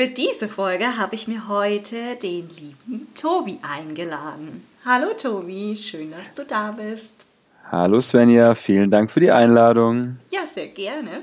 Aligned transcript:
Für 0.00 0.06
diese 0.06 0.48
Folge 0.48 0.96
habe 0.96 1.14
ich 1.14 1.28
mir 1.28 1.46
heute 1.46 2.16
den 2.22 2.48
lieben 2.48 3.08
Tobi 3.14 3.58
eingeladen. 3.60 4.66
Hallo 4.82 5.08
Tobi, 5.12 5.76
schön, 5.76 6.10
dass 6.12 6.32
du 6.32 6.42
da 6.46 6.72
bist. 6.72 7.12
Hallo 7.70 8.00
Svenja, 8.00 8.54
vielen 8.54 8.90
Dank 8.90 9.10
für 9.10 9.20
die 9.20 9.30
Einladung. 9.30 10.16
Ja, 10.30 10.46
sehr 10.46 10.68
gerne. 10.68 11.20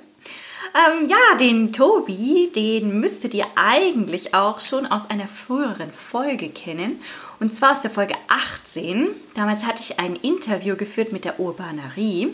Ähm, 0.75 1.07
ja, 1.07 1.37
den 1.39 1.73
Tobi, 1.73 2.51
den 2.55 2.99
müsstet 2.99 3.33
ihr 3.33 3.47
eigentlich 3.55 4.35
auch 4.35 4.61
schon 4.61 4.85
aus 4.85 5.09
einer 5.09 5.27
früheren 5.27 5.89
Folge 5.89 6.49
kennen. 6.49 6.99
Und 7.39 7.51
zwar 7.53 7.71
aus 7.71 7.81
der 7.81 7.89
Folge 7.89 8.13
18. 8.27 9.07
Damals 9.33 9.65
hatte 9.65 9.81
ich 9.81 9.99
ein 9.99 10.15
Interview 10.17 10.75
geführt 10.75 11.11
mit 11.11 11.25
der 11.25 11.39
Urbanerie. 11.39 12.29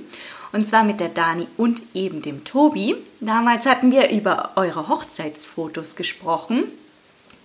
Und 0.53 0.65
zwar 0.65 0.83
mit 0.83 0.99
der 0.99 1.09
Dani 1.09 1.47
und 1.57 1.81
eben 1.93 2.21
dem 2.21 2.45
Tobi. 2.45 2.95
Damals 3.19 3.65
hatten 3.65 3.91
wir 3.91 4.09
über 4.11 4.51
eure 4.55 4.87
Hochzeitsfotos 4.87 5.95
gesprochen. 5.95 6.65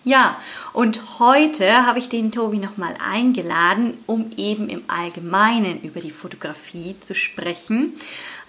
Ja, 0.04 0.40
und 0.72 1.18
heute 1.18 1.86
habe 1.86 1.98
ich 1.98 2.08
den 2.08 2.30
Tobi 2.30 2.58
nochmal 2.58 2.94
eingeladen, 3.04 3.94
um 4.06 4.30
eben 4.36 4.68
im 4.68 4.82
Allgemeinen 4.86 5.80
über 5.82 6.00
die 6.00 6.10
Fotografie 6.10 6.96
zu 7.00 7.14
sprechen. 7.14 7.94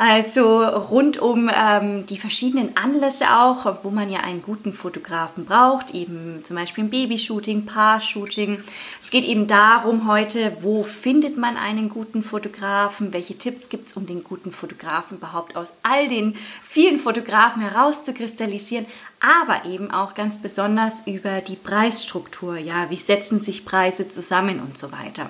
Also 0.01 0.63
rund 0.63 1.17
um 1.19 1.51
ähm, 1.53 2.05
die 2.05 2.17
verschiedenen 2.17 2.77
Anlässe 2.77 3.25
auch, 3.37 3.83
wo 3.83 3.89
man 3.89 4.09
ja 4.09 4.21
einen 4.21 4.41
guten 4.41 4.71
Fotografen 4.71 5.43
braucht, 5.43 5.93
eben 5.93 6.39
zum 6.45 6.55
Beispiel 6.55 6.85
ein 6.85 6.89
Babyshooting, 6.89 7.65
Paar-Shooting. 7.65 8.63
Es 9.01 9.11
geht 9.11 9.25
eben 9.25 9.47
darum 9.47 10.07
heute, 10.07 10.55
wo 10.61 10.83
findet 10.83 11.35
man 11.35 11.57
einen 11.57 11.89
guten 11.89 12.23
Fotografen, 12.23 13.11
welche 13.11 13.37
Tipps 13.37 13.67
gibt 13.67 13.89
es, 13.89 13.97
um 13.97 14.05
den 14.05 14.23
guten 14.23 14.53
Fotografen 14.53 15.17
überhaupt 15.17 15.57
aus 15.57 15.73
all 15.83 16.07
den 16.07 16.37
vielen 16.63 16.97
Fotografen 16.97 17.61
herauszukristallisieren, 17.61 18.85
aber 19.19 19.65
eben 19.65 19.91
auch 19.91 20.13
ganz 20.13 20.41
besonders 20.41 21.07
über 21.07 21.41
die 21.41 21.57
Preisstruktur, 21.57 22.57
ja, 22.57 22.89
wie 22.89 22.95
setzen 22.95 23.41
sich 23.41 23.65
Preise 23.65 24.07
zusammen 24.07 24.61
und 24.61 24.77
so 24.77 24.93
weiter. 24.93 25.29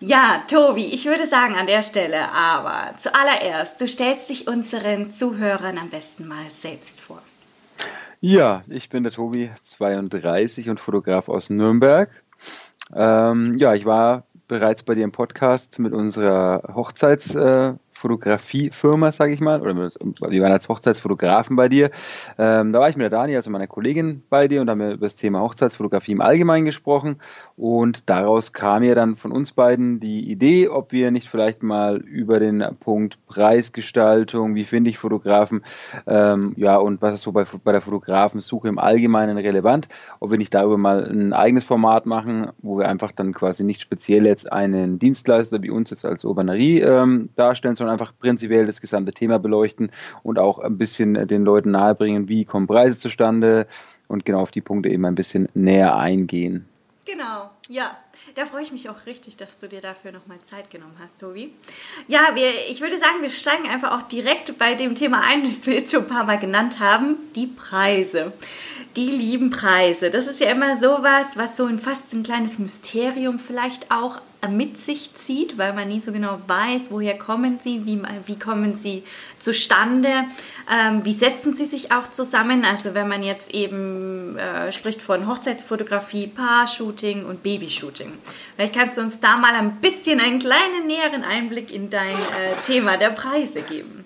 Ja, 0.00 0.44
Tobi, 0.46 0.86
ich 0.86 1.06
würde 1.06 1.26
sagen 1.26 1.56
an 1.56 1.66
der 1.66 1.82
Stelle 1.82 2.30
aber 2.30 2.96
zuallererst, 2.98 3.80
du 3.80 3.88
stellst 3.88 4.30
dich 4.30 4.46
unseren 4.46 5.12
Zuhörern 5.12 5.76
am 5.76 5.90
besten 5.90 6.28
mal 6.28 6.48
selbst 6.54 7.00
vor. 7.00 7.20
Ja, 8.20 8.62
ich 8.68 8.90
bin 8.90 9.02
der 9.02 9.10
Tobi, 9.10 9.50
32 9.64 10.70
und 10.70 10.78
Fotograf 10.78 11.28
aus 11.28 11.50
Nürnberg. 11.50 12.10
Ähm, 12.94 13.56
ja, 13.58 13.74
ich 13.74 13.86
war 13.86 14.22
bereits 14.46 14.84
bei 14.84 14.94
dir 14.94 15.02
im 15.02 15.10
Podcast 15.10 15.80
mit 15.80 15.92
unserer 15.92 16.62
Hochzeits- 16.74 17.34
äh, 17.34 17.74
sage 18.00 19.32
ich 19.32 19.40
mal, 19.40 19.60
oder 19.60 19.76
wir 19.76 20.42
waren 20.42 20.52
als 20.52 20.68
Hochzeitsfotografen 20.68 21.56
bei 21.56 21.68
dir. 21.68 21.90
Ähm, 22.38 22.72
da 22.72 22.78
war 22.78 22.88
ich 22.88 22.96
mit 22.96 23.02
der 23.02 23.10
Dani, 23.10 23.34
also 23.34 23.50
meiner 23.50 23.66
Kollegin, 23.66 24.22
bei 24.30 24.46
dir 24.46 24.60
und 24.60 24.70
haben 24.70 24.80
über 24.80 25.06
das 25.06 25.16
Thema 25.16 25.40
Hochzeitsfotografie 25.40 26.12
im 26.12 26.20
Allgemeinen 26.20 26.64
gesprochen. 26.64 27.20
Und 27.58 28.08
daraus 28.08 28.52
kam 28.52 28.84
ja 28.84 28.94
dann 28.94 29.16
von 29.16 29.32
uns 29.32 29.50
beiden 29.50 29.98
die 29.98 30.30
Idee, 30.30 30.68
ob 30.68 30.92
wir 30.92 31.10
nicht 31.10 31.28
vielleicht 31.28 31.64
mal 31.64 31.96
über 31.96 32.38
den 32.38 32.64
Punkt 32.78 33.18
Preisgestaltung, 33.26 34.54
wie 34.54 34.64
finde 34.64 34.90
ich 34.90 34.98
Fotografen, 34.98 35.64
ähm, 36.06 36.52
ja, 36.56 36.76
und 36.76 37.02
was 37.02 37.14
ist 37.14 37.22
so 37.22 37.32
bei, 37.32 37.46
bei 37.64 37.72
der 37.72 37.80
Fotografensuche 37.80 38.68
im 38.68 38.78
Allgemeinen 38.78 39.38
relevant, 39.38 39.88
ob 40.20 40.30
wir 40.30 40.38
nicht 40.38 40.54
darüber 40.54 40.78
mal 40.78 41.04
ein 41.04 41.32
eigenes 41.32 41.64
Format 41.64 42.06
machen, 42.06 42.52
wo 42.58 42.78
wir 42.78 42.88
einfach 42.88 43.10
dann 43.10 43.34
quasi 43.34 43.64
nicht 43.64 43.80
speziell 43.80 44.24
jetzt 44.24 44.52
einen 44.52 45.00
Dienstleister 45.00 45.60
wie 45.60 45.70
uns 45.70 45.90
jetzt 45.90 46.04
als 46.04 46.24
Urbanerie 46.24 46.82
ähm, 46.82 47.30
darstellen, 47.34 47.74
sondern 47.74 47.94
einfach 47.94 48.12
prinzipiell 48.20 48.66
das 48.66 48.80
gesamte 48.80 49.10
Thema 49.10 49.40
beleuchten 49.40 49.90
und 50.22 50.38
auch 50.38 50.60
ein 50.60 50.78
bisschen 50.78 51.26
den 51.26 51.42
Leuten 51.42 51.72
nahebringen, 51.72 52.28
wie 52.28 52.44
kommen 52.44 52.68
Preise 52.68 52.98
zustande 52.98 53.66
und 54.06 54.24
genau 54.24 54.42
auf 54.42 54.52
die 54.52 54.60
Punkte 54.60 54.90
eben 54.90 55.04
ein 55.06 55.16
bisschen 55.16 55.48
näher 55.54 55.96
eingehen. 55.96 56.66
Genau, 57.08 57.50
ja. 57.68 57.96
Da 58.34 58.44
freue 58.44 58.62
ich 58.62 58.70
mich 58.70 58.90
auch 58.90 59.06
richtig, 59.06 59.38
dass 59.38 59.56
du 59.56 59.66
dir 59.66 59.80
dafür 59.80 60.12
nochmal 60.12 60.40
Zeit 60.42 60.70
genommen 60.70 60.96
hast, 61.00 61.18
Tobi. 61.18 61.54
Ja, 62.06 62.34
wir, 62.34 62.68
ich 62.68 62.82
würde 62.82 62.98
sagen, 62.98 63.22
wir 63.22 63.30
steigen 63.30 63.66
einfach 63.66 63.98
auch 63.98 64.06
direkt 64.08 64.58
bei 64.58 64.74
dem 64.74 64.94
Thema 64.94 65.22
ein, 65.22 65.42
das 65.44 65.66
wir 65.66 65.74
jetzt 65.74 65.90
schon 65.90 66.02
ein 66.02 66.08
paar 66.08 66.24
Mal 66.24 66.38
genannt 66.38 66.80
haben, 66.80 67.16
die 67.34 67.46
Preise. 67.46 68.32
Die 68.96 69.06
lieben 69.06 69.48
Preise. 69.48 70.10
Das 70.10 70.26
ist 70.26 70.40
ja 70.40 70.50
immer 70.50 70.76
sowas, 70.76 71.38
was 71.38 71.56
so 71.56 71.64
ein 71.64 71.78
fast 71.78 72.12
ein 72.12 72.24
kleines 72.24 72.58
Mysterium 72.58 73.38
vielleicht 73.38 73.90
auch 73.90 74.20
mit 74.46 74.78
sich 74.78 75.14
zieht, 75.14 75.58
weil 75.58 75.72
man 75.72 75.88
nie 75.88 76.00
so 76.00 76.12
genau 76.12 76.38
weiß, 76.46 76.90
woher 76.90 77.18
kommen 77.18 77.58
sie, 77.62 77.84
wie, 77.84 78.00
wie 78.26 78.38
kommen 78.38 78.76
sie 78.76 79.02
zustande, 79.38 80.24
ähm, 80.72 81.04
wie 81.04 81.12
setzen 81.12 81.56
sie 81.56 81.64
sich 81.64 81.90
auch 81.90 82.06
zusammen. 82.06 82.64
Also 82.64 82.94
wenn 82.94 83.08
man 83.08 83.22
jetzt 83.22 83.52
eben 83.52 84.38
äh, 84.38 84.70
spricht 84.70 85.02
von 85.02 85.26
Hochzeitsfotografie, 85.26 86.28
Paar-Shooting 86.28 87.24
und 87.24 87.42
Babyshooting. 87.42 88.12
Vielleicht 88.54 88.74
kannst 88.74 88.96
du 88.96 89.02
uns 89.02 89.18
da 89.18 89.36
mal 89.36 89.54
ein 89.54 89.76
bisschen 89.80 90.20
einen 90.20 90.38
kleinen 90.38 90.86
näheren 90.86 91.24
Einblick 91.24 91.72
in 91.72 91.90
dein 91.90 92.16
äh, 92.16 92.60
Thema 92.64 92.96
der 92.96 93.10
Preise 93.10 93.62
geben. 93.62 93.97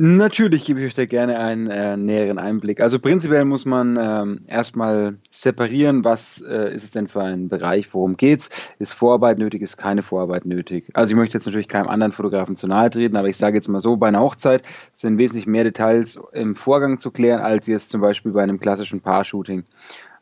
Natürlich 0.00 0.64
gebe 0.64 0.78
ich 0.78 0.86
euch 0.86 0.94
da 0.94 1.06
gerne 1.06 1.40
einen 1.40 1.66
äh, 1.66 1.96
näheren 1.96 2.38
Einblick. 2.38 2.80
Also 2.80 3.00
prinzipiell 3.00 3.44
muss 3.44 3.64
man 3.64 3.98
ähm, 4.00 4.44
erstmal 4.46 5.16
separieren, 5.32 6.04
was 6.04 6.40
äh, 6.40 6.72
ist 6.72 6.84
es 6.84 6.90
denn 6.92 7.08
für 7.08 7.24
ein 7.24 7.48
Bereich, 7.48 7.92
worum 7.92 8.16
geht's? 8.16 8.48
Ist 8.78 8.92
Vorarbeit 8.92 9.38
nötig, 9.38 9.60
ist 9.60 9.76
keine 9.76 10.04
Vorarbeit 10.04 10.46
nötig? 10.46 10.88
Also 10.94 11.10
ich 11.10 11.16
möchte 11.16 11.36
jetzt 11.36 11.46
natürlich 11.46 11.66
keinem 11.66 11.88
anderen 11.88 12.12
Fotografen 12.12 12.54
zu 12.54 12.68
nahe 12.68 12.90
treten, 12.90 13.16
aber 13.16 13.28
ich 13.28 13.38
sage 13.38 13.56
jetzt 13.56 13.66
mal 13.66 13.80
so, 13.80 13.96
bei 13.96 14.06
einer 14.06 14.20
Hochzeit 14.20 14.62
sind 14.92 15.18
wesentlich 15.18 15.48
mehr 15.48 15.64
Details 15.64 16.16
im 16.32 16.54
Vorgang 16.54 17.00
zu 17.00 17.10
klären, 17.10 17.40
als 17.40 17.66
jetzt 17.66 17.90
zum 17.90 18.00
Beispiel 18.00 18.30
bei 18.30 18.44
einem 18.44 18.60
klassischen 18.60 19.00
Paar-Shooting 19.00 19.64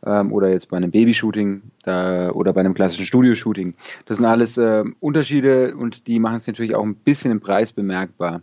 ähm, 0.06 0.32
oder 0.32 0.48
jetzt 0.48 0.70
bei 0.70 0.78
einem 0.78 0.90
Babyshooting 0.90 1.60
da, 1.82 2.30
oder 2.30 2.54
bei 2.54 2.60
einem 2.60 2.72
klassischen 2.72 3.04
Studioshooting. 3.04 3.74
Das 4.06 4.16
sind 4.16 4.24
alles 4.24 4.56
äh, 4.56 4.84
Unterschiede 5.00 5.76
und 5.76 6.06
die 6.06 6.18
machen 6.18 6.38
es 6.38 6.46
natürlich 6.46 6.74
auch 6.74 6.82
ein 6.84 6.94
bisschen 6.94 7.30
im 7.30 7.40
Preis 7.40 7.74
bemerkbar. 7.74 8.40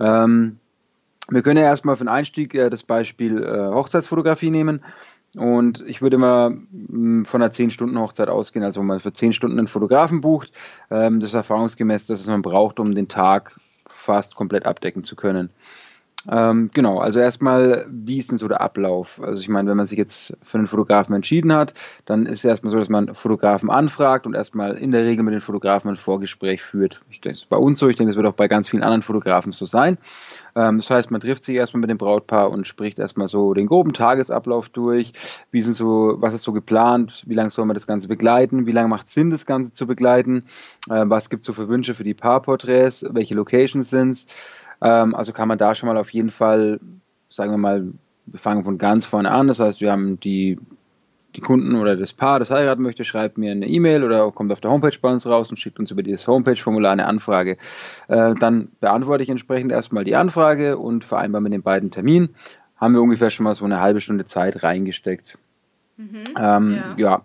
Ähm, 0.00 0.56
wir 1.28 1.42
können 1.42 1.58
ja 1.58 1.64
erstmal 1.64 1.96
für 1.96 2.04
den 2.04 2.08
Einstieg 2.08 2.54
äh, 2.54 2.70
das 2.70 2.82
Beispiel 2.82 3.42
äh, 3.42 3.74
Hochzeitsfotografie 3.74 4.50
nehmen. 4.50 4.84
Und 5.34 5.82
ich 5.86 6.02
würde 6.02 6.18
mh, 6.18 6.46
hm, 6.70 7.24
von 7.24 7.42
einer 7.42 7.52
10-Stunden-Hochzeit 7.52 8.28
ausgehen, 8.28 8.64
also 8.64 8.80
wenn 8.80 8.86
man 8.86 9.00
für 9.00 9.14
10 9.14 9.32
Stunden 9.32 9.58
einen 9.58 9.68
Fotografen 9.68 10.20
bucht. 10.20 10.52
Ähm, 10.90 11.20
das 11.20 11.30
ist 11.30 11.34
erfahrungsgemäß, 11.34 12.06
dass 12.06 12.20
es 12.20 12.26
man 12.26 12.42
braucht, 12.42 12.78
um 12.78 12.94
den 12.94 13.08
Tag 13.08 13.56
fast 13.88 14.34
komplett 14.34 14.66
abdecken 14.66 15.04
zu 15.04 15.16
können. 15.16 15.50
Ähm, 16.30 16.70
genau, 16.72 16.98
also 16.98 17.18
erstmal, 17.18 17.86
wie 17.90 18.18
ist 18.18 18.30
denn 18.30 18.38
so 18.38 18.46
der 18.46 18.60
Ablauf? 18.60 19.20
Also 19.20 19.40
ich 19.40 19.48
meine, 19.48 19.68
wenn 19.70 19.76
man 19.76 19.86
sich 19.86 19.98
jetzt 19.98 20.36
für 20.44 20.58
einen 20.58 20.68
Fotografen 20.68 21.14
entschieden 21.14 21.52
hat, 21.52 21.74
dann 22.04 22.26
ist 22.26 22.40
es 22.40 22.44
erstmal 22.44 22.70
so, 22.70 22.78
dass 22.78 22.88
man 22.88 23.14
Fotografen 23.14 23.70
anfragt 23.70 24.26
und 24.26 24.34
erstmal 24.34 24.76
in 24.76 24.92
der 24.92 25.04
Regel 25.04 25.24
mit 25.24 25.34
den 25.34 25.40
Fotografen 25.40 25.90
ein 25.90 25.96
Vorgespräch 25.96 26.62
führt. 26.62 27.00
Ich 27.10 27.20
denke, 27.20 27.34
das 27.34 27.42
ist 27.42 27.48
bei 27.48 27.56
uns 27.56 27.80
so, 27.80 27.88
ich 27.88 27.96
denke, 27.96 28.12
das 28.12 28.16
wird 28.16 28.26
auch 28.26 28.36
bei 28.36 28.46
ganz 28.46 28.68
vielen 28.68 28.84
anderen 28.84 29.02
Fotografen 29.02 29.50
so 29.50 29.66
sein. 29.66 29.98
Ähm, 30.54 30.78
das 30.78 30.90
heißt, 30.90 31.10
man 31.10 31.20
trifft 31.20 31.44
sich 31.44 31.56
erstmal 31.56 31.80
mit 31.80 31.90
dem 31.90 31.98
Brautpaar 31.98 32.50
und 32.50 32.66
spricht 32.66 32.98
erstmal 32.98 33.28
so 33.28 33.54
den 33.54 33.66
groben 33.66 33.92
Tagesablauf 33.92 34.68
durch. 34.68 35.12
Wie 35.50 35.60
sind 35.60 35.74
so, 35.74 36.16
was 36.18 36.34
ist 36.34 36.42
so 36.42 36.52
geplant? 36.52 37.22
Wie 37.26 37.34
lange 37.34 37.50
soll 37.50 37.64
man 37.64 37.74
das 37.74 37.86
Ganze 37.86 38.08
begleiten? 38.08 38.66
Wie 38.66 38.72
lange 38.72 38.88
macht 38.88 39.08
es 39.08 39.14
Sinn, 39.14 39.30
das 39.30 39.46
Ganze 39.46 39.72
zu 39.72 39.86
begleiten? 39.86 40.44
Äh, 40.90 41.04
was 41.06 41.30
gibt 41.30 41.40
es 41.40 41.46
so 41.46 41.52
für 41.52 41.68
Wünsche 41.68 41.94
für 41.94 42.04
die 42.04 42.14
Paarporträts? 42.14 43.04
Welche 43.10 43.34
Locations 43.34 43.88
sind 43.88 44.10
es? 44.12 44.26
Ähm, 44.80 45.14
also 45.14 45.32
kann 45.32 45.48
man 45.48 45.58
da 45.58 45.74
schon 45.74 45.88
mal 45.88 45.96
auf 45.96 46.10
jeden 46.10 46.30
Fall, 46.30 46.80
sagen 47.28 47.52
wir 47.52 47.58
mal, 47.58 47.92
wir 48.26 48.38
fangen 48.38 48.64
von 48.64 48.78
ganz 48.78 49.06
vorne 49.06 49.30
an. 49.30 49.48
Das 49.48 49.58
heißt, 49.60 49.80
wir 49.80 49.92
haben 49.92 50.20
die, 50.20 50.58
die 51.36 51.40
Kunden 51.40 51.76
oder 51.76 51.96
das 51.96 52.12
Paar, 52.12 52.38
das 52.38 52.50
heiraten 52.50 52.82
möchte, 52.82 53.04
schreibt 53.04 53.38
mir 53.38 53.52
eine 53.52 53.66
E-Mail 53.66 54.04
oder 54.04 54.30
kommt 54.32 54.52
auf 54.52 54.60
der 54.60 54.70
Homepage 54.70 54.96
bei 55.00 55.10
uns 55.10 55.26
raus 55.26 55.50
und 55.50 55.58
schickt 55.58 55.78
uns 55.78 55.90
über 55.90 56.02
dieses 56.02 56.26
Homepage-Formular 56.26 56.92
eine 56.92 57.06
Anfrage. 57.06 57.56
Äh, 58.08 58.34
dann 58.38 58.68
beantworte 58.80 59.22
ich 59.22 59.30
entsprechend 59.30 59.72
erstmal 59.72 60.04
die 60.04 60.16
Anfrage 60.16 60.76
und 60.78 61.04
vereinbare 61.04 61.42
mit 61.42 61.52
den 61.52 61.62
beiden 61.62 61.90
Termin. 61.90 62.30
Haben 62.76 62.94
wir 62.94 63.02
ungefähr 63.02 63.30
schon 63.30 63.44
mal 63.44 63.54
so 63.54 63.64
eine 63.64 63.80
halbe 63.80 64.00
Stunde 64.00 64.26
Zeit 64.26 64.62
reingesteckt. 64.62 65.38
Mhm, 65.96 66.24
ähm, 66.38 66.74
ja. 66.74 66.94
ja. 66.96 67.22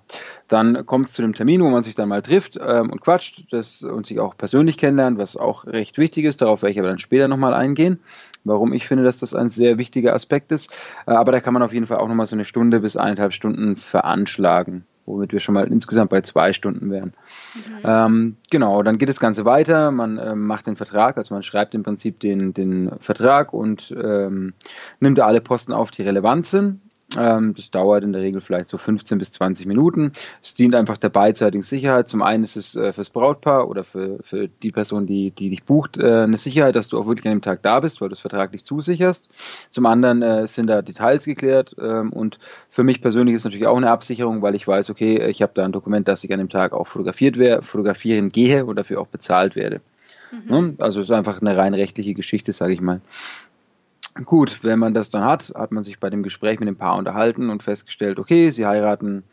dann 0.50 0.86
kommt 0.86 1.08
es 1.08 1.14
zu 1.14 1.22
dem 1.22 1.34
Termin, 1.34 1.64
wo 1.64 1.70
man 1.70 1.84
sich 1.84 1.96
dann 1.96 2.10
mal 2.10 2.22
trifft 2.22 2.60
ähm, 2.62 2.92
und 2.92 3.02
quatscht 3.02 3.46
das, 3.50 3.82
und 3.82 4.06
sich 4.06 4.20
auch 4.20 4.36
persönlich 4.38 4.78
kennenlernt, 4.78 5.18
was 5.18 5.38
auch 5.38 5.66
recht 5.66 5.98
wichtig 5.98 6.26
ist. 6.26 6.42
Darauf 6.42 6.62
werde 6.62 6.74
ich 6.74 6.80
aber 6.80 6.90
dann 6.90 7.00
später 7.00 7.28
nochmal 7.28 7.54
eingehen. 7.54 8.00
Warum 8.48 8.74
ich 8.74 8.88
finde, 8.88 9.04
dass 9.04 9.20
das 9.20 9.34
ein 9.34 9.50
sehr 9.50 9.78
wichtiger 9.78 10.14
Aspekt 10.14 10.52
ist. 10.52 10.72
Äh, 11.06 11.12
aber 11.12 11.32
da 11.32 11.40
kann 11.40 11.54
man 11.54 11.64
auf 11.64 11.74
jeden 11.74 11.88
Fall 11.88 11.98
auch 11.98 12.08
nochmal 12.08 12.26
so 12.26 12.36
eine 12.36 12.46
Stunde 12.46 12.80
bis 12.80 12.98
eineinhalb 12.98 13.34
Stunden 13.34 13.76
veranschlagen, 13.78 14.86
womit 15.06 15.32
wir 15.32 15.40
schon 15.40 15.56
mal 15.56 15.68
insgesamt 15.68 16.10
bei 16.10 16.22
zwei 16.22 16.54
Stunden 16.54 16.92
wären. 16.92 17.14
Mhm. 17.56 17.80
Ähm, 17.84 18.38
genau, 18.50 18.84
dann 18.84 18.98
geht 18.98 19.10
das 19.10 19.20
Ganze 19.20 19.46
weiter, 19.46 19.92
man 19.92 20.18
äh, 20.18 20.36
macht 20.36 20.68
den 20.68 20.76
Vertrag, 20.76 21.18
also 21.18 21.34
man 21.34 21.44
schreibt 21.44 21.76
im 21.76 21.84
Prinzip 21.84 22.20
den, 22.20 22.54
den 22.54 22.92
Vertrag 23.00 23.54
und 23.54 23.92
ähm, 23.92 24.54
nimmt 25.00 25.20
alle 25.20 25.42
Posten 25.42 25.74
auf, 25.74 25.92
die 25.92 26.04
relevant 26.04 26.48
sind 26.48 26.82
das 27.10 27.72
dauert 27.72 28.04
in 28.04 28.12
der 28.12 28.22
Regel 28.22 28.42
vielleicht 28.42 28.70
so 28.70 28.78
15 28.78 29.18
bis 29.18 29.32
20 29.32 29.66
Minuten. 29.66 30.12
Es 30.44 30.56
dient 30.56 30.76
einfach 30.76 30.98
der 30.98 31.08
beidseitigen 31.08 31.64
Sicherheit. 31.64 32.10
Zum 32.10 32.22
einen 32.22 32.44
ist 32.44 32.58
es 32.58 32.76
äh, 32.76 32.92
fürs 32.92 33.10
Brautpaar 33.10 33.70
oder 33.70 33.86
für, 33.86 34.20
für 34.24 34.50
die 34.50 34.72
Person, 34.72 35.06
die, 35.06 35.32
die 35.32 35.50
dich 35.50 35.64
bucht, 35.64 35.98
äh, 35.98 36.24
eine 36.24 36.38
Sicherheit, 36.38 36.76
dass 36.76 36.90
du 36.90 37.00
auch 37.00 37.08
wirklich 37.08 37.26
an 37.26 37.32
dem 37.32 37.42
Tag 37.42 37.62
da 37.64 37.80
bist, 37.80 38.02
weil 38.02 38.10
du 38.10 38.14
es 38.14 38.20
vertraglich 38.20 38.66
zusicherst. 38.66 39.30
Zum 39.70 39.86
anderen 39.86 40.22
äh, 40.22 40.48
sind 40.48 40.68
da 40.68 40.82
Details 40.82 41.24
geklärt 41.24 41.76
ähm, 41.80 42.12
und 42.12 42.40
für 42.70 42.84
mich 42.84 43.02
persönlich 43.02 43.36
ist 43.36 43.46
natürlich 43.46 43.68
auch 43.68 43.78
eine 43.78 43.90
Absicherung, 43.90 44.42
weil 44.42 44.56
ich 44.56 44.68
weiß, 44.68 44.90
okay, 44.90 45.30
ich 45.30 45.42
habe 45.42 45.54
da 45.56 45.64
ein 45.64 45.72
Dokument, 45.72 46.10
dass 46.10 46.26
ich 46.26 46.34
an 46.34 46.40
dem 46.40 46.50
Tag 46.50 46.74
auch 46.74 46.88
fotografiert 46.88 47.38
werde, 47.38 47.64
fotografieren 47.64 48.30
gehe 48.34 48.66
und 48.66 48.76
dafür 48.76 49.00
auch 49.00 49.08
bezahlt 49.08 49.56
werde. 49.56 49.80
Mhm. 50.32 50.42
Ne? 50.50 50.76
Also 50.80 51.00
es 51.00 51.10
ist 51.10 51.16
einfach 51.16 51.42
eine 51.42 51.56
rein 51.56 51.74
rechtliche 51.74 52.14
Geschichte, 52.14 52.52
sage 52.54 52.74
ich 52.74 52.82
mal. 52.82 53.02
Gut, 54.26 54.60
wenn 54.64 54.80
man 54.80 54.94
das 54.94 55.10
dann 55.10 55.24
hat, 55.24 55.54
hat 55.56 55.72
man 55.72 55.84
sich 55.84 56.00
bei 56.00 56.10
dem 56.10 56.24
Gespräch 56.24 56.60
mit 56.60 56.68
dem 56.68 56.78
Paar 56.78 56.98
unterhalten 56.98 57.50
und 57.50 57.64
festgestellt, 57.64 58.20
okay, 58.20 58.50
sie 58.50 58.66
heiraten 58.66 59.24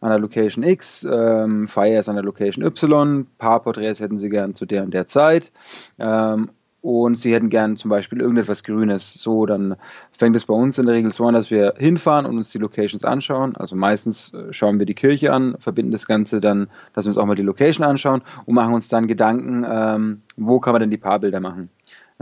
an 0.00 0.10
der 0.10 0.18
Location 0.18 0.64
X, 0.64 1.06
ähm, 1.08 1.68
Feier 1.68 2.00
ist 2.00 2.08
an 2.08 2.16
der 2.16 2.24
Location 2.24 2.64
Y, 2.64 3.26
Paarporträts 3.38 4.00
hätten 4.00 4.18
sie 4.18 4.30
gern 4.30 4.54
zu 4.54 4.66
der 4.66 4.82
und 4.82 4.92
der 4.94 5.06
Zeit 5.06 5.52
ähm, 5.98 6.50
und 6.80 7.18
sie 7.18 7.32
hätten 7.32 7.50
gern 7.50 7.76
zum 7.76 7.88
Beispiel 7.90 8.20
irgendetwas 8.20 8.64
Grünes. 8.64 9.14
So, 9.14 9.46
dann 9.46 9.76
fängt 10.18 10.34
es 10.34 10.46
bei 10.46 10.54
uns 10.54 10.78
in 10.78 10.86
der 10.86 10.96
Regel 10.96 11.12
so 11.12 11.24
an, 11.24 11.34
dass 11.34 11.50
wir 11.50 11.74
hinfahren 11.78 12.26
und 12.26 12.36
uns 12.36 12.50
die 12.50 12.58
Locations 12.58 13.04
anschauen. 13.04 13.54
Also 13.56 13.76
meistens 13.76 14.34
äh, 14.34 14.52
schauen 14.52 14.80
wir 14.80 14.86
die 14.86 14.94
Kirche 14.94 15.32
an, 15.32 15.56
verbinden 15.60 15.92
das 15.92 16.06
Ganze 16.06 16.40
dann, 16.40 16.68
dass 16.94 17.04
wir 17.04 17.10
uns 17.10 17.18
auch 17.18 17.26
mal 17.26 17.36
die 17.36 17.42
Location 17.42 17.86
anschauen 17.86 18.22
und 18.46 18.54
machen 18.54 18.74
uns 18.74 18.88
dann 18.88 19.06
Gedanken, 19.06 19.64
ähm, 19.68 20.22
wo 20.36 20.58
kann 20.58 20.72
man 20.72 20.80
denn 20.80 20.90
die 20.90 20.96
Paarbilder 20.96 21.38
machen. 21.38 21.68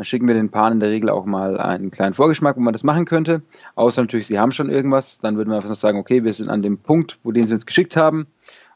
Dann 0.01 0.07
schicken 0.07 0.29
wir 0.29 0.35
den 0.35 0.49
Paaren 0.49 0.73
in 0.73 0.81
der 0.81 0.89
Regel 0.89 1.11
auch 1.11 1.27
mal 1.27 1.61
einen 1.61 1.91
kleinen 1.91 2.15
Vorgeschmack, 2.15 2.57
wo 2.57 2.61
man 2.61 2.73
das 2.73 2.85
machen 2.85 3.05
könnte. 3.05 3.43
Außer 3.75 4.01
natürlich, 4.01 4.29
sie 4.29 4.39
haben 4.39 4.51
schon 4.51 4.71
irgendwas. 4.71 5.19
Dann 5.21 5.37
würden 5.37 5.51
wir 5.51 5.57
einfach 5.57 5.75
sagen, 5.75 5.99
okay, 5.99 6.25
wir 6.25 6.33
sind 6.33 6.49
an 6.49 6.63
dem 6.63 6.79
Punkt, 6.79 7.19
wo 7.23 7.33
den 7.33 7.47
sie 7.47 7.53
uns 7.53 7.67
geschickt 7.67 7.99
haben. 7.99 8.27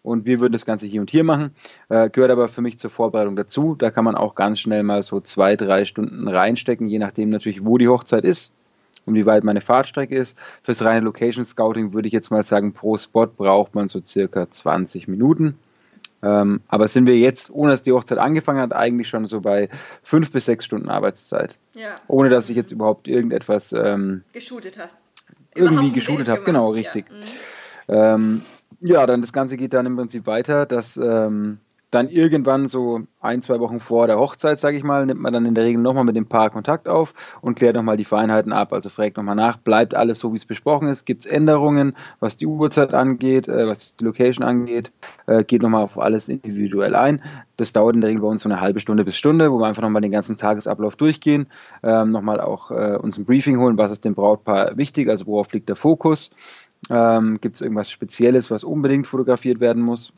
Und 0.02 0.26
wir 0.26 0.38
würden 0.40 0.52
das 0.52 0.66
Ganze 0.66 0.86
hier 0.86 1.00
und 1.00 1.10
hier 1.10 1.24
machen. 1.24 1.52
Äh, 1.88 2.10
gehört 2.10 2.30
aber 2.30 2.48
für 2.48 2.60
mich 2.60 2.78
zur 2.78 2.90
Vorbereitung 2.90 3.36
dazu. 3.36 3.74
Da 3.74 3.90
kann 3.90 4.04
man 4.04 4.16
auch 4.16 4.34
ganz 4.34 4.60
schnell 4.60 4.82
mal 4.82 5.02
so 5.02 5.18
zwei, 5.22 5.56
drei 5.56 5.86
Stunden 5.86 6.28
reinstecken, 6.28 6.88
je 6.88 6.98
nachdem 6.98 7.30
natürlich, 7.30 7.64
wo 7.64 7.78
die 7.78 7.88
Hochzeit 7.88 8.26
ist 8.26 8.54
und 9.06 9.14
wie 9.14 9.24
weit 9.24 9.44
meine 9.44 9.62
Fahrtstrecke 9.62 10.14
ist. 10.14 10.36
Fürs 10.62 10.84
reine 10.84 11.00
Location 11.06 11.46
Scouting 11.46 11.94
würde 11.94 12.06
ich 12.06 12.12
jetzt 12.12 12.30
mal 12.32 12.44
sagen, 12.44 12.74
pro 12.74 12.98
Spot 12.98 13.28
braucht 13.28 13.74
man 13.74 13.88
so 13.88 14.02
circa 14.02 14.50
20 14.50 15.08
Minuten. 15.08 15.56
Ähm, 16.24 16.62
aber 16.68 16.88
sind 16.88 17.06
wir 17.06 17.18
jetzt, 17.18 17.50
ohne 17.50 17.72
dass 17.72 17.82
die 17.82 17.92
Hochzeit 17.92 18.18
angefangen 18.18 18.60
hat, 18.60 18.72
eigentlich 18.72 19.08
schon 19.08 19.26
so 19.26 19.42
bei 19.42 19.68
fünf 20.02 20.32
bis 20.32 20.46
sechs 20.46 20.64
Stunden 20.64 20.88
Arbeitszeit. 20.88 21.58
Ja. 21.74 21.96
Ohne 22.08 22.30
dass 22.30 22.48
ich 22.48 22.56
jetzt 22.56 22.72
überhaupt 22.72 23.08
irgendetwas 23.08 23.72
ähm, 23.72 24.24
geshootet 24.32 24.78
hast. 24.78 24.96
Irgendwie 25.54 25.92
geshootet 25.92 26.28
habe, 26.28 26.42
genau, 26.42 26.66
richtig. 26.70 27.06
Ja. 27.88 28.16
Mhm. 28.16 28.24
Ähm, 28.24 28.42
ja, 28.80 29.06
dann 29.06 29.20
das 29.20 29.32
Ganze 29.32 29.56
geht 29.56 29.74
dann 29.74 29.86
im 29.86 29.96
Prinzip 29.96 30.26
weiter, 30.26 30.66
dass 30.66 30.96
ähm, 30.96 31.58
dann 31.94 32.08
irgendwann 32.08 32.66
so 32.66 33.02
ein, 33.20 33.40
zwei 33.42 33.60
Wochen 33.60 33.80
vor 33.80 34.06
der 34.06 34.18
Hochzeit, 34.18 34.60
sage 34.60 34.76
ich 34.76 34.82
mal, 34.82 35.06
nimmt 35.06 35.20
man 35.20 35.32
dann 35.32 35.46
in 35.46 35.54
der 35.54 35.64
Regel 35.64 35.80
nochmal 35.80 36.04
mit 36.04 36.16
dem 36.16 36.26
Paar 36.26 36.50
Kontakt 36.50 36.88
auf 36.88 37.14
und 37.40 37.54
klärt 37.54 37.76
nochmal 37.76 37.96
die 37.96 38.04
Feinheiten 38.04 38.52
ab. 38.52 38.72
Also 38.72 38.90
fragt 38.90 39.16
nochmal 39.16 39.36
nach, 39.36 39.56
bleibt 39.58 39.94
alles 39.94 40.18
so, 40.18 40.32
wie 40.32 40.36
es 40.36 40.44
besprochen 40.44 40.88
ist? 40.88 41.04
Gibt 41.04 41.24
es 41.24 41.30
Änderungen, 41.30 41.96
was 42.20 42.36
die 42.36 42.46
Uhrzeit 42.46 42.92
angeht, 42.92 43.48
äh, 43.48 43.66
was 43.66 43.96
die 43.96 44.04
Location 44.04 44.44
angeht? 44.44 44.90
Äh, 45.26 45.44
geht 45.44 45.62
nochmal 45.62 45.84
auf 45.84 45.98
alles 45.98 46.28
individuell 46.28 46.96
ein. 46.96 47.22
Das 47.56 47.72
dauert 47.72 47.94
in 47.94 48.00
der 48.00 48.10
Regel 48.10 48.22
bei 48.22 48.28
uns 48.28 48.42
so 48.42 48.48
eine 48.48 48.60
halbe 48.60 48.80
Stunde 48.80 49.04
bis 49.04 49.16
Stunde, 49.16 49.52
wo 49.52 49.58
wir 49.58 49.66
einfach 49.66 49.82
nochmal 49.82 50.02
den 50.02 50.12
ganzen 50.12 50.36
Tagesablauf 50.36 50.96
durchgehen, 50.96 51.46
ähm, 51.82 52.10
nochmal 52.10 52.40
auch 52.40 52.70
äh, 52.72 52.98
uns 53.00 53.16
ein 53.16 53.24
Briefing 53.24 53.58
holen, 53.60 53.78
was 53.78 53.92
ist 53.92 54.04
dem 54.04 54.14
Brautpaar 54.14 54.76
wichtig, 54.76 55.08
also 55.08 55.26
worauf 55.26 55.52
liegt 55.52 55.68
der 55.68 55.76
Fokus. 55.76 56.30
Ähm, 56.90 57.38
Gibt 57.40 57.54
es 57.54 57.60
irgendwas 57.60 57.90
Spezielles, 57.90 58.50
was 58.50 58.64
unbedingt 58.64 59.06
fotografiert 59.06 59.60
werden 59.60 59.82
muss? 59.82 60.12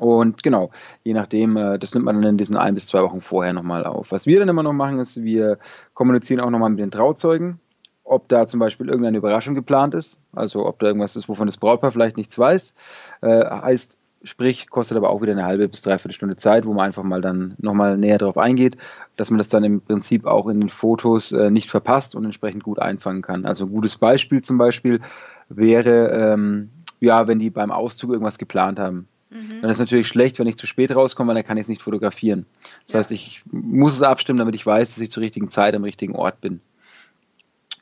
Und 0.00 0.42
genau, 0.42 0.70
je 1.04 1.12
nachdem, 1.12 1.58
äh, 1.58 1.78
das 1.78 1.92
nimmt 1.92 2.06
man 2.06 2.22
dann 2.22 2.30
in 2.30 2.38
diesen 2.38 2.56
ein 2.56 2.74
bis 2.74 2.86
zwei 2.86 3.02
Wochen 3.02 3.20
vorher 3.20 3.52
nochmal 3.52 3.84
auf. 3.84 4.10
Was 4.10 4.24
wir 4.24 4.38
dann 4.38 4.48
immer 4.48 4.62
noch 4.62 4.72
machen, 4.72 4.98
ist, 4.98 5.22
wir 5.22 5.58
kommunizieren 5.92 6.40
auch 6.40 6.48
nochmal 6.48 6.70
mit 6.70 6.78
den 6.78 6.90
Trauzeugen, 6.90 7.60
ob 8.02 8.26
da 8.30 8.48
zum 8.48 8.60
Beispiel 8.60 8.88
irgendeine 8.88 9.18
Überraschung 9.18 9.54
geplant 9.54 9.94
ist, 9.94 10.18
also 10.32 10.64
ob 10.64 10.78
da 10.78 10.86
irgendwas 10.86 11.16
ist, 11.16 11.28
wovon 11.28 11.46
das 11.46 11.58
Brautpaar 11.58 11.92
vielleicht 11.92 12.16
nichts 12.16 12.38
weiß. 12.38 12.74
Äh, 13.20 13.44
heißt, 13.44 13.98
sprich, 14.22 14.70
kostet 14.70 14.96
aber 14.96 15.10
auch 15.10 15.20
wieder 15.20 15.32
eine 15.32 15.44
halbe 15.44 15.68
bis 15.68 15.82
dreiviertel 15.82 16.14
Stunde 16.14 16.38
Zeit, 16.38 16.64
wo 16.64 16.72
man 16.72 16.86
einfach 16.86 17.02
mal 17.02 17.20
dann 17.20 17.54
nochmal 17.58 17.98
näher 17.98 18.16
darauf 18.16 18.38
eingeht, 18.38 18.78
dass 19.16 19.28
man 19.28 19.36
das 19.36 19.50
dann 19.50 19.64
im 19.64 19.82
Prinzip 19.82 20.24
auch 20.24 20.48
in 20.48 20.60
den 20.60 20.70
Fotos 20.70 21.30
äh, 21.32 21.50
nicht 21.50 21.68
verpasst 21.68 22.14
und 22.14 22.24
entsprechend 22.24 22.64
gut 22.64 22.78
einfangen 22.78 23.20
kann. 23.20 23.44
Also 23.44 23.66
ein 23.66 23.70
gutes 23.70 23.98
Beispiel 23.98 24.40
zum 24.40 24.56
Beispiel 24.56 25.02
wäre, 25.50 26.08
ähm, 26.08 26.70
ja, 27.00 27.28
wenn 27.28 27.38
die 27.38 27.50
beim 27.50 27.70
Auszug 27.70 28.12
irgendwas 28.12 28.38
geplant 28.38 28.78
haben. 28.78 29.09
Mhm. 29.30 29.62
Dann 29.62 29.70
ist 29.70 29.78
natürlich 29.78 30.08
schlecht, 30.08 30.38
wenn 30.38 30.46
ich 30.46 30.56
zu 30.56 30.66
spät 30.66 30.94
rauskomme, 30.94 31.28
weil 31.28 31.36
dann 31.36 31.46
kann 31.46 31.56
ich 31.56 31.62
es 31.62 31.68
nicht 31.68 31.82
fotografieren. 31.82 32.46
Das 32.86 32.92
ja. 32.92 32.98
heißt, 32.98 33.10
ich 33.12 33.42
muss 33.50 33.94
es 33.94 34.02
abstimmen, 34.02 34.38
damit 34.38 34.54
ich 34.54 34.66
weiß, 34.66 34.90
dass 34.90 34.98
ich 34.98 35.10
zur 35.10 35.22
richtigen 35.22 35.50
Zeit 35.50 35.74
am 35.74 35.84
richtigen 35.84 36.16
Ort 36.16 36.40
bin. 36.40 36.60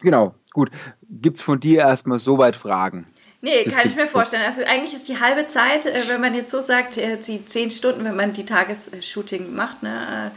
Genau, 0.01 0.35
gut. 0.53 0.71
Gibt 1.11 1.39
es 1.39 1.43
von 1.43 1.59
dir 1.59 1.81
erstmal 1.81 2.19
soweit 2.19 2.55
Fragen? 2.55 3.07
Nee, 3.41 3.65
kann 3.65 3.87
ich 3.87 3.97
mir 3.97 4.09
vorstellen. 4.09 4.45
Also 4.45 4.63
eigentlich 4.65 4.93
ist 4.93 5.09
die 5.09 5.21
halbe 5.21 5.47
Zeit, 5.47 5.87
äh, 5.87 6.09
wenn 6.09 6.21
man 6.21 6.35
jetzt 6.35 6.51
so 6.51 6.61
sagt, 6.61 6.97
die 6.97 7.45
zehn 7.45 7.71
Stunden, 7.71 8.05
wenn 8.05 8.17
man 8.17 8.33
die 8.33 8.45
Tagesshooting 8.45 9.55
macht, 9.55 9.83
ne, 9.83 10.33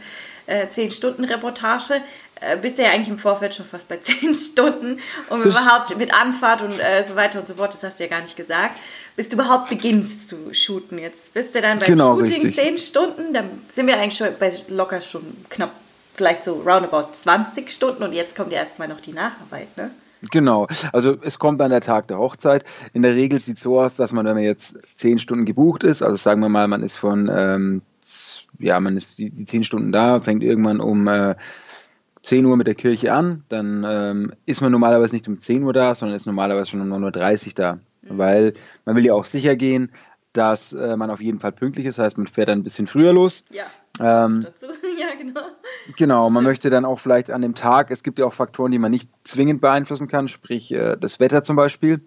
äh, 0.46 0.68
zehn 0.68 0.92
Stunden 0.92 1.24
Reportage, 1.24 2.00
äh, 2.40 2.56
bist 2.56 2.78
du 2.78 2.82
ja 2.82 2.90
eigentlich 2.90 3.08
im 3.08 3.18
Vorfeld 3.18 3.54
schon 3.54 3.66
fast 3.66 3.88
bei 3.88 3.96
zehn 4.02 4.34
Stunden, 4.34 5.00
um 5.30 5.42
überhaupt 5.42 5.96
mit 5.98 6.14
Anfahrt 6.14 6.62
und 6.62 6.74
so 7.06 7.16
weiter 7.16 7.40
und 7.40 7.46
so 7.46 7.54
fort, 7.54 7.74
das 7.74 7.82
hast 7.82 7.98
du 7.98 8.04
ja 8.04 8.10
gar 8.10 8.22
nicht 8.22 8.36
gesagt 8.36 8.78
bis 9.16 9.28
du 9.28 9.36
überhaupt 9.36 9.68
beginnst 9.68 10.28
zu 10.28 10.52
shooten. 10.52 10.98
Jetzt 10.98 11.34
bist 11.34 11.54
du 11.54 11.60
dann 11.60 11.78
beim 11.78 11.88
genau, 11.88 12.18
Shooting 12.18 12.42
richtig. 12.42 12.64
10 12.64 12.78
Stunden, 12.78 13.34
dann 13.34 13.46
sind 13.68 13.86
wir 13.86 13.98
eigentlich 13.98 14.16
schon 14.16 14.28
bei 14.38 14.52
locker 14.68 15.00
schon 15.00 15.22
knapp, 15.50 15.72
vielleicht 16.14 16.42
so 16.42 16.54
roundabout 16.54 17.12
20 17.12 17.70
Stunden 17.70 18.02
und 18.02 18.12
jetzt 18.12 18.36
kommt 18.36 18.52
ja 18.52 18.60
erstmal 18.60 18.88
noch 18.88 19.00
die 19.00 19.12
Nacharbeit, 19.12 19.76
ne? 19.76 19.90
Genau, 20.30 20.68
also 20.92 21.16
es 21.20 21.40
kommt 21.40 21.60
dann 21.60 21.70
der 21.70 21.80
Tag 21.80 22.06
der 22.06 22.18
Hochzeit. 22.18 22.64
In 22.92 23.02
der 23.02 23.16
Regel 23.16 23.40
sieht 23.40 23.56
es 23.56 23.64
so 23.64 23.80
aus, 23.80 23.96
dass 23.96 24.12
man, 24.12 24.24
wenn 24.24 24.34
man 24.34 24.44
jetzt 24.44 24.76
zehn 24.96 25.18
Stunden 25.18 25.44
gebucht 25.44 25.82
ist, 25.82 26.00
also 26.00 26.14
sagen 26.16 26.40
wir 26.40 26.48
mal, 26.48 26.68
man 26.68 26.84
ist 26.84 26.96
von, 26.96 27.28
ähm, 27.34 27.82
ja, 28.60 28.78
man 28.78 28.96
ist 28.96 29.18
die, 29.18 29.30
die 29.30 29.46
zehn 29.46 29.64
Stunden 29.64 29.90
da, 29.90 30.20
fängt 30.20 30.44
irgendwann 30.44 30.80
um 30.80 31.08
äh, 31.08 31.34
10 32.22 32.44
Uhr 32.46 32.56
mit 32.56 32.68
der 32.68 32.76
Kirche 32.76 33.12
an, 33.12 33.42
dann 33.48 33.84
ähm, 33.84 34.32
ist 34.46 34.60
man 34.60 34.70
normalerweise 34.70 35.14
nicht 35.14 35.26
um 35.26 35.40
10 35.40 35.64
Uhr 35.64 35.72
da, 35.72 35.94
sondern 35.94 36.16
ist 36.16 36.26
normalerweise 36.26 36.70
schon 36.70 36.80
um 36.80 37.04
9.30 37.04 37.46
Uhr 37.46 37.52
da. 37.54 37.78
Mhm. 38.02 38.18
Weil 38.18 38.54
man 38.84 38.96
will 38.96 39.04
ja 39.04 39.14
auch 39.14 39.24
sicher 39.24 39.56
gehen, 39.56 39.92
dass 40.32 40.72
äh, 40.72 40.96
man 40.96 41.10
auf 41.10 41.20
jeden 41.20 41.40
Fall 41.40 41.52
pünktlich 41.52 41.86
ist. 41.86 41.98
Das 41.98 42.06
heißt, 42.06 42.18
man 42.18 42.26
fährt 42.26 42.48
dann 42.48 42.60
ein 42.60 42.64
bisschen 42.64 42.86
früher 42.86 43.12
los. 43.12 43.44
Ja. 43.50 43.64
Ähm, 44.00 44.40
dazu. 44.42 44.66
ja, 44.98 45.08
genau. 45.18 45.40
Genau, 45.96 46.30
man 46.30 46.44
möchte 46.44 46.70
dann 46.70 46.84
auch 46.84 47.00
vielleicht 47.00 47.30
an 47.30 47.42
dem 47.42 47.54
Tag, 47.54 47.90
es 47.90 48.02
gibt 48.02 48.18
ja 48.18 48.24
auch 48.24 48.32
Faktoren, 48.32 48.70
die 48.70 48.78
man 48.78 48.90
nicht 48.90 49.10
zwingend 49.24 49.60
beeinflussen 49.60 50.08
kann, 50.08 50.28
sprich 50.28 50.72
äh, 50.72 50.96
das 50.98 51.20
Wetter 51.20 51.42
zum 51.42 51.56
Beispiel. 51.56 52.00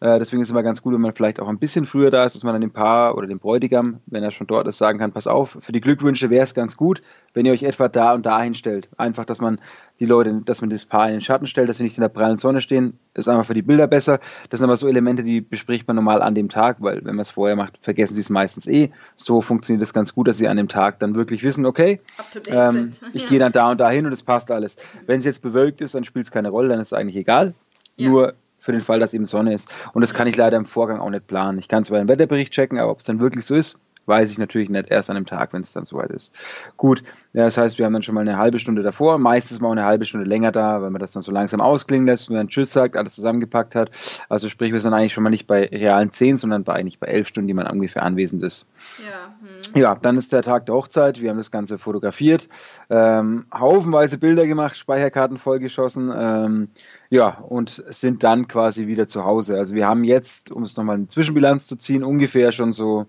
Äh, 0.00 0.20
deswegen 0.20 0.40
ist 0.40 0.48
es 0.48 0.52
immer 0.52 0.62
ganz 0.62 0.80
gut, 0.80 0.94
wenn 0.94 1.00
man 1.00 1.12
vielleicht 1.12 1.40
auch 1.40 1.48
ein 1.48 1.58
bisschen 1.58 1.84
früher 1.84 2.10
da 2.10 2.24
ist, 2.24 2.36
dass 2.36 2.44
man 2.44 2.54
dann 2.54 2.60
dem 2.60 2.70
Paar 2.70 3.16
oder 3.16 3.26
dem 3.26 3.40
Bräutigam, 3.40 4.00
wenn 4.06 4.22
er 4.22 4.30
schon 4.30 4.46
dort 4.46 4.68
ist, 4.68 4.78
sagen 4.78 4.98
kann, 4.98 5.10
pass 5.10 5.26
auf, 5.26 5.58
für 5.60 5.72
die 5.72 5.80
Glückwünsche 5.80 6.30
wäre 6.30 6.44
es 6.44 6.54
ganz 6.54 6.76
gut, 6.76 7.02
wenn 7.34 7.44
ihr 7.46 7.52
euch 7.52 7.64
etwa 7.64 7.88
da 7.88 8.14
und 8.14 8.24
da 8.24 8.40
hinstellt. 8.40 8.88
Einfach, 8.96 9.24
dass 9.24 9.40
man 9.40 9.60
die 9.98 10.06
Leute, 10.06 10.42
dass 10.44 10.60
man 10.60 10.70
das 10.70 10.84
Paar 10.84 11.06
in 11.08 11.14
den 11.14 11.20
Schatten 11.20 11.48
stellt, 11.48 11.68
dass 11.68 11.78
sie 11.78 11.82
nicht 11.82 11.96
in 11.96 12.02
der 12.02 12.08
prallen 12.08 12.38
Sonne 12.38 12.60
stehen, 12.60 12.98
ist 13.14 13.28
einfach 13.28 13.46
für 13.46 13.54
die 13.54 13.62
Bilder 13.62 13.88
besser. 13.88 14.20
Das 14.50 14.58
sind 14.58 14.64
aber 14.66 14.76
so 14.76 14.86
Elemente, 14.86 15.24
die 15.24 15.40
bespricht 15.40 15.88
man 15.88 15.96
normal 15.96 16.22
an 16.22 16.36
dem 16.36 16.48
Tag, 16.48 16.76
weil 16.78 16.98
wenn 17.04 17.16
man 17.16 17.22
es 17.22 17.30
vorher 17.30 17.56
macht, 17.56 17.78
vergessen 17.82 18.14
sie 18.14 18.20
es 18.20 18.30
meistens 18.30 18.68
eh. 18.68 18.92
So 19.16 19.40
funktioniert 19.40 19.82
das 19.82 19.92
ganz 19.92 20.14
gut, 20.14 20.28
dass 20.28 20.38
sie 20.38 20.46
an 20.46 20.56
dem 20.56 20.68
Tag 20.68 21.00
dann 21.00 21.16
wirklich 21.16 21.42
wissen, 21.42 21.66
okay, 21.66 22.00
ähm, 22.48 22.92
ich 23.12 23.24
ja. 23.24 23.28
gehe 23.30 23.38
dann 23.40 23.52
da 23.52 23.72
und 23.72 23.80
da 23.80 23.90
hin 23.90 24.06
und 24.06 24.12
es 24.12 24.22
passt 24.22 24.52
alles. 24.52 24.76
Wenn 25.06 25.18
es 25.18 25.24
jetzt 25.24 25.42
bewölkt 25.42 25.80
ist, 25.80 25.96
dann 25.96 26.04
spielt 26.04 26.26
es 26.26 26.30
keine 26.30 26.50
Rolle, 26.50 26.68
dann 26.68 26.80
ist 26.80 26.88
es 26.88 26.92
eigentlich 26.92 27.16
egal. 27.16 27.54
Ja. 27.96 28.08
Nur 28.10 28.34
für 28.68 28.72
den 28.72 28.82
Fall, 28.82 29.00
dass 29.00 29.14
eben 29.14 29.24
Sonne 29.24 29.54
ist. 29.54 29.66
Und 29.94 30.02
das 30.02 30.12
kann 30.12 30.26
ich 30.26 30.36
leider 30.36 30.58
im 30.58 30.66
Vorgang 30.66 31.00
auch 31.00 31.08
nicht 31.08 31.26
planen. 31.26 31.58
Ich 31.58 31.68
kann 31.68 31.86
zwar 31.86 32.00
den 32.00 32.08
Wetterbericht 32.08 32.52
checken, 32.52 32.78
aber 32.78 32.92
ob 32.92 32.98
es 32.98 33.04
dann 33.04 33.18
wirklich 33.18 33.46
so 33.46 33.54
ist, 33.54 33.78
weiß 34.08 34.30
ich 34.30 34.38
natürlich 34.38 34.70
nicht 34.70 34.90
erst 34.90 35.10
an 35.10 35.16
dem 35.16 35.26
Tag, 35.26 35.52
wenn 35.52 35.62
es 35.62 35.72
dann 35.72 35.84
soweit 35.84 36.10
ist. 36.10 36.34
Gut, 36.76 37.02
ja, 37.34 37.44
das 37.44 37.58
heißt, 37.58 37.78
wir 37.78 37.84
haben 37.84 37.92
dann 37.92 38.02
schon 38.02 38.14
mal 38.14 38.22
eine 38.22 38.38
halbe 38.38 38.58
Stunde 38.58 38.82
davor, 38.82 39.18
meistens 39.18 39.60
mal 39.60 39.70
eine 39.70 39.84
halbe 39.84 40.06
Stunde 40.06 40.26
länger 40.26 40.50
da, 40.50 40.80
weil 40.80 40.90
man 40.90 41.00
das 41.00 41.12
dann 41.12 41.22
so 41.22 41.30
langsam 41.30 41.60
ausklingen 41.60 42.06
lässt 42.06 42.28
und 42.28 42.36
dann 42.36 42.48
Tschüss 42.48 42.72
sagt, 42.72 42.96
alles 42.96 43.14
zusammengepackt 43.14 43.74
hat. 43.74 43.90
Also 44.28 44.48
sprich, 44.48 44.72
wir 44.72 44.80
sind 44.80 44.94
eigentlich 44.94 45.12
schon 45.12 45.22
mal 45.22 45.30
nicht 45.30 45.46
bei 45.46 45.66
realen 45.66 46.12
zehn, 46.12 46.38
sondern 46.38 46.64
bei 46.64 46.72
eigentlich 46.72 46.98
bei 46.98 47.06
elf 47.06 47.28
Stunden, 47.28 47.46
die 47.46 47.54
man 47.54 47.66
ungefähr 47.66 48.02
anwesend 48.02 48.42
ist. 48.42 48.66
Ja, 48.98 49.34
hm. 49.72 49.80
ja, 49.80 49.94
dann 49.94 50.16
ist 50.16 50.32
der 50.32 50.42
Tag 50.42 50.66
der 50.66 50.74
Hochzeit. 50.74 51.20
Wir 51.20 51.30
haben 51.30 51.36
das 51.36 51.50
Ganze 51.50 51.78
fotografiert, 51.78 52.48
ähm, 52.88 53.44
haufenweise 53.52 54.16
Bilder 54.16 54.46
gemacht, 54.46 54.76
Speicherkarten 54.76 55.36
vollgeschossen, 55.36 56.10
ähm, 56.16 56.68
ja, 57.10 57.28
und 57.28 57.84
sind 57.90 58.24
dann 58.24 58.48
quasi 58.48 58.86
wieder 58.86 59.06
zu 59.06 59.24
Hause. 59.24 59.58
Also 59.58 59.74
wir 59.74 59.86
haben 59.86 60.04
jetzt, 60.04 60.50
um 60.50 60.62
es 60.62 60.76
nochmal 60.76 60.96
eine 60.96 61.08
Zwischenbilanz 61.08 61.66
zu 61.66 61.76
ziehen, 61.76 62.02
ungefähr 62.02 62.52
schon 62.52 62.72
so, 62.72 63.06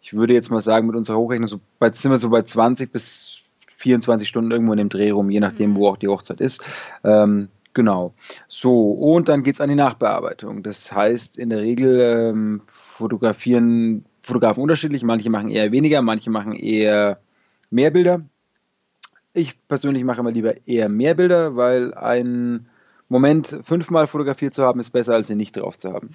ich 0.00 0.12
würde 0.14 0.34
jetzt 0.34 0.50
mal 0.50 0.62
sagen, 0.62 0.86
mit 0.86 0.96
unserer 0.96 1.18
Hochrechnung 1.18 1.46
so 1.46 1.60
bei, 1.78 1.90
sind 1.90 2.10
wir 2.10 2.18
so 2.18 2.30
bei 2.30 2.42
20 2.42 2.92
bis 2.92 3.38
24 3.78 4.28
Stunden 4.28 4.50
irgendwo 4.50 4.72
in 4.72 4.78
dem 4.78 4.88
Dreh 4.88 5.10
rum, 5.10 5.30
je 5.30 5.40
nachdem, 5.40 5.74
wo 5.74 5.86
mhm. 5.86 5.92
auch 5.92 5.96
die 5.96 6.08
Hochzeit 6.08 6.40
ist. 6.40 6.62
Ähm, 7.04 7.48
genau. 7.74 8.14
So, 8.48 8.92
und 8.92 9.28
dann 9.28 9.42
geht's 9.42 9.60
an 9.60 9.68
die 9.68 9.74
Nachbearbeitung. 9.74 10.62
Das 10.62 10.92
heißt, 10.92 11.38
in 11.38 11.50
der 11.50 11.60
Regel 11.60 12.00
ähm, 12.00 12.62
fotografieren 12.96 14.04
Fotografen 14.22 14.62
unterschiedlich. 14.62 15.02
Manche 15.02 15.30
machen 15.30 15.50
eher 15.50 15.72
weniger, 15.72 16.02
manche 16.02 16.30
machen 16.30 16.52
eher 16.52 17.20
mehr 17.70 17.90
Bilder. 17.90 18.22
Ich 19.32 19.56
persönlich 19.68 20.04
mache 20.04 20.20
immer 20.20 20.32
lieber 20.32 20.66
eher 20.66 20.88
mehr 20.88 21.14
Bilder, 21.14 21.56
weil 21.56 21.94
ein 21.94 22.68
Moment 23.08 23.60
fünfmal 23.64 24.06
fotografiert 24.06 24.54
zu 24.54 24.62
haben, 24.62 24.80
ist 24.80 24.90
besser, 24.90 25.14
als 25.14 25.30
ihn 25.30 25.36
nicht 25.36 25.56
drauf 25.56 25.78
zu 25.78 25.92
haben. 25.92 26.10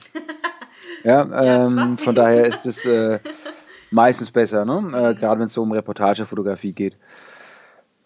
ja, 1.03 1.65
ähm, 1.65 1.97
von 1.97 2.15
daher 2.15 2.45
ist 2.45 2.65
es 2.65 2.85
äh, 2.85 3.19
meistens 3.91 4.31
besser, 4.31 4.65
ne? 4.65 4.87
äh, 4.93 5.15
gerade 5.15 5.39
wenn 5.39 5.47
es 5.47 5.53
so 5.53 5.61
um 5.61 5.71
Reportagefotografie 5.71 6.73
geht. 6.73 6.97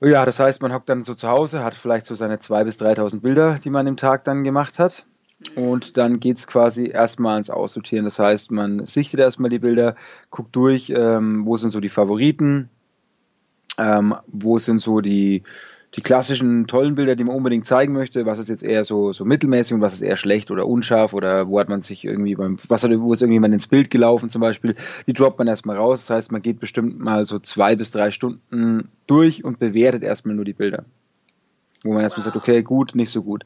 Ja, 0.01 0.25
das 0.25 0.39
heißt, 0.39 0.61
man 0.61 0.73
hockt 0.73 0.87
dann 0.87 1.03
so 1.03 1.13
zu 1.13 1.27
Hause, 1.27 1.63
hat 1.63 1.75
vielleicht 1.75 2.07
so 2.07 2.15
seine 2.15 2.37
2.000 2.37 2.63
bis 2.63 2.79
3.000 2.79 3.21
Bilder, 3.21 3.59
die 3.61 3.69
man 3.69 3.85
im 3.85 3.97
Tag 3.97 4.23
dann 4.23 4.43
gemacht 4.43 4.79
hat. 4.79 5.05
Und 5.55 5.97
dann 5.97 6.19
geht 6.19 6.37
es 6.37 6.47
quasi 6.47 6.89
erstmal 6.89 7.33
ans 7.33 7.49
Aussortieren. 7.49 8.05
Das 8.05 8.19
heißt, 8.19 8.51
man 8.51 8.85
sichtet 8.85 9.19
erstmal 9.19 9.49
die 9.49 9.59
Bilder, 9.59 9.95
guckt 10.31 10.55
durch, 10.55 10.89
ähm, 10.89 11.45
wo 11.45 11.57
sind 11.57 11.69
so 11.69 11.79
die 11.79 11.89
Favoriten, 11.89 12.69
ähm, 13.77 14.15
wo 14.27 14.59
sind 14.59 14.79
so 14.79 15.01
die, 15.01 15.43
die 15.95 16.01
klassischen 16.01 16.67
tollen 16.67 16.95
Bilder, 16.95 17.15
die 17.15 17.23
man 17.23 17.35
unbedingt 17.35 17.65
zeigen 17.67 17.93
möchte, 17.93 18.25
was 18.25 18.37
ist 18.37 18.49
jetzt 18.49 18.63
eher 18.63 18.83
so, 18.83 19.11
so 19.11 19.25
mittelmäßig 19.25 19.73
und 19.73 19.81
was 19.81 19.93
ist 19.93 20.01
eher 20.01 20.17
schlecht 20.17 20.51
oder 20.51 20.67
unscharf 20.67 21.13
oder 21.13 21.47
wo 21.47 21.59
hat 21.59 21.69
man 21.69 21.81
sich 21.81 22.05
irgendwie 22.05 22.35
beim, 22.35 22.57
was 22.67 22.83
hat, 22.83 22.91
wo 22.99 23.11
ist 23.11 23.21
irgendjemand 23.21 23.53
ins 23.53 23.67
Bild 23.67 23.89
gelaufen 23.89 24.29
zum 24.29 24.41
Beispiel, 24.41 24.75
die 25.07 25.13
droppt 25.13 25.39
man 25.39 25.47
erstmal 25.47 25.77
raus. 25.77 26.05
Das 26.05 26.15
heißt, 26.15 26.31
man 26.31 26.41
geht 26.41 26.59
bestimmt 26.59 26.99
mal 26.99 27.25
so 27.25 27.39
zwei 27.39 27.75
bis 27.75 27.89
drei 27.91 28.11
Stunden 28.11 28.89
durch 29.07 29.43
und 29.43 29.57
bewertet 29.59 30.03
erstmal 30.03 30.35
nur 30.35 30.45
die 30.45 30.53
Bilder 30.53 30.85
wo 31.83 31.93
man 31.93 32.03
erstmal 32.03 32.25
sagt, 32.25 32.35
okay, 32.35 32.61
gut, 32.61 32.93
nicht 32.93 33.09
so 33.09 33.23
gut. 33.23 33.45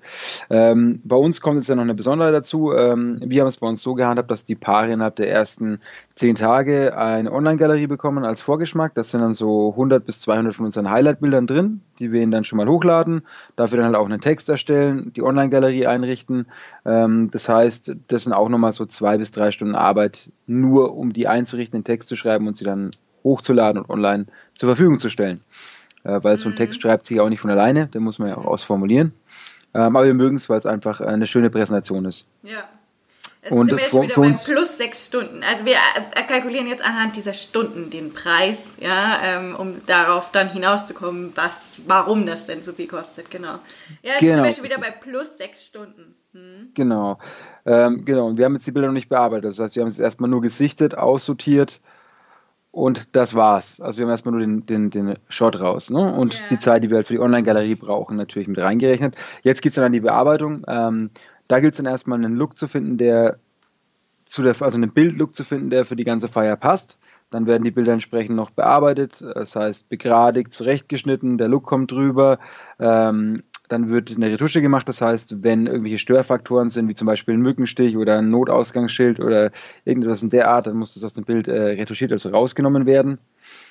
Ähm, 0.50 1.02
bei 1.04 1.16
uns 1.16 1.40
kommt 1.40 1.58
jetzt 1.58 1.68
ja 1.68 1.76
noch 1.76 1.84
eine 1.84 1.94
Besonderheit 1.94 2.34
dazu. 2.34 2.74
Ähm, 2.74 3.20
wir 3.24 3.42
haben 3.42 3.48
es 3.48 3.58
bei 3.58 3.68
uns 3.68 3.84
so 3.84 3.94
gehandhabt, 3.94 4.32
dass 4.32 4.44
die 4.44 4.56
Paare 4.56 4.92
innerhalb 4.92 5.18
der 5.18 5.30
ersten 5.30 5.80
zehn 6.16 6.36
Tage 6.36 6.98
eine 6.98 7.32
Online-Galerie 7.32 7.86
bekommen 7.86 8.26
als 8.26 8.42
Vorgeschmack. 8.42 8.96
Das 8.96 9.12
sind 9.12 9.22
dann 9.22 9.36
so 9.36 9.72
100 9.72 10.04
bis 10.04 10.20
200 10.22 10.56
von 10.56 10.66
unseren 10.66 10.90
Highlight-Bildern 10.90 11.46
drin, 11.46 11.82
die 12.00 12.12
wir 12.12 12.22
ihnen 12.22 12.32
dann 12.32 12.44
schon 12.44 12.58
mal 12.58 12.68
hochladen. 12.68 13.22
Dafür 13.56 13.78
dann 13.78 13.88
halt 13.88 13.96
auch 13.96 14.06
einen 14.06 14.22
Text 14.22 14.50
erstellen, 14.50 15.14
die 15.16 15.22
Online-Galerie 15.22 15.86
einrichten. 15.86 16.48
Ähm, 16.86 17.30
das 17.32 17.48
heißt, 17.48 17.92
das 18.08 18.24
sind 18.24 18.34
auch 18.34 18.50
nochmal 18.50 18.72
so 18.72 18.88
zwei 18.88 19.18
bis 19.18 19.32
drei 19.32 19.52
Stunden 19.52 19.76
Arbeit, 19.76 20.32
nur 20.48 20.96
um 20.96 21.14
die 21.14 21.28
einzurichten, 21.28 21.80
den 21.80 21.86
Text 21.86 22.10
zu 22.10 22.16
schreiben 22.16 22.48
und 22.48 22.58
sie 22.58 22.66
dann 22.66 22.92
hochzuladen 23.24 23.84
und 23.84 23.90
online 23.90 24.26
zur 24.56 24.70
Verfügung 24.70 25.00
zu 25.00 25.10
stellen 25.10 25.42
äh, 26.04 26.20
weil 26.22 26.38
so 26.38 26.50
ein 26.50 26.56
Text 26.56 26.78
mhm. 26.78 26.82
schreibt 26.82 27.06
sich 27.06 27.20
auch 27.20 27.30
nicht 27.30 27.40
von 27.40 27.50
alleine, 27.50 27.88
den 27.88 28.04
muss 28.04 28.20
man 28.20 28.30
ja 28.30 28.38
auch 28.38 28.46
ausformulieren. 28.46 29.14
Ähm, 29.74 29.96
aber 29.96 30.06
wir 30.06 30.14
mögen 30.14 30.36
es, 30.36 30.50
weil 30.50 30.58
es 30.58 30.66
einfach 30.66 31.02
eine 31.02 31.28
schöne 31.28 31.50
Präsentation 31.50 32.06
ist. 32.06 32.28
Ja. 32.44 32.64
Es 33.46 33.52
und 33.52 33.66
sind 33.66 33.78
wir 33.78 33.84
jetzt 33.84 34.02
wieder 34.02 34.16
bei 34.16 34.32
plus 34.32 34.78
sechs 34.78 35.08
Stunden. 35.08 35.44
Also 35.44 35.66
wir 35.66 35.74
äh, 35.74 36.24
kalkulieren 36.24 36.66
jetzt 36.66 36.84
anhand 36.84 37.18
dieser 37.18 37.34
Stunden 37.34 37.90
den 37.90 38.14
Preis, 38.14 38.78
ja, 38.80 39.20
ähm, 39.22 39.56
um 39.58 39.86
darauf 39.86 40.32
dann 40.32 40.50
hinauszukommen, 40.50 41.34
was, 41.36 41.80
warum 41.86 42.26
das 42.26 42.46
denn 42.46 42.62
so 42.62 42.72
viel 42.72 42.88
kostet, 42.88 43.30
genau. 43.30 43.60
Ja, 44.02 44.12
jetzt 44.12 44.20
genau. 44.22 44.36
sind 44.36 44.46
wir 44.46 44.54
schon 44.54 44.64
wieder 44.64 44.78
bei 44.78 44.92
plus 44.92 45.38
sechs 45.38 45.66
Stunden. 45.66 46.16
Hm. 46.32 46.70
Genau. 46.74 47.20
Ähm, 47.66 48.06
genau. 48.06 48.28
Und 48.28 48.38
wir 48.38 48.46
haben 48.46 48.56
jetzt 48.56 48.66
die 48.66 48.72
Bilder 48.72 48.88
noch 48.88 48.94
nicht 48.94 49.10
bearbeitet. 49.10 49.52
Das 49.52 49.60
heißt, 49.60 49.76
wir 49.76 49.84
haben 49.84 49.90
es 49.90 50.00
erstmal 50.00 50.30
nur 50.30 50.42
gesichtet, 50.42 50.96
aussortiert, 50.96 51.82
und 52.74 53.08
das 53.12 53.36
war's. 53.36 53.80
Also 53.80 54.00
wir 54.00 54.06
haben 54.06 54.12
erstmal 54.12 54.32
nur 54.32 54.42
den, 54.42 54.66
den, 54.66 54.90
den 54.90 55.14
Shot 55.30 55.60
raus. 55.60 55.92
Ne? 55.92 56.12
Und 56.12 56.34
yeah. 56.34 56.44
die 56.50 56.58
Zeit, 56.58 56.84
die 56.84 56.90
wir 56.90 56.98
halt 56.98 57.08
für 57.08 57.14
die 57.14 57.20
Online-Galerie 57.20 57.76
brauchen, 57.76 58.18
natürlich 58.18 58.48
mit 58.48 58.58
reingerechnet. 58.58 59.16
Jetzt 59.44 59.62
geht's 59.62 59.76
dann 59.76 59.86
an 59.86 59.92
die 59.92 60.00
Bearbeitung. 60.00 60.66
Ähm, 60.68 61.12
da 61.48 61.60
gilt 61.60 61.76
es 61.76 61.78
dann 61.78 61.86
erstmal 61.86 62.18
einen 62.18 62.36
Look 62.36 62.58
zu 62.58 62.68
finden, 62.68 62.98
der 62.98 63.38
zu 64.26 64.42
der, 64.42 64.60
also 64.60 64.76
einen 64.76 64.92
Bildlook 64.92 65.36
zu 65.36 65.44
finden, 65.44 65.70
der 65.70 65.86
für 65.86 65.96
die 65.96 66.04
ganze 66.04 66.30
Feier 66.30 66.56
passt. 66.56 66.98
Dann 67.30 67.46
werden 67.46 67.64
die 67.64 67.70
Bilder 67.70 67.94
entsprechend 67.94 68.36
noch 68.36 68.50
bearbeitet, 68.50 69.22
das 69.22 69.56
heißt 69.56 69.88
begradigt, 69.90 70.52
zurechtgeschnitten, 70.52 71.38
der 71.38 71.50
Look 71.50 71.66
kommt 71.66 71.92
drüber. 71.92 72.40
Ähm, 72.80 73.44
dann 73.70 73.90
wird 73.90 74.12
eine 74.12 74.30
Retusche 74.30 74.62
gemacht, 74.62 74.88
das 74.90 75.02
heißt, 75.02 75.42
wenn 75.44 75.68
irgendwelche 75.68 76.00
Störfaktoren 76.00 76.70
sind, 76.70 76.90
wie 76.90 76.96
zum 76.96 77.08
Beispiel 77.08 77.34
ein 77.34 77.42
Mückenstich 77.42 77.96
oder 77.96 78.18
ein 78.18 78.30
Notausgangsschild 78.30 79.20
oder 79.20 79.52
irgendetwas 79.86 80.22
in 80.22 80.30
der 80.30 80.50
Art, 80.50 80.68
dann 80.68 80.76
muss 80.76 80.94
das 80.94 81.04
aus 81.04 81.14
dem 81.14 81.24
Bild 81.24 81.48
äh, 81.48 81.62
retuschiert, 81.62 82.12
also 82.12 82.30
rausgenommen 82.30 82.86
werden. 82.86 83.20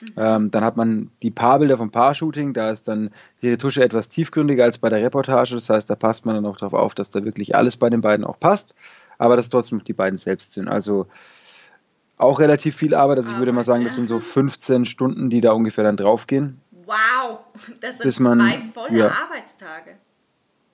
Mhm. 0.00 0.06
Ähm, 0.16 0.50
dann 0.50 0.64
hat 0.64 0.76
man 0.76 1.11
die 1.22 1.30
Paarbilder 1.30 1.76
vom 1.76 1.90
Paar-Shooting, 1.90 2.54
da 2.54 2.70
ist 2.70 2.88
dann 2.88 3.11
die 3.42 3.50
Retusche 3.50 3.84
etwas 3.84 4.08
tiefgründiger 4.08 4.64
als 4.64 4.78
bei 4.78 4.88
der 4.88 5.02
Reportage, 5.02 5.54
das 5.54 5.68
heißt, 5.68 5.90
da 5.90 5.94
passt 5.94 6.25
man 6.25 6.37
dann 6.37 6.46
auch 6.46 6.56
darauf 6.56 6.75
auf, 6.75 6.94
dass 6.94 7.11
da 7.11 7.25
wirklich 7.25 7.54
alles 7.54 7.76
bei 7.76 7.90
den 7.90 8.00
beiden 8.00 8.25
auch 8.25 8.40
passt, 8.40 8.75
aber 9.18 9.37
dass 9.37 9.50
trotzdem 9.50 9.84
die 9.84 9.92
beiden 9.92 10.18
selbst 10.18 10.54
sind. 10.54 10.68
Also 10.68 11.06
auch 12.16 12.40
relativ 12.40 12.76
viel 12.76 12.94
Arbeit, 12.94 13.18
also 13.18 13.30
ich 13.30 13.38
würde 13.38 13.52
mal 13.52 13.64
sagen, 13.64 13.84
das 13.84 13.96
sind 13.96 14.06
so 14.06 14.20
15 14.20 14.87
Stunden, 14.87 15.28
die 15.28 15.40
da 15.40 15.52
ungefähr 15.52 15.84
dann 15.84 15.96
draufgehen. 15.96 16.61
Wow, 16.92 17.38
das 17.80 17.99
sind 17.99 18.20
man, 18.20 18.38
zwei 18.38 18.58
volle 18.58 18.99
ja. 18.99 19.06
Arbeitstage. 19.06 19.92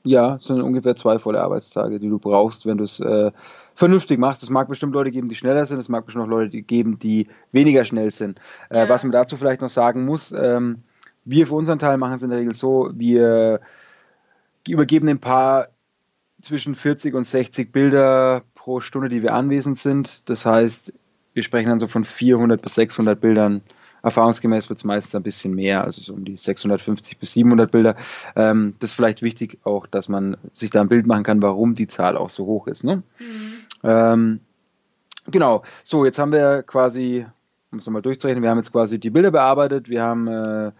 Ja, 0.02 0.37
das 0.37 0.46
sind 0.46 0.60
ungefähr 0.60 0.96
zwei 0.96 1.18
volle 1.18 1.40
Arbeitstage, 1.40 2.00
die 2.00 2.08
du 2.08 2.18
brauchst, 2.18 2.66
wenn 2.66 2.78
du 2.78 2.84
es 2.84 2.98
äh, 2.98 3.30
vernünftig 3.76 4.18
machst. 4.18 4.42
Es 4.42 4.50
mag 4.50 4.68
bestimmt 4.68 4.94
Leute 4.94 5.12
geben, 5.12 5.28
die 5.28 5.37
schneller 5.37 5.64
sind, 5.66 5.78
es 5.78 5.88
mag 5.88 6.06
bestimmt 6.06 6.25
auch 6.25 6.28
Leute 6.28 6.60
geben, 6.62 6.98
die 6.98 7.28
weniger 7.52 7.84
schnell 7.84 8.10
sind. 8.10 8.40
Äh, 8.68 8.78
ja. 8.78 8.88
Was 8.88 9.04
man 9.04 9.12
dazu 9.12 9.37
vielleicht 9.37 9.60
noch 9.60 9.68
sagen 9.68 10.04
muss, 10.04 10.32
ähm, 10.32 10.82
wir 11.25 11.46
für 11.46 11.54
unseren 11.54 11.78
Teil 11.78 11.98
machen 11.98 12.14
es 12.14 12.22
in 12.22 12.30
der 12.30 12.38
Regel 12.38 12.54
so, 12.54 12.90
wir 12.94 13.60
übergeben 14.66 15.08
ein 15.08 15.20
paar 15.20 15.68
zwischen 16.42 16.75
40 16.75 17.14
und 17.14 17.26
60 17.26 17.70
Bilder 17.70 18.42
pro 18.54 18.80
Stunde, 18.80 19.08
die 19.08 19.22
wir 19.22 19.34
anwesend 19.34 19.78
sind. 19.78 20.28
Das 20.28 20.44
heißt, 20.44 20.92
wir 21.34 21.42
sprechen 21.42 21.68
dann 21.68 21.80
so 21.80 21.87
von 21.87 22.04
400 22.04 22.60
bis 22.60 22.75
600 22.75 23.20
Bildern 23.20 23.62
Erfahrungsgemäß 24.02 24.68
wird 24.68 24.78
es 24.78 24.84
meistens 24.84 25.14
ein 25.14 25.22
bisschen 25.22 25.54
mehr, 25.54 25.84
also 25.84 26.00
so 26.00 26.12
um 26.12 26.24
die 26.24 26.36
650 26.36 27.18
bis 27.18 27.32
700 27.32 27.70
Bilder. 27.70 27.96
Ähm, 28.36 28.74
das 28.80 28.90
ist 28.90 28.96
vielleicht 28.96 29.22
wichtig 29.22 29.58
auch, 29.64 29.86
dass 29.86 30.08
man 30.08 30.36
sich 30.52 30.70
da 30.70 30.80
ein 30.80 30.88
Bild 30.88 31.06
machen 31.06 31.24
kann, 31.24 31.42
warum 31.42 31.74
die 31.74 31.88
Zahl 31.88 32.16
auch 32.16 32.30
so 32.30 32.46
hoch 32.46 32.66
ist. 32.66 32.84
Ne? 32.84 33.02
Mhm. 33.18 33.52
Ähm, 33.82 34.40
genau, 35.26 35.62
so 35.84 36.04
jetzt 36.04 36.18
haben 36.18 36.32
wir 36.32 36.62
quasi, 36.62 37.26
um 37.70 37.78
es 37.78 37.86
nochmal 37.86 38.02
durchzurechnen, 38.02 38.42
wir 38.42 38.50
haben 38.50 38.58
jetzt 38.58 38.72
quasi 38.72 38.98
die 38.98 39.10
Bilder 39.10 39.30
bearbeitet, 39.30 39.88
wir 39.88 40.02
haben 40.02 40.28
äh, 40.28 40.72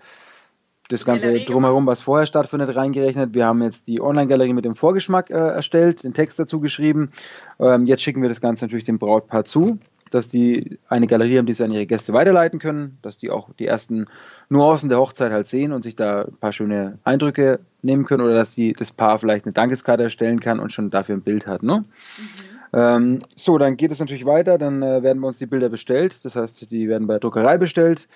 das 0.89 1.05
Ganze 1.05 1.41
drumherum, 1.41 1.87
was 1.87 2.01
vorher 2.01 2.27
stattfindet, 2.27 2.75
reingerechnet. 2.75 3.35
Wir 3.35 3.45
haben 3.45 3.63
jetzt 3.63 3.87
die 3.89 4.01
Online-Galerie 4.01 4.55
mit 4.55 4.65
dem 4.65 4.73
Vorgeschmack 4.73 5.29
äh, 5.29 5.35
erstellt, 5.35 6.03
den 6.03 6.15
Text 6.15 6.39
dazu 6.39 6.61
geschrieben. 6.61 7.13
Ähm, 7.61 7.85
jetzt 7.85 8.03
schicken 8.03 8.23
wir 8.23 8.31
das 8.31 8.41
Ganze 8.41 8.65
natürlich 8.65 8.87
dem 8.87 8.99
Brautpaar 8.99 9.45
zu 9.45 9.79
dass 10.11 10.29
die 10.29 10.79
eine 10.89 11.07
Galerie 11.07 11.39
haben, 11.39 11.47
die 11.47 11.53
sie 11.53 11.65
an 11.65 11.73
ihre 11.73 11.87
Gäste 11.87 12.13
weiterleiten 12.13 12.59
können, 12.59 12.99
dass 13.03 13.19
die 13.19 13.31
auch 13.31 13.51
die 13.59 13.67
ersten 13.67 14.07
Nuancen 14.49 14.89
der 14.89 14.99
Hochzeit 14.99 15.33
halt 15.33 15.47
sehen 15.47 15.73
und 15.73 15.83
sich 15.83 15.97
da 15.97 16.23
ein 16.23 16.37
paar 16.41 16.53
schöne 16.53 16.99
Eindrücke 17.05 17.61
nehmen 17.83 18.05
können 18.05 18.25
oder 18.25 18.35
dass 18.35 18.55
die, 18.55 18.73
das 18.73 18.93
Paar 18.93 19.19
vielleicht 19.19 19.45
eine 19.45 19.53
Dankeskarte 19.53 20.03
erstellen 20.03 20.41
kann 20.41 20.61
und 20.61 20.73
schon 20.73 20.91
dafür 20.91 21.17
ein 21.17 21.23
Bild 21.23 21.47
hat. 21.47 21.63
Ne? 21.63 21.83
Mhm. 21.83 22.59
Ähm, 22.73 23.19
so, 23.37 23.59
dann 23.59 23.77
geht 23.77 23.93
es 23.93 24.01
natürlich 24.01 24.27
weiter, 24.27 24.59
dann 24.59 24.83
äh, 24.83 25.03
werden 25.03 25.21
wir 25.21 25.29
uns 25.29 25.39
die 25.39 25.47
Bilder 25.47 25.69
bestellt, 25.69 26.19
das 26.25 26.37
heißt, 26.37 26.71
die 26.71 26.89
werden 26.89 27.07
bei 27.07 27.15
der 27.15 27.21
Druckerei 27.21 27.57
bestellt. 27.59 28.09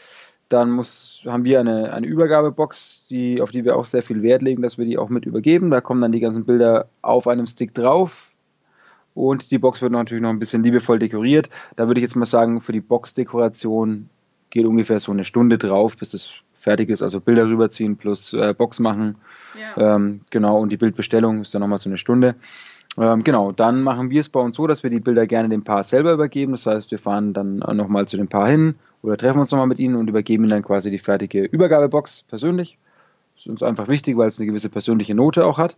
Dann 0.49 0.71
muss, 0.71 1.23
haben 1.25 1.45
wir 1.45 1.61
eine, 1.61 1.95
eine 1.95 2.07
Übergabebox, 2.07 3.07
die, 3.09 3.41
auf 3.41 3.53
die 3.53 3.65
wir 3.65 3.75
auch 3.75 3.87
sehr 3.87 4.03
viel 4.03 4.23
Wert 4.23 4.43
legen, 4.43 4.61
dass 4.61 4.77
wir 4.77 4.85
die 4.85 4.99
auch 4.99 5.09
mit 5.09 5.25
übergeben. 5.25 5.71
Da 5.71 5.81
kommen 5.81 6.03
dann 6.03 6.13
die 6.13 6.21
ganzen 6.21 6.45
Bilder 6.45 6.89
auf 7.01 7.27
einem 7.27 7.47
Stick 7.47 7.73
drauf 7.73 8.32
und 9.14 9.50
die 9.50 9.59
Box 9.59 9.83
wird 9.83 9.92
natürlich 9.92 10.23
noch 10.23 10.31
ein 10.31 10.38
bisschen 10.38 10.62
liebevoll 10.62 10.99
dekoriert. 10.99 11.49
Da 11.76 11.87
würde 11.87 12.00
ich 12.00 12.04
jetzt 12.04 12.16
mal 12.16 12.26
sagen, 12.26 12.61
für 12.61 12.73
die 12.73 12.81
Boxdekoration 12.81 14.09
geht 14.50 14.66
ungefähr 14.66 15.00
so 15.00 15.12
eine 15.12 15.25
Stunde 15.25 15.59
drauf, 15.59 15.97
bis 15.97 16.14
es 16.14 16.31
fertig 16.61 16.90
ist. 16.90 17.02
Also 17.02 17.21
Bilder 17.21 17.47
rüberziehen 17.47 17.97
plus 17.97 18.33
äh, 18.33 18.54
Box 18.54 18.78
machen. 18.78 19.16
Ja. 19.59 19.97
Ähm, 19.97 20.21
genau, 20.31 20.59
und 20.59 20.71
die 20.71 20.76
Bildbestellung 20.76 21.42
ist 21.42 21.54
dann 21.54 21.61
nochmal 21.61 21.78
so 21.78 21.90
eine 21.90 21.99
Stunde. 21.99 22.37
Ähm, 22.99 23.25
genau, 23.25 23.52
dann 23.52 23.83
machen 23.83 24.11
wir 24.11 24.21
es 24.21 24.28
bei 24.28 24.40
uns 24.40 24.57
so, 24.57 24.66
dass 24.66 24.83
wir 24.83 24.90
die 24.90 25.00
Bilder 25.00 25.26
gerne 25.26 25.49
dem 25.49 25.64
Paar 25.64 25.85
selber 25.85 26.12
übergeben. 26.12 26.52
Das 26.52 26.66
heißt, 26.66 26.90
wir 26.90 26.99
fahren 26.99 27.33
dann 27.33 27.57
nochmal 27.57 28.07
zu 28.07 28.16
dem 28.16 28.28
Paar 28.28 28.49
hin 28.49 28.76
oder 29.02 29.16
treffen 29.16 29.40
uns 29.40 29.50
nochmal 29.50 29.66
mit 29.66 29.78
ihnen 29.78 29.97
und 29.97 30.09
übergeben 30.09 30.45
ihnen 30.45 30.50
dann 30.50 30.62
quasi 30.62 30.90
die 30.90 30.99
fertige 30.99 31.45
Übergabebox 31.45 32.25
persönlich. 32.28 32.78
Das 33.35 33.47
ist 33.47 33.50
uns 33.50 33.62
einfach 33.62 33.88
wichtig, 33.88 34.16
weil 34.16 34.28
es 34.28 34.38
eine 34.38 34.47
gewisse 34.47 34.69
persönliche 34.69 35.14
Note 35.14 35.45
auch 35.45 35.59
hat. 35.59 35.76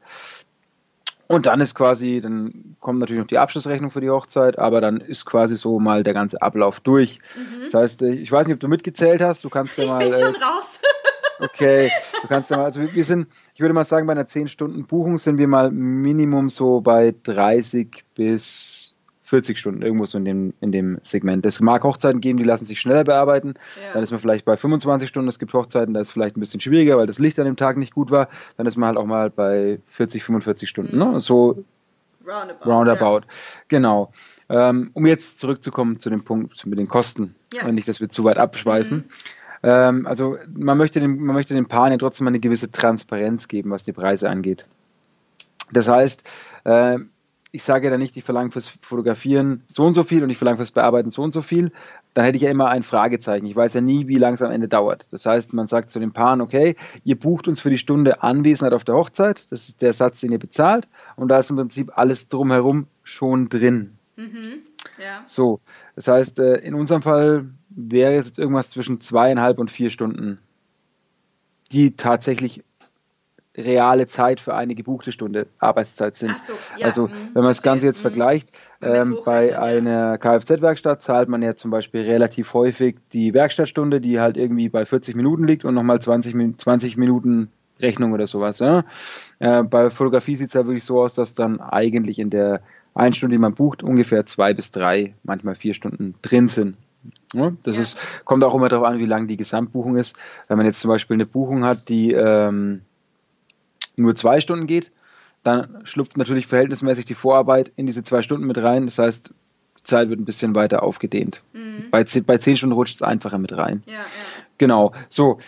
Und 1.26 1.46
dann 1.46 1.60
ist 1.60 1.74
quasi, 1.74 2.20
dann 2.22 2.76
kommt 2.80 2.98
natürlich 2.98 3.20
noch 3.20 3.28
die 3.28 3.38
Abschlussrechnung 3.38 3.90
für 3.90 4.00
die 4.00 4.10
Hochzeit, 4.10 4.58
aber 4.58 4.80
dann 4.80 4.98
ist 4.98 5.24
quasi 5.24 5.56
so 5.56 5.78
mal 5.78 6.02
der 6.02 6.12
ganze 6.12 6.42
Ablauf 6.42 6.80
durch. 6.80 7.18
Mhm. 7.34 7.64
Das 7.64 7.74
heißt, 7.74 8.02
äh, 8.02 8.12
ich 8.12 8.30
weiß 8.30 8.46
nicht, 8.46 8.54
ob 8.54 8.60
du 8.60 8.68
mitgezählt 8.68 9.22
hast, 9.22 9.42
du 9.42 9.48
kannst 9.48 9.78
ja 9.78 9.86
mal. 9.86 10.02
Ich 10.02 10.10
bin 10.10 10.20
schon 10.20 10.34
äh, 10.34 10.44
raus. 10.44 10.80
okay, 11.40 11.90
du 12.22 12.28
kannst 12.28 12.50
ja 12.50 12.58
mal, 12.58 12.64
also 12.64 12.80
wir 12.80 13.04
sind, 13.04 13.28
ich 13.54 13.60
würde 13.60 13.72
mal 13.72 13.86
sagen, 13.86 14.06
bei 14.06 14.12
einer 14.12 14.28
10-Stunden-Buchung 14.28 15.18
sind 15.18 15.38
wir 15.38 15.48
mal 15.48 15.70
Minimum 15.70 16.50
so 16.50 16.80
bei 16.80 17.14
30 17.22 18.04
bis 18.14 18.83
40 19.34 19.58
Stunden, 19.58 19.82
irgendwo 19.82 20.06
so 20.06 20.16
in 20.16 20.24
dem, 20.24 20.54
in 20.60 20.70
dem 20.70 21.00
Segment. 21.02 21.44
Es 21.44 21.58
mag 21.58 21.82
Hochzeiten 21.82 22.20
geben, 22.20 22.38
die 22.38 22.44
lassen 22.44 22.66
sich 22.66 22.80
schneller 22.80 23.02
bearbeiten. 23.02 23.54
Ja. 23.82 23.92
Dann 23.92 24.04
ist 24.04 24.12
man 24.12 24.20
vielleicht 24.20 24.44
bei 24.44 24.56
25 24.56 25.08
Stunden. 25.08 25.28
Es 25.28 25.40
gibt 25.40 25.52
Hochzeiten, 25.52 25.92
da 25.92 26.02
ist 26.02 26.06
es 26.08 26.12
vielleicht 26.12 26.36
ein 26.36 26.40
bisschen 26.40 26.60
schwieriger, 26.60 26.96
weil 26.98 27.08
das 27.08 27.18
Licht 27.18 27.36
an 27.40 27.46
dem 27.46 27.56
Tag 27.56 27.76
nicht 27.76 27.92
gut 27.92 28.12
war. 28.12 28.28
Dann 28.56 28.68
ist 28.68 28.76
man 28.76 28.90
halt 28.90 28.96
auch 28.96 29.06
mal 29.06 29.30
bei 29.30 29.80
40, 29.88 30.22
45 30.22 30.68
Stunden. 30.68 30.96
Ne? 30.96 31.04
Mhm. 31.04 31.12
Ne? 31.14 31.20
So 31.20 31.64
roundabout. 32.24 32.70
roundabout. 32.70 33.20
Ja. 33.22 33.32
Genau. 33.66 34.12
Ähm, 34.48 34.92
um 34.92 35.04
jetzt 35.04 35.40
zurückzukommen 35.40 35.98
zu 35.98 36.10
dem 36.10 36.22
Punkt 36.22 36.64
mit 36.64 36.78
den 36.78 36.86
Kosten. 36.86 37.34
Ja. 37.52 37.66
Nicht, 37.72 37.88
dass 37.88 38.00
wir 38.00 38.08
zu 38.08 38.22
weit 38.22 38.38
abschweifen. 38.38 38.98
Mhm. 38.98 39.04
Ähm, 39.64 40.06
also 40.06 40.36
man 40.54 40.78
möchte, 40.78 41.00
den, 41.00 41.18
man 41.24 41.34
möchte 41.34 41.54
den 41.54 41.66
Paaren 41.66 41.90
ja 41.90 41.98
trotzdem 41.98 42.28
eine 42.28 42.38
gewisse 42.38 42.70
Transparenz 42.70 43.48
geben, 43.48 43.72
was 43.72 43.82
die 43.82 43.92
Preise 43.92 44.30
angeht. 44.30 44.64
Das 45.72 45.88
heißt, 45.88 46.22
äh, 46.66 46.98
ich 47.54 47.62
sage 47.62 47.86
ja 47.86 47.90
dann 47.92 48.00
nicht, 48.00 48.16
ich 48.16 48.24
verlange 48.24 48.50
fürs 48.50 48.68
Fotografieren 48.80 49.62
so 49.68 49.84
und 49.84 49.94
so 49.94 50.02
viel 50.02 50.24
und 50.24 50.30
ich 50.30 50.38
verlange 50.38 50.56
fürs 50.56 50.72
Bearbeiten 50.72 51.12
so 51.12 51.22
und 51.22 51.32
so 51.32 51.40
viel, 51.40 51.70
dann 52.12 52.24
hätte 52.24 52.34
ich 52.34 52.42
ja 52.42 52.50
immer 52.50 52.68
ein 52.68 52.82
Fragezeichen. 52.82 53.46
Ich 53.46 53.54
weiß 53.54 53.74
ja 53.74 53.80
nie, 53.80 54.08
wie 54.08 54.16
lang 54.16 54.34
es 54.34 54.42
am 54.42 54.50
Ende 54.50 54.66
dauert. 54.66 55.06
Das 55.12 55.24
heißt, 55.24 55.52
man 55.52 55.68
sagt 55.68 55.92
zu 55.92 56.00
den 56.00 56.12
Paaren, 56.12 56.40
okay, 56.40 56.74
ihr 57.04 57.16
bucht 57.16 57.46
uns 57.46 57.60
für 57.60 57.70
die 57.70 57.78
Stunde 57.78 58.24
Anwesenheit 58.24 58.72
auf 58.72 58.82
der 58.82 58.96
Hochzeit, 58.96 59.46
das 59.52 59.68
ist 59.68 59.82
der 59.82 59.92
Satz, 59.92 60.18
den 60.18 60.32
ihr 60.32 60.40
bezahlt, 60.40 60.88
und 61.14 61.28
da 61.28 61.38
ist 61.38 61.48
im 61.48 61.54
Prinzip 61.54 61.96
alles 61.96 62.28
drumherum 62.28 62.88
schon 63.04 63.48
drin. 63.48 63.98
Mhm. 64.16 64.64
Ja. 65.00 65.22
So, 65.26 65.60
das 65.94 66.08
heißt, 66.08 66.40
äh, 66.40 66.56
in 66.56 66.74
unserem 66.74 67.02
Fall 67.02 67.46
wäre 67.68 68.14
es 68.14 68.26
jetzt 68.26 68.40
irgendwas 68.40 68.70
zwischen 68.70 69.00
zweieinhalb 69.00 69.60
und 69.60 69.70
vier 69.70 69.90
Stunden, 69.90 70.38
die 71.70 71.94
tatsächlich 71.96 72.64
reale 73.56 74.08
Zeit 74.08 74.40
für 74.40 74.54
eine 74.54 74.74
gebuchte 74.74 75.12
Stunde 75.12 75.46
Arbeitszeit 75.58 76.16
sind. 76.16 76.38
So, 76.40 76.54
ja, 76.76 76.88
also 76.88 77.06
mh, 77.06 77.12
wenn 77.34 77.42
man 77.42 77.50
das 77.50 77.62
Ganze 77.62 77.86
jetzt 77.86 77.98
mh. 77.98 78.02
vergleicht, 78.02 78.48
ähm, 78.82 79.18
bei 79.24 79.58
einer 79.58 80.18
Kfz-Werkstatt 80.18 81.02
zahlt 81.02 81.28
man 81.28 81.42
ja 81.42 81.54
zum 81.54 81.70
Beispiel 81.70 82.02
relativ 82.02 82.52
häufig 82.52 82.96
die 83.12 83.32
Werkstattstunde, 83.32 84.00
die 84.00 84.20
halt 84.20 84.36
irgendwie 84.36 84.68
bei 84.68 84.84
40 84.84 85.14
Minuten 85.14 85.46
liegt 85.46 85.64
und 85.64 85.74
nochmal 85.74 86.00
20, 86.00 86.58
20 86.58 86.96
Minuten 86.96 87.50
Rechnung 87.80 88.12
oder 88.12 88.26
sowas. 88.26 88.58
Ja? 88.58 88.84
Äh, 89.38 89.62
bei 89.62 89.90
Fotografie 89.90 90.36
sieht 90.36 90.48
es 90.48 90.54
ja 90.54 90.66
wirklich 90.66 90.84
so 90.84 91.00
aus, 91.00 91.14
dass 91.14 91.34
dann 91.34 91.60
eigentlich 91.60 92.18
in 92.18 92.30
der 92.30 92.60
einen 92.94 93.14
Stunde, 93.14 93.34
die 93.34 93.40
man 93.40 93.54
bucht, 93.54 93.82
ungefähr 93.82 94.26
zwei 94.26 94.54
bis 94.54 94.70
drei, 94.70 95.14
manchmal 95.24 95.54
vier 95.54 95.74
Stunden 95.74 96.14
drin 96.22 96.48
sind. 96.48 96.76
Ja, 97.32 97.52
das 97.64 97.76
ja. 97.76 97.82
ist, 97.82 97.98
kommt 98.24 98.44
auch 98.44 98.54
immer 98.54 98.68
darauf 98.68 98.86
an, 98.86 98.98
wie 98.98 99.06
lang 99.06 99.26
die 99.26 99.36
Gesamtbuchung 99.36 99.96
ist. 99.96 100.16
Wenn 100.48 100.56
man 100.56 100.66
jetzt 100.66 100.80
zum 100.80 100.88
Beispiel 100.88 101.14
eine 101.14 101.26
Buchung 101.26 101.64
hat, 101.64 101.88
die 101.88 102.12
ähm, 102.12 102.82
nur 103.96 104.16
zwei 104.16 104.40
Stunden 104.40 104.66
geht, 104.66 104.90
dann 105.42 105.82
schlupft 105.84 106.16
natürlich 106.16 106.46
verhältnismäßig 106.46 107.04
die 107.04 107.14
Vorarbeit 107.14 107.70
in 107.76 107.86
diese 107.86 108.02
zwei 108.02 108.22
Stunden 108.22 108.46
mit 108.46 108.58
rein. 108.58 108.86
Das 108.86 108.98
heißt, 108.98 109.34
die 109.78 109.82
Zeit 109.84 110.08
wird 110.08 110.18
ein 110.18 110.24
bisschen 110.24 110.54
weiter 110.54 110.82
aufgedehnt. 110.82 111.42
Mhm. 111.52 111.90
Bei, 111.90 112.04
bei 112.04 112.38
zehn 112.38 112.56
Stunden 112.56 112.74
rutscht 112.74 112.96
es 112.96 113.02
einfacher 113.02 113.38
mit 113.38 113.52
rein. 113.52 113.82
Ja, 113.86 113.92
ja. 113.92 114.04
Genau. 114.58 114.92
So. 115.08 115.38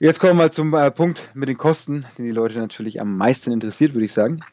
Jetzt 0.00 0.20
kommen 0.20 0.38
wir 0.38 0.52
zum 0.52 0.72
äh, 0.74 0.92
Punkt 0.92 1.28
mit 1.34 1.48
den 1.48 1.58
Kosten, 1.58 2.06
den 2.16 2.24
die 2.24 2.30
Leute 2.30 2.56
natürlich 2.60 3.00
am 3.00 3.16
meisten 3.16 3.50
interessiert, 3.50 3.94
würde 3.94 4.04
ich 4.04 4.12
sagen. 4.12 4.44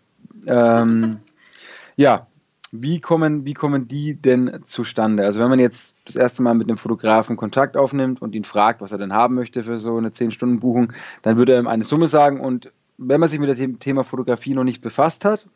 Ähm, 0.48 1.18
ja, 1.96 2.26
wie 2.72 3.00
kommen, 3.00 3.46
wie 3.46 3.54
kommen 3.54 3.88
die 3.88 4.16
denn 4.16 4.64
zustande? 4.66 5.24
Also 5.24 5.40
wenn 5.40 5.50
man 5.50 5.60
jetzt 5.60 5.98
das 6.06 6.16
erste 6.16 6.42
Mal 6.42 6.56
mit 6.56 6.68
einem 6.68 6.80
Fotografen 6.80 7.38
Kontakt 7.38 7.78
aufnimmt 7.78 8.24
und 8.24 8.34
ihn 8.34 8.44
fragt, 8.44 8.82
was 8.82 8.92
er 8.92 8.98
denn 8.98 9.14
haben 9.14 9.36
möchte 9.36 9.64
für 9.64 9.78
so 9.78 9.98
eine 9.98 10.10
10-Stunden-Buchung, 10.10 10.94
dann 11.22 11.38
würde 11.38 11.54
er 11.54 11.60
ihm 11.60 11.68
eine 11.68 11.84
Summe 11.84 12.08
sagen 12.08 12.42
und 12.42 12.72
wenn 12.98 13.20
man 13.20 13.30
sich 13.30 13.40
mit 13.40 13.58
dem 13.58 13.80
Thema 13.80 14.04
Fotografie 14.04 14.54
noch 14.54 14.64
nicht 14.64 14.82
befasst 14.82 15.26
hat, 15.26 15.48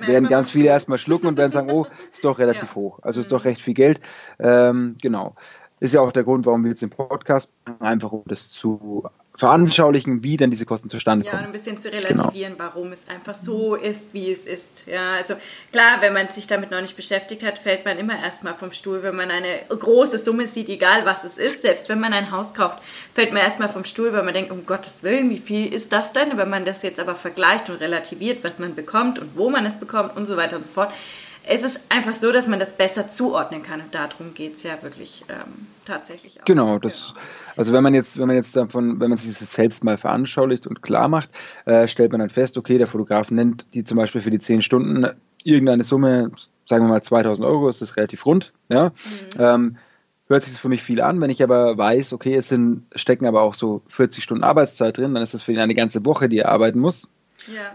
werden 0.00 0.28
ganz 0.28 0.50
viele 0.50 0.68
erstmal 0.68 0.98
schlucken 0.98 1.26
und 1.26 1.36
werden 1.36 1.52
sagen, 1.52 1.70
oh, 1.70 1.86
ist 2.12 2.24
doch 2.24 2.38
relativ 2.38 2.62
ja. 2.70 2.74
hoch. 2.74 2.98
Also 3.02 3.20
ist 3.20 3.30
doch 3.32 3.44
mhm. 3.44 3.48
recht 3.48 3.62
viel 3.62 3.74
Geld. 3.74 4.00
Ähm, 4.38 4.96
genau. 5.00 5.34
Ist 5.80 5.94
ja 5.94 6.00
auch 6.00 6.12
der 6.12 6.24
Grund, 6.24 6.46
warum 6.46 6.64
wir 6.64 6.70
jetzt 6.70 6.82
den 6.82 6.90
Podcast 6.90 7.48
machen, 7.64 7.80
einfach 7.80 8.12
um 8.12 8.22
das 8.26 8.48
zu 8.48 9.04
veranschaulichen, 9.38 10.24
wie 10.24 10.36
denn 10.36 10.50
diese 10.50 10.66
Kosten 10.66 10.90
zustande 10.90 11.24
kommen. 11.24 11.40
Ja, 11.40 11.46
ein 11.46 11.52
bisschen 11.52 11.78
zu 11.78 11.92
relativieren, 11.92 12.54
genau. 12.54 12.70
warum 12.74 12.90
es 12.90 13.08
einfach 13.08 13.34
so 13.34 13.76
ist, 13.76 14.12
wie 14.12 14.32
es 14.32 14.44
ist. 14.44 14.88
Ja, 14.88 15.12
also 15.12 15.34
klar, 15.70 15.98
wenn 16.00 16.12
man 16.12 16.26
sich 16.28 16.48
damit 16.48 16.72
noch 16.72 16.80
nicht 16.80 16.96
beschäftigt 16.96 17.46
hat, 17.46 17.60
fällt 17.60 17.84
man 17.84 17.98
immer 17.98 18.18
erstmal 18.18 18.54
vom 18.54 18.72
Stuhl, 18.72 19.04
wenn 19.04 19.14
man 19.14 19.30
eine 19.30 19.60
große 19.68 20.18
Summe 20.18 20.48
sieht, 20.48 20.68
egal 20.68 21.06
was 21.06 21.22
es 21.22 21.38
ist. 21.38 21.62
Selbst 21.62 21.88
wenn 21.88 22.00
man 22.00 22.12
ein 22.12 22.32
Haus 22.32 22.52
kauft, 22.52 22.82
fällt 23.14 23.32
man 23.32 23.42
erstmal 23.42 23.68
vom 23.68 23.84
Stuhl, 23.84 24.12
weil 24.12 24.24
man 24.24 24.34
denkt, 24.34 24.50
um 24.50 24.66
Gottes 24.66 25.04
Willen, 25.04 25.30
wie 25.30 25.38
viel 25.38 25.72
ist 25.72 25.92
das 25.92 26.12
denn? 26.12 26.36
Wenn 26.36 26.50
man 26.50 26.64
das 26.64 26.82
jetzt 26.82 26.98
aber 26.98 27.14
vergleicht 27.14 27.70
und 27.70 27.76
relativiert, 27.76 28.42
was 28.42 28.58
man 28.58 28.74
bekommt 28.74 29.20
und 29.20 29.36
wo 29.36 29.50
man 29.50 29.64
es 29.66 29.78
bekommt 29.78 30.16
und 30.16 30.26
so 30.26 30.36
weiter 30.36 30.56
und 30.56 30.64
so 30.64 30.72
fort, 30.72 30.92
es 31.48 31.62
ist 31.62 31.80
einfach 31.88 32.12
so, 32.12 32.30
dass 32.30 32.46
man 32.46 32.58
das 32.58 32.76
besser 32.76 33.08
zuordnen 33.08 33.62
kann. 33.62 33.80
Und 33.80 33.94
darum 33.94 34.34
geht 34.34 34.56
es 34.56 34.62
ja 34.62 34.82
wirklich 34.82 35.24
ähm, 35.28 35.66
tatsächlich 35.84 36.40
auch. 36.40 36.44
Genau, 36.44 36.78
das, 36.78 37.14
also 37.56 37.72
wenn 37.72 37.82
man 37.82 37.94
jetzt, 37.94 38.18
wenn 38.18 38.26
man 38.26 38.36
jetzt 38.36 38.54
davon, 38.54 39.00
wenn 39.00 39.08
man 39.08 39.18
sich 39.18 39.38
das 39.38 39.52
selbst 39.52 39.82
mal 39.82 39.96
veranschaulicht 39.96 40.66
und 40.66 40.82
klar 40.82 41.08
macht, 41.08 41.30
äh, 41.64 41.88
stellt 41.88 42.12
man 42.12 42.20
dann 42.20 42.30
fest, 42.30 42.58
okay, 42.58 42.76
der 42.76 42.86
Fotograf 42.86 43.30
nennt 43.30 43.66
die 43.72 43.82
zum 43.82 43.96
Beispiel 43.96 44.20
für 44.20 44.30
die 44.30 44.40
zehn 44.40 44.60
Stunden 44.60 45.06
irgendeine 45.42 45.84
Summe, 45.84 46.32
sagen 46.66 46.84
wir 46.84 46.90
mal 46.90 47.02
2000 47.02 47.46
Euro, 47.46 47.68
ist 47.68 47.80
das 47.80 47.96
relativ 47.96 48.26
rund, 48.26 48.52
ja. 48.68 48.90
Mhm. 48.90 48.92
Ähm, 49.38 49.76
hört 50.26 50.42
sich 50.42 50.52
das 50.52 50.60
für 50.60 50.68
mich 50.68 50.82
viel 50.82 51.00
an. 51.00 51.20
Wenn 51.22 51.30
ich 51.30 51.42
aber 51.42 51.78
weiß, 51.78 52.12
okay, 52.12 52.36
es 52.36 52.48
sind, 52.48 52.84
stecken 52.94 53.26
aber 53.26 53.40
auch 53.40 53.54
so 53.54 53.80
40 53.88 54.22
Stunden 54.22 54.44
Arbeitszeit 54.44 54.98
drin, 54.98 55.14
dann 55.14 55.22
ist 55.22 55.32
das 55.32 55.42
für 55.42 55.52
ihn 55.52 55.58
eine 55.58 55.74
ganze 55.74 56.04
Woche, 56.04 56.28
die 56.28 56.38
er 56.38 56.50
arbeiten 56.50 56.80
muss. 56.80 57.08
Ja. 57.46 57.72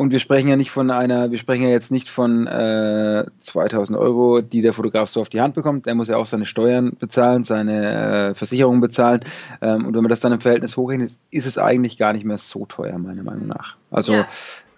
Und 0.00 0.12
wir 0.12 0.18
sprechen 0.18 0.48
ja 0.48 0.56
nicht 0.56 0.70
von 0.70 0.90
einer, 0.90 1.30
wir 1.30 1.36
sprechen 1.36 1.64
ja 1.64 1.68
jetzt 1.68 1.90
nicht 1.90 2.08
von 2.08 2.46
äh, 2.46 3.26
2000 3.40 3.98
Euro, 3.98 4.40
die 4.40 4.62
der 4.62 4.72
Fotograf 4.72 5.10
so 5.10 5.20
auf 5.20 5.28
die 5.28 5.42
Hand 5.42 5.54
bekommt. 5.54 5.84
Der 5.84 5.94
muss 5.94 6.08
ja 6.08 6.16
auch 6.16 6.24
seine 6.24 6.46
Steuern 6.46 6.96
bezahlen, 6.98 7.44
seine 7.44 8.30
äh, 8.30 8.34
Versicherungen 8.34 8.80
bezahlen. 8.80 9.20
Ähm, 9.60 9.84
und 9.84 9.94
wenn 9.94 10.02
man 10.02 10.08
das 10.08 10.20
dann 10.20 10.32
im 10.32 10.40
Verhältnis 10.40 10.78
hochrechnet, 10.78 11.12
ist 11.30 11.44
es 11.44 11.58
eigentlich 11.58 11.98
gar 11.98 12.14
nicht 12.14 12.24
mehr 12.24 12.38
so 12.38 12.64
teuer, 12.64 12.96
meiner 12.96 13.22
Meinung 13.22 13.46
nach. 13.46 13.76
Also 13.90 14.14
ja. 14.14 14.28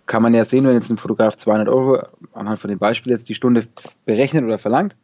kann 0.06 0.24
man 0.24 0.34
ja 0.34 0.44
sehen, 0.44 0.66
wenn 0.66 0.74
jetzt 0.74 0.90
ein 0.90 0.98
Fotograf 0.98 1.36
200 1.36 1.68
Euro 1.68 2.02
anhand 2.32 2.58
von 2.58 2.68
dem 2.68 2.80
Beispiel 2.80 3.12
jetzt 3.12 3.28
die 3.28 3.36
Stunde 3.36 3.68
berechnet 4.04 4.42
oder 4.42 4.58
verlangt. 4.58 4.96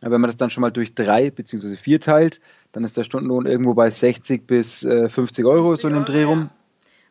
Aber 0.00 0.12
wenn 0.12 0.22
man 0.22 0.30
das 0.30 0.38
dann 0.38 0.48
schon 0.48 0.62
mal 0.62 0.70
durch 0.70 0.94
drei 0.94 1.30
beziehungsweise 1.30 1.76
vier 1.76 2.00
teilt, 2.00 2.40
dann 2.72 2.84
ist 2.84 2.96
der 2.96 3.04
Stundenlohn 3.04 3.44
irgendwo 3.44 3.74
bei 3.74 3.90
60 3.90 4.46
bis 4.46 4.82
äh, 4.82 5.10
50 5.10 5.44
Euro 5.44 5.72
50 5.72 5.82
so 5.82 5.88
in 5.88 5.94
dem 5.94 6.06
Dreh 6.06 6.24
rum. 6.24 6.38
Ja. 6.38 6.57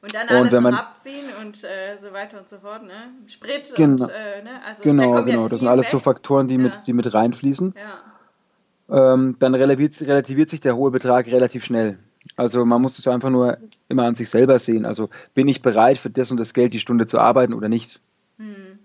Und 0.01 0.13
dann 0.13 0.27
alles 0.27 0.41
und 0.43 0.51
wenn 0.51 0.63
man, 0.63 0.73
abziehen 0.75 1.25
und 1.41 1.63
äh, 1.63 1.97
so 1.97 2.13
weiter 2.13 2.39
und 2.39 2.47
so 2.47 2.60
fort, 2.60 2.83
ne? 2.83 3.12
Sprit 3.25 3.73
genau, 3.75 4.05
und, 4.05 4.12
äh, 4.12 4.43
ne? 4.43 4.62
Also, 4.65 4.83
genau, 4.83 5.23
genau. 5.23 5.43
Ja 5.43 5.49
das 5.49 5.60
sind 5.60 5.67
alles 5.67 5.88
weg. 5.88 5.91
so 5.91 5.99
Faktoren, 5.99 6.47
die, 6.47 6.55
ja. 6.55 6.62
mit, 6.62 6.73
die 6.86 6.93
mit 6.93 7.13
reinfließen. 7.13 7.73
Ja. 7.75 9.13
Ähm, 9.13 9.36
dann 9.39 9.55
relativiert, 9.55 9.99
relativiert 10.01 10.49
sich 10.49 10.62
der 10.62 10.75
hohe 10.75 10.91
Betrag 10.91 11.27
relativ 11.27 11.63
schnell. 11.63 11.97
Also 12.36 12.65
man 12.65 12.81
muss 12.81 12.99
es 12.99 13.07
einfach 13.07 13.29
nur 13.29 13.57
immer 13.88 14.03
an 14.03 14.15
sich 14.15 14.29
selber 14.29 14.60
sehen. 14.60 14.86
Also 14.86 15.10
bin 15.33 15.47
ich 15.47 15.62
bereit, 15.62 15.97
für 15.97 16.10
das 16.10 16.31
und 16.31 16.38
das 16.38 16.53
Geld 16.53 16.73
die 16.73 16.79
Stunde 16.79 17.07
zu 17.07 17.19
arbeiten 17.19 17.53
oder 17.53 17.69
nicht? 17.69 17.99
Hm. 18.38 18.79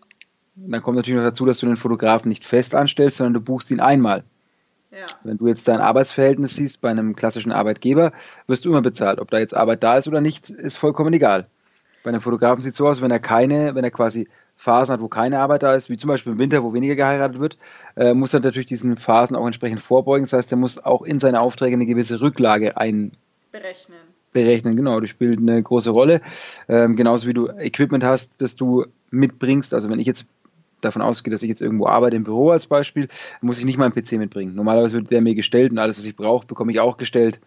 Dann 0.55 0.83
kommt 0.83 0.97
natürlich 0.97 1.19
noch 1.19 1.29
dazu, 1.29 1.47
dass 1.47 1.59
du 1.59 1.67
den 1.67 1.77
Fotografen 1.77 2.29
nicht 2.29 2.45
fest 2.45 2.75
anstellst, 2.75 3.19
sondern 3.19 3.35
du 3.35 3.41
buchst 3.41 3.71
ihn 3.71 3.81
einmal. 3.81 4.25
Ja. 4.93 5.07
Wenn 5.25 5.39
du 5.39 5.49
jetzt 5.49 5.67
dein 5.67 5.81
Arbeitsverhältnis 5.81 6.55
siehst 6.55 6.83
bei 6.83 6.91
einem 6.91 7.17
klassischen 7.17 7.51
Arbeitgeber, 7.51 8.13
wirst 8.47 8.65
du 8.65 8.69
immer 8.69 8.83
bezahlt. 8.83 9.21
Ob 9.21 9.31
da 9.31 9.39
jetzt 9.39 9.57
Arbeit 9.57 9.83
da 9.83 9.97
ist 9.97 10.07
oder 10.07 10.21
nicht, 10.21 10.51
ist 10.51 10.77
vollkommen 10.77 11.15
egal. 11.15 11.47
Bei 12.05 12.11
einem 12.11 12.21
Fotografen 12.21 12.63
sieht 12.63 12.73
es 12.73 12.79
so 12.79 12.89
aus, 12.89 13.01
wenn 13.01 13.11
er 13.11 13.19
keine, 13.19 13.75
wenn 13.75 13.85
er 13.85 13.91
quasi 13.91 14.29
Phasen 14.57 14.93
hat, 14.93 15.01
wo 15.01 15.09
keine 15.09 15.41
Arbeit 15.41 15.63
da 15.63 15.75
ist, 15.75 15.89
wie 15.89 15.97
zum 15.97 16.09
Beispiel 16.09 16.33
im 16.33 16.39
Winter, 16.39 16.63
wo 16.63 16.75
weniger 16.75 16.95
geheiratet 16.95 17.41
wird, 17.41 17.57
äh, 17.97 18.13
muss 18.13 18.35
er 18.35 18.41
natürlich 18.41 18.67
diesen 18.67 18.99
Phasen 18.99 19.35
auch 19.35 19.47
entsprechend 19.47 19.81
vorbeugen. 19.81 20.25
Das 20.25 20.35
heißt, 20.35 20.53
er 20.53 20.59
muss 20.59 20.79
auch 20.79 21.03
in 21.03 21.21
seine 21.21 21.41
Aufträge 21.41 21.75
eine 21.75 21.87
gewisse 21.87 22.21
Rücklage 22.21 22.77
ein 22.77 23.13
berechnen. 23.51 23.99
Berechnen, 24.33 24.77
genau. 24.77 25.01
Das 25.01 25.11
spielt 25.11 25.39
eine 25.39 25.63
große 25.63 25.91
Rolle. 25.91 26.21
Ähm, 26.69 26.97
genauso 26.97 27.27
wie 27.27 27.35
du 27.35 27.49
Equipment 27.49 28.05
hast, 28.05 28.31
das 28.39 28.57
du 28.57 28.87
mitbringst. 29.11 29.75
Also 29.75 29.89
wenn 29.91 29.99
ich 29.99 30.07
jetzt 30.07 30.27
davon 30.85 31.03
ausgehe, 31.03 31.31
dass 31.31 31.43
ich 31.43 31.49
jetzt 31.49 31.63
irgendwo 31.63 31.87
arbeite 31.87 32.17
im 32.17 32.25
Büro 32.25 32.51
als 32.51 32.67
Beispiel, 32.67 33.09
muss 33.41 33.59
ich 33.59 33.65
nicht 33.65 33.79
mal 33.79 33.85
einen 33.85 33.95
PC 33.95 34.13
mitbringen. 34.13 34.55
Normalerweise 34.55 34.95
wird 34.95 35.11
der 35.11 35.21
mir 35.21 35.35
gestellt 35.35 35.73
und 35.73 35.79
alles, 35.79 35.99
was 35.99 36.05
ich 36.05 36.17
brauche, 36.17 36.47
bekomme 36.47 36.73
ich 36.73 36.81
auch 36.81 36.97
gestellt. 36.97 37.41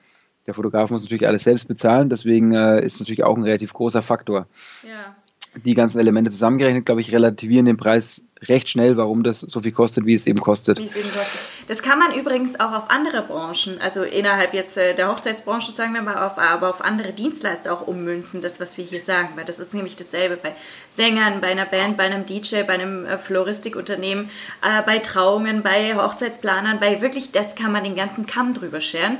Der 0.48 0.54
Fotograf 0.54 0.92
muss 0.92 1.04
natürlich 1.04 1.28
alles 1.28 1.44
selbst 1.44 1.68
bezahlen, 1.68 2.10
deswegen 2.10 2.54
äh, 2.54 2.84
ist 2.86 3.00
natürlich 3.00 3.24
auch 3.24 3.36
ein 3.36 3.44
relativ 3.44 3.74
großer 3.74 4.02
Faktor. 4.02 4.48
Ja. 4.84 5.16
die 5.64 5.74
ganzen 5.74 6.00
Elemente 6.00 6.32
zusammengerechnet, 6.32 6.86
glaube 6.86 7.02
ich, 7.02 7.12
relativieren 7.12 7.66
den 7.66 7.78
Preis 7.78 8.26
recht 8.42 8.70
schnell, 8.70 8.98
warum 8.98 9.24
das 9.24 9.40
so 9.40 9.62
viel 9.62 9.72
kostet, 9.72 10.06
wie 10.06 10.14
es 10.14 10.28
eben 10.28 10.42
kostet. 10.42 10.78
Wie 10.78 10.86
es 10.86 10.96
eben 10.96 11.12
kostet. 11.12 11.40
Das 11.68 11.82
kann 11.82 11.98
man 11.98 12.14
übrigens 12.14 12.60
auch 12.60 12.74
auf 12.74 12.90
andere 12.90 13.22
Branchen, 13.22 13.80
also 13.82 14.04
innerhalb 14.04 14.54
jetzt 14.54 14.78
äh, 14.78 14.94
der 14.94 15.10
Hochzeitsbranche, 15.10 15.72
sagen 15.72 15.94
wir 15.94 16.02
mal, 16.02 16.26
auf, 16.26 16.38
aber 16.38 16.70
auf 16.70 16.84
andere 16.84 17.14
Dienstleister 17.14 17.74
auch 17.74 17.88
ummünzen, 17.88 18.42
das, 18.42 18.60
was 18.60 18.78
wir 18.78 18.84
hier 18.84 19.00
sagen, 19.00 19.30
weil 19.36 19.46
das 19.46 19.58
ist 19.58 19.74
nämlich 19.74 19.96
dasselbe 19.96 20.36
bei 20.36 20.52
Sängern, 20.90 21.42
bei 21.42 21.48
einer 21.48 21.66
Band, 21.66 21.98
bei 21.98 22.04
einem 22.04 22.26
DJ, 22.26 22.64
bei 22.64 22.74
einem 22.74 23.06
äh, 23.06 23.18
Floristikunternehmen, 23.18 24.30
äh, 24.62 24.82
bei 24.86 25.00
Trauungen, 25.00 25.64
bei 25.64 25.96
Hochzeitsplanern, 25.96 26.80
bei 26.80 27.02
wirklich, 27.02 27.32
das 27.32 27.56
kann 27.56 27.72
man 27.72 27.84
den 27.84 27.96
ganzen 27.96 28.26
Kamm 28.28 28.54
drüber 28.54 28.82
scheren 28.82 29.18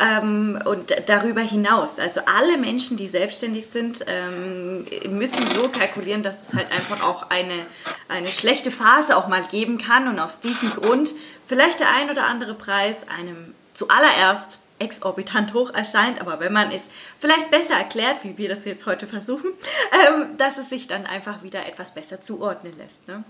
ähm, 0.00 0.60
und 0.64 0.94
darüber 1.06 1.40
hinaus. 1.40 1.98
Also 1.98 2.20
alle 2.26 2.58
Menschen, 2.58 2.96
die 2.96 3.06
selbstständig 3.06 3.68
sind, 3.68 4.04
ähm, 4.08 4.86
müssen 5.08 5.46
so 5.46 5.68
kalkulieren, 5.68 6.22
dass 6.22 6.48
es 6.48 6.54
halt 6.54 6.70
einfach 6.72 7.02
auch 7.02 7.30
eine, 7.30 7.66
eine 8.08 8.26
schlechte 8.26 8.55
schlechte 8.56 8.70
Phase 8.70 9.16
auch 9.16 9.28
mal 9.28 9.42
geben 9.42 9.76
kann 9.76 10.08
und 10.08 10.18
aus 10.18 10.40
diesem 10.40 10.70
Grund 10.70 11.12
vielleicht 11.46 11.80
der 11.80 11.90
ein 11.90 12.10
oder 12.10 12.24
andere 12.24 12.54
Preis 12.54 13.06
einem 13.08 13.54
zuallererst 13.74 14.58
exorbitant 14.78 15.52
hoch 15.52 15.72
erscheint, 15.74 16.20
aber 16.20 16.40
wenn 16.40 16.52
man 16.52 16.70
es 16.70 16.82
vielleicht 17.18 17.50
besser 17.50 17.74
erklärt, 17.74 18.24
wie 18.24 18.38
wir 18.38 18.48
das 18.48 18.64
jetzt 18.64 18.86
heute 18.86 19.06
versuchen, 19.06 19.50
ähm, 19.92 20.38
dass 20.38 20.56
es 20.56 20.70
sich 20.70 20.86
dann 20.86 21.04
einfach 21.06 21.42
wieder 21.42 21.66
etwas 21.66 21.94
besser 21.94 22.20
zuordnen 22.20 22.74
lässt. 22.78 23.06
Ne? 23.08 23.24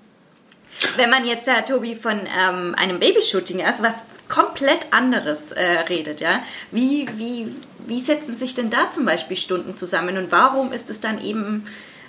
Wenn 0.97 1.11
man 1.11 1.25
jetzt, 1.25 1.47
ja, 1.47 1.63
Tobi, 1.63 1.97
von 1.97 2.21
ähm, 2.27 2.75
einem 2.77 3.01
Babyshooting, 3.01 3.65
also 3.65 3.83
was 3.83 4.05
komplett 4.29 4.93
anderes 4.93 5.53
äh, 5.53 5.65
redet, 5.89 6.21
ja, 6.21 6.41
wie, 6.71 7.09
wie, 7.17 7.53
wie 7.87 8.01
setzen 8.01 8.37
sich 8.37 8.55
denn 8.55 8.71
da 8.71 8.91
zum 8.91 9.05
Beispiel 9.05 9.37
Stunden 9.37 9.77
zusammen 9.77 10.19
und 10.19 10.31
warum 10.31 10.73
ist 10.73 10.91
es 10.91 11.01
dann 11.01 11.23
eben 11.23 11.65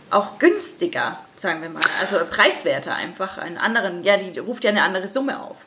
auch 0.10 0.40
günstiger, 0.40 1.20
sagen 1.40 1.62
wir 1.62 1.70
mal. 1.70 1.82
Also 2.00 2.18
preiswerter 2.30 2.96
einfach. 2.96 3.38
Einen 3.38 3.58
anderen, 3.58 4.04
ja, 4.04 4.18
die 4.18 4.38
ruft 4.40 4.64
ja 4.64 4.72
eine 4.72 4.84
andere 4.84 5.08
Summe 5.08 5.42
auf. 5.42 5.66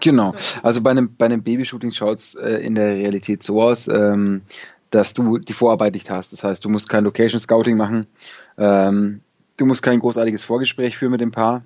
Genau. 0.00 0.34
Also 0.62 0.80
bei 0.80 0.90
einem, 0.90 1.16
bei 1.16 1.26
einem 1.26 1.42
Babyshooting 1.42 1.92
schaut 1.92 2.18
es 2.18 2.34
äh, 2.34 2.64
in 2.64 2.74
der 2.74 2.94
Realität 2.94 3.42
so 3.42 3.62
aus, 3.62 3.88
ähm, 3.88 4.42
dass 4.90 5.14
du 5.14 5.38
die 5.38 5.54
Vorarbeit 5.54 5.94
nicht 5.94 6.10
hast. 6.10 6.32
Das 6.32 6.44
heißt, 6.44 6.64
du 6.64 6.68
musst 6.68 6.88
kein 6.88 7.04
Location 7.04 7.40
Scouting 7.40 7.76
machen, 7.76 8.06
ähm, 8.58 9.20
du 9.56 9.66
musst 9.66 9.82
kein 9.82 9.98
großartiges 9.98 10.44
Vorgespräch 10.44 10.96
führen 10.98 11.12
mit 11.12 11.20
dem 11.20 11.32
Paar. 11.32 11.64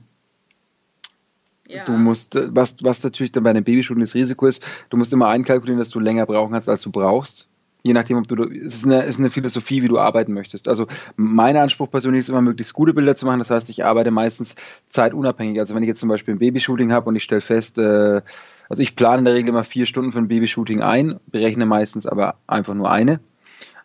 Ja. 1.69 1.85
Du 1.85 1.93
musst, 1.93 2.37
äh, 2.37 2.49
was, 2.55 2.77
was 2.81 3.03
natürlich 3.03 3.33
dann 3.33 3.43
bei 3.43 3.51
einem 3.51 3.65
Babyshooting 3.65 4.01
das 4.01 4.15
Risiko 4.15 4.47
ist, 4.47 4.65
du 4.89 4.97
musst 4.97 5.13
immer 5.13 5.29
einkalkulieren, 5.29 5.81
dass 5.81 5.91
du 5.91 5.99
länger 5.99 6.27
brauchen 6.27 6.53
kannst, 6.53 6.69
als 6.69 6.83
du 6.83 6.91
brauchst 6.91 7.49
je 7.87 7.93
nachdem, 7.93 8.19
ob 8.19 8.27
du, 8.27 8.43
es 8.43 8.75
ist 8.75 8.85
eine, 8.85 9.05
ist 9.05 9.21
eine 9.21 9.31
Philosophie, 9.31 9.81
wie 9.81 9.89
du 9.89 9.99
arbeiten 9.99 10.33
möchtest. 10.33 10.67
Also 10.67 10.87
mein 11.15 11.57
Anspruch 11.57 11.89
persönlich 11.89 12.21
ist 12.21 12.29
immer, 12.29 12.43
möglichst 12.43 12.75
gute 12.75 12.93
Bilder 12.93 13.17
zu 13.17 13.27
machen. 13.27 13.39
Das 13.39 13.51
heißt, 13.51 13.71
ich 13.71 13.85
arbeite 13.85 14.11
meistens 14.11 14.57
zeitunabhängig. 14.91 15.61
Also 15.61 15.75
wenn 15.75 15.85
ich 15.85 15.89
jetzt 15.89 16.01
zum 16.01 16.09
Beispiel 16.09 16.35
ein 16.35 16.41
Babyshooting 16.41 16.91
habe 16.91 17.09
und 17.09 17.15
ich 17.15 17.23
stelle 17.23 17.41
fest, 17.41 17.79
äh, 17.79 18.23
also 18.69 18.83
ich 18.83 18.97
plane 18.97 19.19
in 19.19 19.25
der 19.25 19.35
Regel 19.35 19.51
immer 19.51 19.63
vier 19.63 19.87
Stunden 19.87 20.11
für 20.11 20.19
ein 20.19 20.27
Babyshooting 20.27 20.83
ein, 20.83 21.21
berechne 21.29 21.65
meistens 21.65 22.07
aber 22.07 22.35
einfach 22.49 22.75
nur 22.75 22.91
eine. 22.91 23.21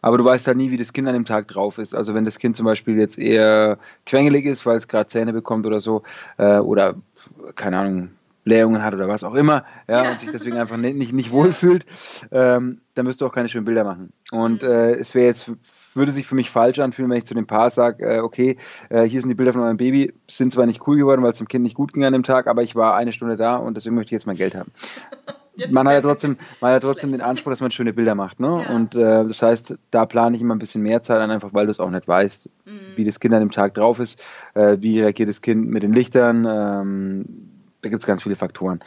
Aber 0.01 0.17
du 0.17 0.25
weißt 0.25 0.47
halt 0.47 0.57
nie, 0.57 0.71
wie 0.71 0.77
das 0.77 0.93
Kind 0.93 1.07
an 1.07 1.13
dem 1.13 1.25
Tag 1.25 1.47
drauf 1.47 1.77
ist. 1.77 1.93
Also 1.93 2.15
wenn 2.15 2.25
das 2.25 2.39
Kind 2.39 2.57
zum 2.57 2.65
Beispiel 2.65 2.97
jetzt 2.97 3.19
eher 3.19 3.77
quengelig 4.07 4.47
ist, 4.47 4.65
weil 4.65 4.77
es 4.77 4.87
gerade 4.87 5.09
Zähne 5.09 5.31
bekommt 5.31 5.67
oder 5.67 5.79
so, 5.79 6.01
äh, 6.37 6.57
oder 6.57 6.95
keine 7.55 7.77
Ahnung, 7.77 8.09
Blähungen 8.43 8.83
hat 8.83 8.93
oder 8.93 9.07
was 9.07 9.23
auch 9.23 9.35
immer, 9.35 9.65
ja, 9.87 10.03
ja. 10.03 10.11
und 10.11 10.19
sich 10.19 10.31
deswegen 10.31 10.57
einfach 10.57 10.77
nicht, 10.77 11.13
nicht, 11.13 11.31
wohlfühlt, 11.31 11.85
ähm, 12.31 12.81
dann 12.95 13.05
wirst 13.05 13.21
du 13.21 13.25
auch 13.25 13.33
keine 13.33 13.49
schönen 13.49 13.65
Bilder 13.65 13.83
machen. 13.83 14.11
Und 14.31 14.63
mhm. 14.63 14.69
äh, 14.69 14.93
es 14.93 15.13
wäre 15.13 15.27
jetzt, 15.27 15.51
würde 15.93 16.11
sich 16.11 16.27
für 16.27 16.35
mich 16.35 16.49
falsch 16.49 16.79
anfühlen, 16.79 17.09
wenn 17.11 17.17
ich 17.17 17.25
zu 17.25 17.33
dem 17.33 17.47
Paar 17.47 17.69
sage, 17.69 18.03
äh, 18.05 18.19
okay, 18.19 18.57
äh, 18.89 19.03
hier 19.03 19.21
sind 19.21 19.29
die 19.29 19.35
Bilder 19.35 19.53
von 19.53 19.61
meinem 19.61 19.77
Baby, 19.77 20.13
sind 20.29 20.53
zwar 20.53 20.65
nicht 20.65 20.87
cool 20.87 20.97
geworden, 20.97 21.21
weil 21.21 21.31
es 21.31 21.37
dem 21.37 21.47
Kind 21.47 21.63
nicht 21.63 21.75
gut 21.75 21.93
ging 21.93 22.03
an 22.05 22.13
dem 22.13 22.23
Tag, 22.23 22.47
aber 22.47 22.63
ich 22.63 22.75
war 22.75 22.95
eine 22.95 23.13
Stunde 23.13 23.37
da 23.37 23.57
und 23.57 23.75
deswegen 23.75 23.95
möchte 23.95 24.09
ich 24.09 24.13
jetzt 24.13 24.27
mein 24.27 24.37
Geld 24.37 24.55
haben. 24.55 24.71
man 25.71 25.87
hat 25.87 25.93
ja 25.93 26.01
trotzdem, 26.01 26.37
man 26.59 26.73
hat 26.73 26.83
trotzdem 26.83 27.11
den 27.11 27.21
Anspruch, 27.21 27.51
dass 27.51 27.61
man 27.61 27.71
schöne 27.71 27.93
Bilder 27.93 28.15
macht, 28.15 28.39
ne? 28.39 28.63
Ja. 28.67 28.75
Und 28.75 28.95
äh, 28.95 29.25
das 29.25 29.41
heißt, 29.41 29.75
da 29.91 30.05
plane 30.05 30.35
ich 30.35 30.41
immer 30.41 30.55
ein 30.55 30.59
bisschen 30.59 30.81
mehr 30.81 31.03
Zeit 31.03 31.19
an, 31.19 31.31
einfach 31.31 31.53
weil 31.53 31.65
du 31.65 31.71
es 31.71 31.79
auch 31.79 31.89
nicht 31.89 32.07
weißt, 32.07 32.49
mhm. 32.65 32.71
wie 32.95 33.03
das 33.03 33.19
Kind 33.19 33.33
an 33.33 33.41
dem 33.41 33.51
Tag 33.51 33.73
drauf 33.73 33.99
ist, 33.99 34.19
äh, 34.53 34.77
wie 34.79 35.01
reagiert 35.01 35.29
das 35.29 35.41
Kind 35.41 35.67
mit 35.67 35.83
den 35.83 35.93
Lichtern, 35.93 36.47
ähm, 36.49 37.25
da 37.81 37.89
gibt 37.89 38.03
es 38.03 38.07
ganz 38.07 38.23
viele 38.23 38.35
Faktoren. 38.35 38.79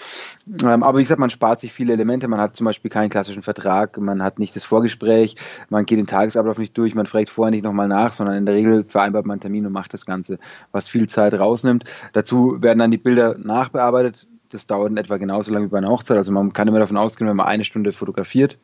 Ähm, 0.62 0.82
aber 0.82 0.98
wie 0.98 1.02
gesagt, 1.02 1.20
man 1.20 1.30
spart 1.30 1.60
sich 1.60 1.72
viele 1.72 1.92
Elemente. 1.92 2.28
Man 2.28 2.40
hat 2.40 2.54
zum 2.56 2.64
Beispiel 2.64 2.90
keinen 2.90 3.10
klassischen 3.10 3.42
Vertrag, 3.42 3.98
man 3.98 4.22
hat 4.22 4.38
nicht 4.38 4.54
das 4.54 4.64
Vorgespräch, 4.64 5.36
man 5.68 5.84
geht 5.84 5.98
den 5.98 6.06
Tagesablauf 6.06 6.58
nicht 6.58 6.76
durch, 6.78 6.94
man 6.94 7.06
fragt 7.06 7.30
vorher 7.30 7.50
nicht 7.50 7.64
nochmal 7.64 7.88
nach, 7.88 8.12
sondern 8.12 8.36
in 8.36 8.46
der 8.46 8.54
Regel 8.54 8.84
vereinbart 8.84 9.26
man 9.26 9.34
einen 9.34 9.40
Termin 9.40 9.66
und 9.66 9.72
macht 9.72 9.92
das 9.94 10.06
Ganze, 10.06 10.38
was 10.72 10.88
viel 10.88 11.08
Zeit 11.08 11.34
rausnimmt. 11.34 11.84
Dazu 12.12 12.62
werden 12.62 12.78
dann 12.78 12.90
die 12.90 12.98
Bilder 12.98 13.36
nachbearbeitet. 13.38 14.26
Das 14.50 14.66
dauert 14.66 14.90
in 14.90 14.96
etwa 14.96 15.16
genauso 15.16 15.52
lange 15.52 15.66
wie 15.66 15.70
bei 15.70 15.78
einer 15.78 15.88
Hochzeit. 15.88 16.16
Also 16.16 16.30
man 16.30 16.52
kann 16.52 16.68
immer 16.68 16.78
davon 16.78 16.96
ausgehen, 16.96 17.28
wenn 17.28 17.36
man 17.36 17.46
eine 17.46 17.64
Stunde 17.64 17.92
fotografiert, 17.92 18.56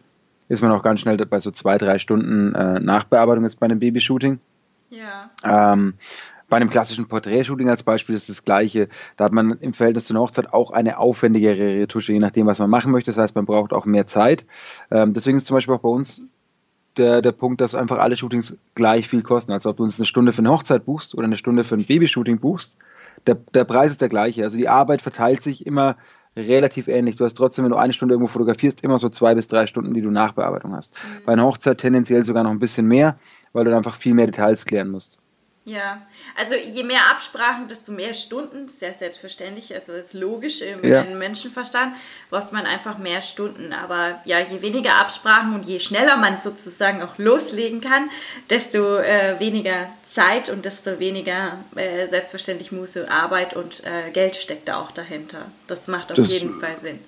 ist 0.49 0.63
man 0.63 0.71
auch 0.71 0.83
ganz 0.83 1.01
schnell 1.01 1.17
bei 1.17 1.41
so 1.41 1.51
zwei, 1.51 1.79
drei 1.79 1.99
Stunden 1.99 2.55
äh, 2.55 2.79
Nachbearbeitung 2.79 3.45
jetzt 3.45 3.59
bei 3.59 3.67
einem 3.67 3.81
Babyshooting. 3.81 4.39
Ja. 4.91 5.31
Ähm, 5.45 5.95
bei 6.51 6.57
einem 6.57 6.69
klassischen 6.69 7.09
Porträtshooting 7.09 7.71
als 7.71 7.83
Beispiel 7.83 8.15
ist 8.15 8.29
das 8.29 8.45
gleiche. 8.45 8.89
Da 9.17 9.25
hat 9.25 9.33
man 9.33 9.53
im 9.61 9.73
Verhältnis 9.73 10.05
zur 10.05 10.19
Hochzeit 10.19 10.53
auch 10.53 10.73
eine 10.73 10.99
aufwendigere 10.99 11.81
Retusche, 11.81 12.13
je 12.13 12.19
nachdem, 12.19 12.47
was 12.47 12.59
man 12.59 12.69
machen 12.69 12.93
möchte. 12.93 13.11
Das 13.11 13.19
heißt, 13.19 13.35
man 13.35 13.47
braucht 13.47 13.73
auch 13.73 13.87
mehr 13.87 14.07
Zeit. 14.07 14.45
Ähm, 14.91 15.15
deswegen 15.15 15.39
ist 15.39 15.47
zum 15.47 15.55
Beispiel 15.55 15.75
auch 15.75 15.81
bei 15.81 15.89
uns 15.89 16.21
der, 16.97 17.23
der 17.23 17.33
Punkt, 17.33 17.61
dass 17.61 17.75
einfach 17.75 17.99
alle 17.99 18.17
Shootings 18.17 18.59
gleich 18.75 19.09
viel 19.09 19.23
kosten. 19.23 19.53
Also 19.53 19.71
ob 19.71 19.77
du 19.79 19.85
uns 19.85 19.99
eine 19.99 20.07
Stunde 20.07 20.33
für 20.33 20.41
eine 20.41 20.51
Hochzeit 20.51 20.85
buchst 20.85 21.15
oder 21.15 21.25
eine 21.25 21.39
Stunde 21.39 21.65
für 21.65 21.77
ein 21.77 21.85
Babyshooting 21.85 22.41
buchst, 22.41 22.77
der, 23.27 23.37
der 23.55 23.65
Preis 23.65 23.93
ist 23.93 24.01
der 24.01 24.09
gleiche. 24.09 24.43
Also 24.43 24.59
die 24.59 24.69
Arbeit 24.69 25.03
verteilt 25.03 25.43
sich 25.43 25.65
immer 25.67 25.97
relativ 26.37 26.89
ähnlich. 26.89 27.17
Du 27.17 27.25
hast 27.25 27.35
trotzdem, 27.35 27.65
wenn 27.65 27.73
du 27.73 27.79
eine 27.79 27.93
Stunde 27.93 28.15
irgendwo 28.15 28.33
fotografierst, 28.33 28.83
immer 28.83 28.99
so 28.99 29.09
zwei 29.09 29.35
bis 29.35 29.47
drei 29.49 29.67
Stunden, 29.67 29.95
die 29.95 30.03
du 30.03 30.11
Nachbearbeitung 30.11 30.75
hast. 30.75 30.95
Mhm. 30.95 31.25
Bei 31.27 31.33
einer 31.33 31.45
Hochzeit 31.45 31.79
tendenziell 31.79 32.25
sogar 32.25 32.43
noch 32.43 32.51
ein 32.51 32.59
bisschen 32.59 32.87
mehr, 32.87 33.19
weil 33.53 33.65
du 33.65 33.77
einfach 33.77 33.97
viel 33.97 34.15
mehr 34.15 34.27
Details 34.27 34.65
klären 34.65 34.91
musst. 34.91 35.20
Ja, 35.71 36.03
also 36.35 36.57
je 36.57 36.83
mehr 36.83 37.09
Absprachen, 37.13 37.69
desto 37.69 37.93
mehr 37.93 38.13
Stunden, 38.13 38.69
ja 38.81 38.93
selbstverständlich, 38.93 39.73
also 39.73 39.93
ist 39.93 40.15
logisch 40.15 40.63
im 40.63 40.85
ja. 40.85 41.05
Menschenverstand, 41.05 41.95
braucht 42.29 42.53
man 42.53 42.67
einfach 42.67 42.99
mehr 42.99 43.23
Stunden. 43.23 43.73
Aber 43.73 44.21
ja, 44.25 44.41
je 44.41 44.63
weniger 44.63 44.97
Absprachen 44.97 45.55
und 45.55 45.65
je 45.65 45.79
schneller 45.79 46.17
man 46.17 46.39
sozusagen 46.39 47.03
auch 47.03 47.19
loslegen 47.19 47.81
kann, 47.81 48.11
desto 48.49 48.97
äh, 48.97 49.39
weniger 49.39 49.89
Zeit 50.11 50.51
und 50.51 50.65
desto 50.65 50.99
weniger 50.99 51.53
äh, 51.77 52.09
selbstverständlich 52.09 52.73
Muße, 52.73 53.09
Arbeit 53.09 53.55
und 53.55 53.85
äh, 53.85 54.11
Geld 54.11 54.35
steckt 54.35 54.67
da 54.67 54.81
auch 54.81 54.91
dahinter. 54.91 55.39
Das 55.69 55.87
macht 55.87 56.11
auf 56.11 56.17
das, 56.17 56.29
jeden 56.29 56.59
Fall 56.59 56.79
Sinn. 56.79 56.99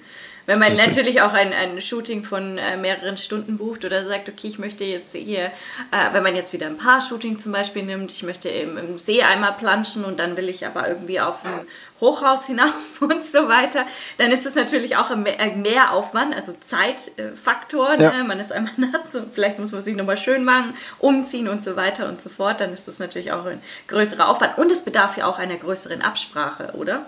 Wenn 0.47 0.59
man 0.59 0.77
natürlich 0.77 1.23
auch 1.23 1.33
ein, 1.33 1.53
ein 1.53 1.81
Shooting 1.81 2.25
von 2.25 2.59
äh, 2.59 2.77
mehreren 2.77 3.17
Stunden 3.17 3.59
bucht 3.59 3.85
oder 3.85 4.07
sagt, 4.07 4.29
okay, 4.29 4.49
ich 4.49 4.59
möchte 4.59 4.85
jetzt 4.85 5.13
hier, 5.13 5.45
äh, 5.45 5.51
wenn 6.13 6.23
man 6.23 6.35
jetzt 6.35 6.53
wieder 6.53 6.67
ein 6.67 6.79
Paar-Shooting 6.79 7.39
zum 7.39 7.53
Beispiel 7.53 7.85
nimmt, 7.85 8.11
ich 8.13 8.23
möchte 8.23 8.49
eben 8.49 8.77
im 8.77 8.99
See 8.99 9.23
einmal 9.23 9.53
planschen 9.53 10.05
und 10.05 10.19
dann 10.19 10.37
will 10.37 10.49
ich 10.49 10.67
aber 10.67 10.89
irgendwie 10.89 11.21
auf 11.21 11.45
ein 11.45 11.61
Hochhaus 12.01 12.47
hinauf 12.47 12.73
und 13.01 13.25
so 13.25 13.49
weiter, 13.49 13.87
dann 14.19 14.33
ist 14.33 14.45
das 14.45 14.55
natürlich 14.55 14.97
auch 14.97 15.11
ein 15.11 15.23
Mehraufwand, 15.63 16.35
also 16.35 16.53
Zeitfaktor. 16.67 18.01
Ja. 18.01 18.13
Ne? 18.13 18.25
Man 18.25 18.41
ist 18.41 18.53
einmal 18.53 18.73
nass 18.77 19.15
und 19.15 19.33
vielleicht 19.33 19.59
muss 19.59 19.73
man 19.73 19.81
sich 19.81 19.97
nochmal 19.97 20.19
schön 20.19 20.45
machen, 20.45 20.75
umziehen 20.99 21.49
und 21.49 21.63
so 21.63 21.77
weiter 21.77 22.09
und 22.09 22.21
so 22.21 22.29
fort. 22.29 22.61
Dann 22.61 22.73
ist 22.73 22.89
das 22.89 22.99
natürlich 22.99 23.33
auch 23.33 23.47
ein 23.47 23.63
größerer 23.87 24.29
Aufwand 24.29 24.59
und 24.59 24.73
es 24.73 24.83
bedarf 24.83 25.17
ja 25.17 25.27
auch 25.27 25.39
einer 25.39 25.57
größeren 25.57 26.03
Absprache, 26.03 26.73
oder? 26.75 27.07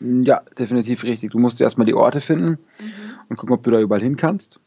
Ja, 0.00 0.42
definitiv 0.58 1.04
richtig. 1.04 1.30
Du 1.32 1.38
musst 1.38 1.60
erstmal 1.60 1.86
die 1.86 1.94
Orte 1.94 2.20
finden 2.20 2.58
mhm. 2.78 2.92
und 3.28 3.36
gucken, 3.36 3.54
ob 3.54 3.62
du 3.62 3.70
da 3.70 3.80
überall 3.80 4.00
hin 4.00 4.16
kannst, 4.16 4.60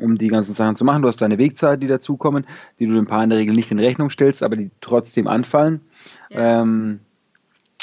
um 0.00 0.16
die 0.16 0.28
ganzen 0.28 0.54
Sachen 0.54 0.76
zu 0.76 0.84
machen. 0.84 1.02
Du 1.02 1.08
hast 1.08 1.20
deine 1.20 1.38
Wegzeit, 1.38 1.82
die 1.82 1.88
dazukommen, 1.88 2.46
die 2.78 2.86
du 2.86 2.94
dem 2.94 3.06
Paar 3.06 3.22
in 3.22 3.30
der 3.30 3.38
Regel 3.38 3.54
nicht 3.54 3.70
in 3.70 3.78
Rechnung 3.78 4.10
stellst, 4.10 4.42
aber 4.42 4.56
die 4.56 4.70
trotzdem 4.80 5.26
anfallen. 5.26 5.82
Ja, 6.30 6.62
ähm, 6.62 7.00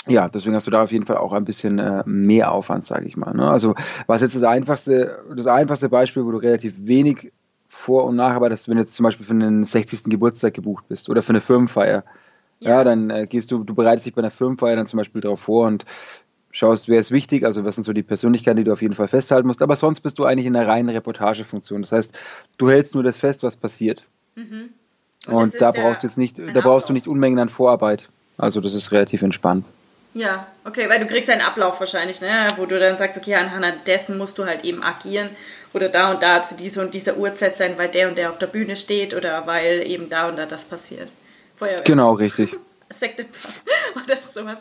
ja 0.08 0.30
deswegen 0.30 0.56
hast 0.56 0.66
du 0.66 0.72
da 0.72 0.84
auf 0.84 0.92
jeden 0.92 1.06
Fall 1.06 1.18
auch 1.18 1.34
ein 1.34 1.46
bisschen 1.46 1.78
äh, 1.78 2.04
mehr 2.08 2.52
Aufwand, 2.52 2.88
sage 2.88 3.06
ich 3.06 3.16
mal. 3.16 3.36
Ne? 3.36 3.50
Also 3.50 3.76
was 4.08 4.22
jetzt 4.22 4.36
das 4.36 4.44
einfachste, 4.44 5.24
das 5.36 5.46
einfachste 5.46 5.90
Beispiel, 5.90 6.26
wo 6.26 6.32
du 6.32 6.38
relativ 6.38 6.74
wenig 6.78 7.32
vor- 7.68 8.06
und 8.06 8.16
nacharbeitest, 8.16 8.68
wenn 8.68 8.78
du 8.78 8.82
jetzt 8.82 8.96
zum 8.96 9.04
Beispiel 9.04 9.28
für 9.28 9.34
einen 9.34 9.64
60. 9.64 10.06
Geburtstag 10.06 10.56
gebucht 10.56 10.86
bist 10.90 11.08
oder 11.08 11.22
für 11.22 11.30
eine 11.30 11.42
Firmenfeier. 11.42 12.04
Ja, 12.60 12.72
ja 12.72 12.84
dann 12.84 13.10
äh, 13.10 13.26
gehst 13.28 13.52
du, 13.52 13.64
du 13.64 13.74
bereitest 13.74 14.06
dich 14.06 14.16
bei 14.16 14.20
einer 14.20 14.32
Firmenfeier 14.32 14.76
dann 14.76 14.88
zum 14.88 14.98
Beispiel 14.98 15.22
darauf 15.22 15.40
vor 15.40 15.68
und 15.68 15.86
schaust, 16.52 16.88
wer 16.88 17.00
ist 17.00 17.12
wichtig, 17.12 17.46
also 17.46 17.64
was 17.66 17.76
sind 17.76 17.84
so 17.84 17.94
die 17.94 18.04
Persönlichkeiten, 18.04 18.58
die 18.58 18.64
du 18.64 18.74
auf 18.74 18.82
jeden 18.82 18.96
Fall 18.96 19.08
festhalten 19.08 19.48
musst. 19.48 19.62
Aber 19.62 19.76
sonst 19.76 20.02
bist 20.02 20.20
du 20.20 20.26
eigentlich 20.26 20.46
in 20.46 20.56
einer 20.56 20.68
reinen 20.68 20.90
Reportagefunktion. 20.90 21.82
Das 21.82 21.92
heißt, 21.92 22.18
du 22.58 22.70
hältst 22.70 22.94
nur 22.94 23.04
das 23.04 23.18
fest, 23.18 23.44
was 23.44 23.56
passiert. 23.56 24.04
Mhm. 24.36 24.70
Und, 25.28 25.36
Und 25.36 25.62
da 25.62 25.72
brauchst 25.72 26.04
du 26.04 26.08
jetzt 26.08 26.18
nicht, 26.18 26.38
da 26.40 26.62
brauchst 26.62 26.90
du 26.90 26.94
nicht 26.94 27.08
Unmengen 27.08 27.40
an 27.40 27.50
Vorarbeit. 27.50 28.08
Also 28.38 28.62
das 28.62 28.74
ist 28.74 28.92
relativ 28.92 29.22
entspannt. 29.22 29.66
Ja, 30.14 30.48
okay, 30.66 30.90
weil 30.90 31.00
du 31.00 31.06
kriegst 31.06 31.30
einen 31.30 31.42
Ablauf 31.42 31.80
wahrscheinlich, 31.80 32.20
ne? 32.20 32.48
wo 32.58 32.66
du 32.66 32.80
dann 32.80 32.98
sagst, 32.98 33.18
okay, 33.18 33.36
anhand 33.36 33.86
dessen 33.86 34.18
musst 34.18 34.40
du 34.40 34.46
halt 34.46 34.64
eben 34.64 34.82
agieren 34.82 35.30
oder 35.74 35.88
da 35.88 36.12
und 36.12 36.24
da 36.24 36.42
zu 36.42 36.58
dieser 36.58 36.82
und 36.82 36.94
dieser 36.96 37.18
Uhrzeit 37.18 37.56
sein, 37.56 37.74
weil 37.78 37.90
der 37.90 38.10
und 38.10 38.18
der 38.18 38.32
auf 38.32 38.40
der 38.40 38.48
Bühne 38.48 38.76
steht 38.76 39.14
oder 39.14 39.46
weil 39.46 39.84
eben 39.86 40.10
da 40.10 40.30
und 40.30 40.38
da 40.38 40.48
das 40.48 40.66
passiert. 40.66 41.10
Feuerwehr. 41.58 41.84
Genau, 41.84 42.14
richtig. 42.14 42.56
Sektempfang 42.90 43.54
oder 44.04 44.18
sowas. 44.22 44.60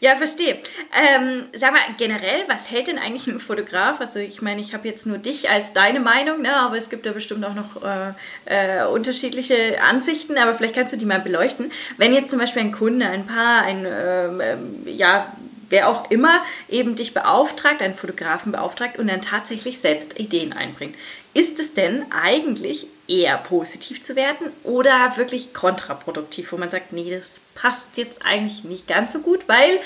Ja, 0.00 0.16
verstehe. 0.16 0.58
Ähm, 0.96 1.44
sag 1.52 1.72
mal, 1.72 1.80
generell, 1.96 2.44
was 2.48 2.70
hält 2.70 2.88
denn 2.88 2.98
eigentlich 2.98 3.26
ein 3.26 3.40
Fotograf? 3.40 4.00
Also 4.00 4.18
ich 4.18 4.42
meine, 4.42 4.60
ich 4.60 4.74
habe 4.74 4.88
jetzt 4.88 5.06
nur 5.06 5.18
dich 5.18 5.50
als 5.50 5.72
deine 5.72 6.00
Meinung, 6.00 6.42
ne? 6.42 6.54
aber 6.56 6.76
es 6.76 6.90
gibt 6.90 7.06
ja 7.06 7.12
bestimmt 7.12 7.44
auch 7.44 7.54
noch 7.54 7.82
äh, 7.82 8.82
äh, 8.82 8.86
unterschiedliche 8.86 9.82
Ansichten, 9.82 10.38
aber 10.38 10.54
vielleicht 10.54 10.74
kannst 10.74 10.92
du 10.92 10.96
die 10.96 11.06
mal 11.06 11.20
beleuchten. 11.20 11.70
Wenn 11.96 12.14
jetzt 12.14 12.30
zum 12.30 12.38
Beispiel 12.38 12.62
ein 12.62 12.72
Kunde, 12.72 13.06
ein 13.06 13.26
Paar, 13.26 13.62
ein, 13.62 13.86
ähm, 13.86 14.40
ähm 14.40 14.82
ja, 14.86 15.32
wer 15.70 15.88
auch 15.88 16.10
immer 16.10 16.42
eben 16.68 16.96
dich 16.96 17.14
beauftragt, 17.14 17.82
einen 17.82 17.94
Fotografen 17.94 18.52
beauftragt 18.52 18.98
und 18.98 19.08
dann 19.08 19.22
tatsächlich 19.22 19.80
selbst 19.80 20.18
Ideen 20.18 20.52
einbringt. 20.52 20.94
Ist 21.34 21.58
es 21.58 21.74
denn 21.74 22.06
eigentlich 22.10 22.86
eher 23.06 23.36
positiv 23.38 24.02
zu 24.02 24.16
werten 24.16 24.46
oder 24.64 25.16
wirklich 25.16 25.54
kontraproduktiv, 25.54 26.52
wo 26.52 26.56
man 26.56 26.70
sagt, 26.70 26.92
nee, 26.92 27.10
das 27.10 27.26
passt 27.60 27.96
jetzt 27.96 28.24
eigentlich 28.24 28.64
nicht 28.64 28.86
ganz 28.86 29.12
so 29.12 29.20
gut, 29.20 29.48
weil 29.48 29.80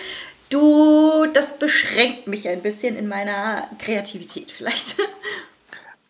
du, 0.51 1.27
das 1.33 1.59
beschränkt 1.59 2.27
mich 2.27 2.49
ein 2.49 2.63
bisschen 2.63 2.97
in 2.97 3.09
meiner 3.09 3.67
Kreativität 3.79 4.51
vielleicht. 4.51 4.97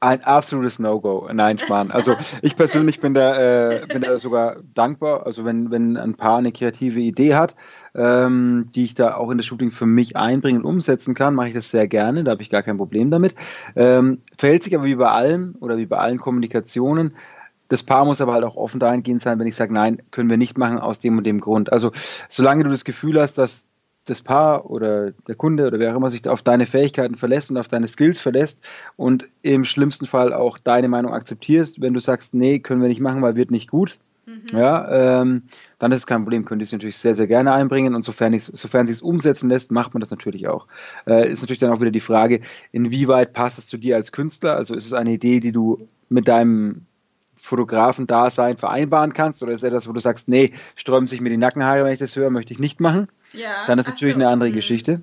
Ein 0.01 0.25
absolutes 0.25 0.81
No-Go. 0.81 1.29
Nein, 1.33 1.61
Schmarrn. 1.61 1.93
Also 1.93 2.17
ich 2.43 2.57
persönlich 2.57 2.99
bin 2.99 3.15
da, 3.15 3.37
äh, 3.71 3.87
bin 3.87 4.03
da 4.03 4.19
sogar 4.19 4.57
dankbar. 4.75 5.27
Also 5.27 5.45
wenn, 5.45 5.71
wenn 5.71 5.97
ein 5.97 6.17
Paar 6.17 6.39
eine 6.39 6.51
kreative 6.51 6.99
Idee 6.99 7.37
hat, 7.37 7.55
ähm, 7.95 8.69
die 8.75 8.83
ich 8.83 8.97
da 8.97 9.15
auch 9.15 9.31
in 9.31 9.39
das 9.39 9.47
Shooting 9.47 9.71
für 9.71 9.87
mich 9.87 10.17
einbringen 10.17 10.63
und 10.63 10.69
umsetzen 10.69 11.15
kann, 11.15 11.37
mache 11.37 11.51
ich 11.51 11.55
das 11.55 11.71
sehr 11.71 11.87
gerne. 11.87 12.25
Da 12.25 12.33
habe 12.33 12.43
ich 12.43 12.51
gar 12.51 12.65
kein 12.65 12.79
Problem 12.79 13.13
damit. 13.13 13.37
Ähm, 13.77 14.23
verhält 14.39 14.65
sich 14.65 14.75
aber 14.75 14.87
wie 14.87 14.97
bei 14.97 15.09
allem 15.09 15.55
oder 15.61 15.77
wie 15.77 15.87
bei 15.87 15.99
allen 15.99 16.19
Kommunikationen. 16.19 17.15
Das 17.73 17.83
Paar 17.83 18.05
muss 18.05 18.21
aber 18.21 18.35
halt 18.35 18.45
auch 18.45 18.57
offen 18.57 18.79
dahingehend 18.79 19.23
sein, 19.23 19.39
wenn 19.39 19.47
ich 19.47 19.57
sage, 19.57 19.73
nein, 19.73 20.03
können 20.11 20.29
wir 20.29 20.37
nicht 20.37 20.59
machen 20.59 20.79
aus 20.79 21.01
dem 21.01 21.17
und 21.17 21.25
dem 21.25 21.41
Grund. 21.41 21.73
Also 21.73 21.91
solange 22.29 22.65
du 22.65 22.71
das 22.71 22.85
Gefühl 22.85 23.19
hast, 23.19 23.39
dass 23.39 23.63
das 24.05 24.21
Paar 24.21 24.69
oder 24.69 25.13
der 25.27 25.37
Kunde 25.37 25.69
oder 25.69 25.79
wer 25.79 25.91
auch 25.93 25.97
immer 25.97 26.11
sich 26.11 26.29
auf 26.29 26.43
deine 26.43 26.67
Fähigkeiten 26.67 27.15
verlässt 27.15 27.51
und 27.51 27.57
auf 27.57 27.69
deine 27.69 27.89
Skills 27.89 28.21
verlässt 28.21 28.63
und 28.97 29.27
im 29.41 29.65
schlimmsten 29.65 30.05
Fall 30.05 30.35
auch 30.35 30.59
deine 30.59 30.89
Meinung 30.89 31.15
akzeptierst, 31.15 31.81
wenn 31.81 31.95
du 31.95 32.01
sagst, 32.01 32.35
nee, 32.35 32.59
können 32.59 32.83
wir 32.83 32.91
nicht 32.91 33.01
machen, 33.01 33.23
weil 33.23 33.37
wird 33.37 33.51
nicht 33.51 33.71
gut, 33.71 33.99
mhm. 34.27 34.43
ja, 34.53 35.23
ähm, 35.23 35.45
dann 35.79 35.93
ist 35.93 36.01
es 36.01 36.07
kein 36.07 36.25
Problem, 36.25 36.45
könnt 36.45 36.61
ihr 36.61 36.65
es 36.65 36.73
natürlich 36.73 36.99
sehr, 36.99 37.15
sehr 37.15 37.27
gerne 37.27 37.55
einbringen 37.55 37.95
und 37.95 38.05
sofern, 38.05 38.35
ich, 38.35 38.45
sofern 38.45 38.87
sich 38.87 38.97
es 38.97 39.03
umsetzen 39.03 39.49
lässt, 39.49 39.73
macht 39.73 39.95
man 39.95 40.03
das 40.03 40.11
natürlich 40.11 40.47
auch. 40.47 40.67
Äh, 41.07 41.33
ist 41.33 41.41
natürlich 41.41 41.61
dann 41.61 41.73
auch 41.73 41.81
wieder 41.81 41.91
die 41.91 42.01
Frage, 42.01 42.43
inwieweit 42.71 43.33
passt 43.33 43.57
es 43.57 43.67
zu 43.67 43.79
dir 43.79 43.97
als 43.97 44.13
Künstler, 44.13 44.57
also 44.57 44.75
ist 44.75 44.85
es 44.85 44.93
eine 44.93 45.13
Idee, 45.13 45.41
die 45.41 45.53
du 45.53 45.89
mit 46.11 46.29
deinem 46.29 46.85
Fotografen-Dasein 47.43 48.57
vereinbaren 48.57 49.13
kannst 49.13 49.43
oder 49.43 49.53
ist 49.53 49.65
etwas, 49.65 49.89
wo 49.89 49.93
du 49.93 50.01
sagst, 50.01 50.29
nee, 50.29 50.53
sträuben 50.77 51.07
sich 51.07 51.21
mir 51.21 51.31
die 51.31 51.37
Nackenhaare, 51.37 51.85
wenn 51.85 51.93
ich 51.93 51.99
das 51.99 52.17
höre, 52.17 52.31
möchte 52.31 52.53
ich 52.53 52.59
nicht 52.59 52.81
machen? 52.81 53.09
ja, 53.33 53.67
dann 53.67 53.79
ist 53.79 53.89
natürlich 53.89 54.15
so. 54.15 54.21
eine 54.21 54.29
andere 54.29 54.51
mhm. 54.51 54.55
Geschichte. 54.55 55.03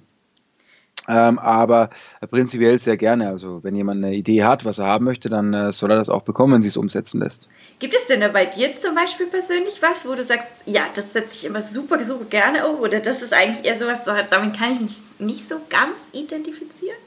Ähm, 1.08 1.40
aber 1.40 1.90
prinzipiell 2.30 2.78
sehr 2.78 2.98
gerne. 2.98 3.30
Also 3.30 3.64
wenn 3.64 3.76
jemand 3.76 4.04
eine 4.04 4.16
Idee 4.16 4.44
hat, 4.44 4.66
was 4.66 4.78
er 4.78 4.86
haben 4.86 5.06
möchte, 5.06 5.30
dann 5.30 5.54
äh, 5.54 5.72
soll 5.72 5.92
er 5.92 5.98
das 5.98 6.10
auch 6.10 6.22
bekommen, 6.22 6.54
wenn 6.54 6.62
sie 6.62 6.70
es 6.70 6.78
umsetzen 6.78 7.20
lässt. 7.22 7.50
Gibt 7.80 7.96
es 7.96 8.08
denn 8.08 8.20
da 8.20 8.28
bei 8.28 8.46
dir 8.46 8.74
zum 8.76 8.96
Beispiel 8.96 9.26
persönlich 9.26 9.82
was, 9.82 10.08
wo 10.08 10.14
du 10.14 10.24
sagst, 10.24 10.48
ja, 10.66 10.84
das 10.94 11.14
setze 11.14 11.36
ich 11.36 11.46
immer 11.46 11.62
super, 11.62 12.04
super 12.04 12.26
gerne 12.26 12.68
um 12.68 12.80
oder 12.82 13.00
das 13.00 13.22
ist 13.22 13.34
eigentlich 13.34 13.66
eher 13.66 13.80
sowas, 13.80 14.04
damit 14.30 14.58
kann 14.58 14.74
ich 14.74 14.82
mich 14.82 14.98
nicht 15.20 15.50
so 15.50 15.56
ganz 15.70 15.96
identifizieren? 16.12 16.98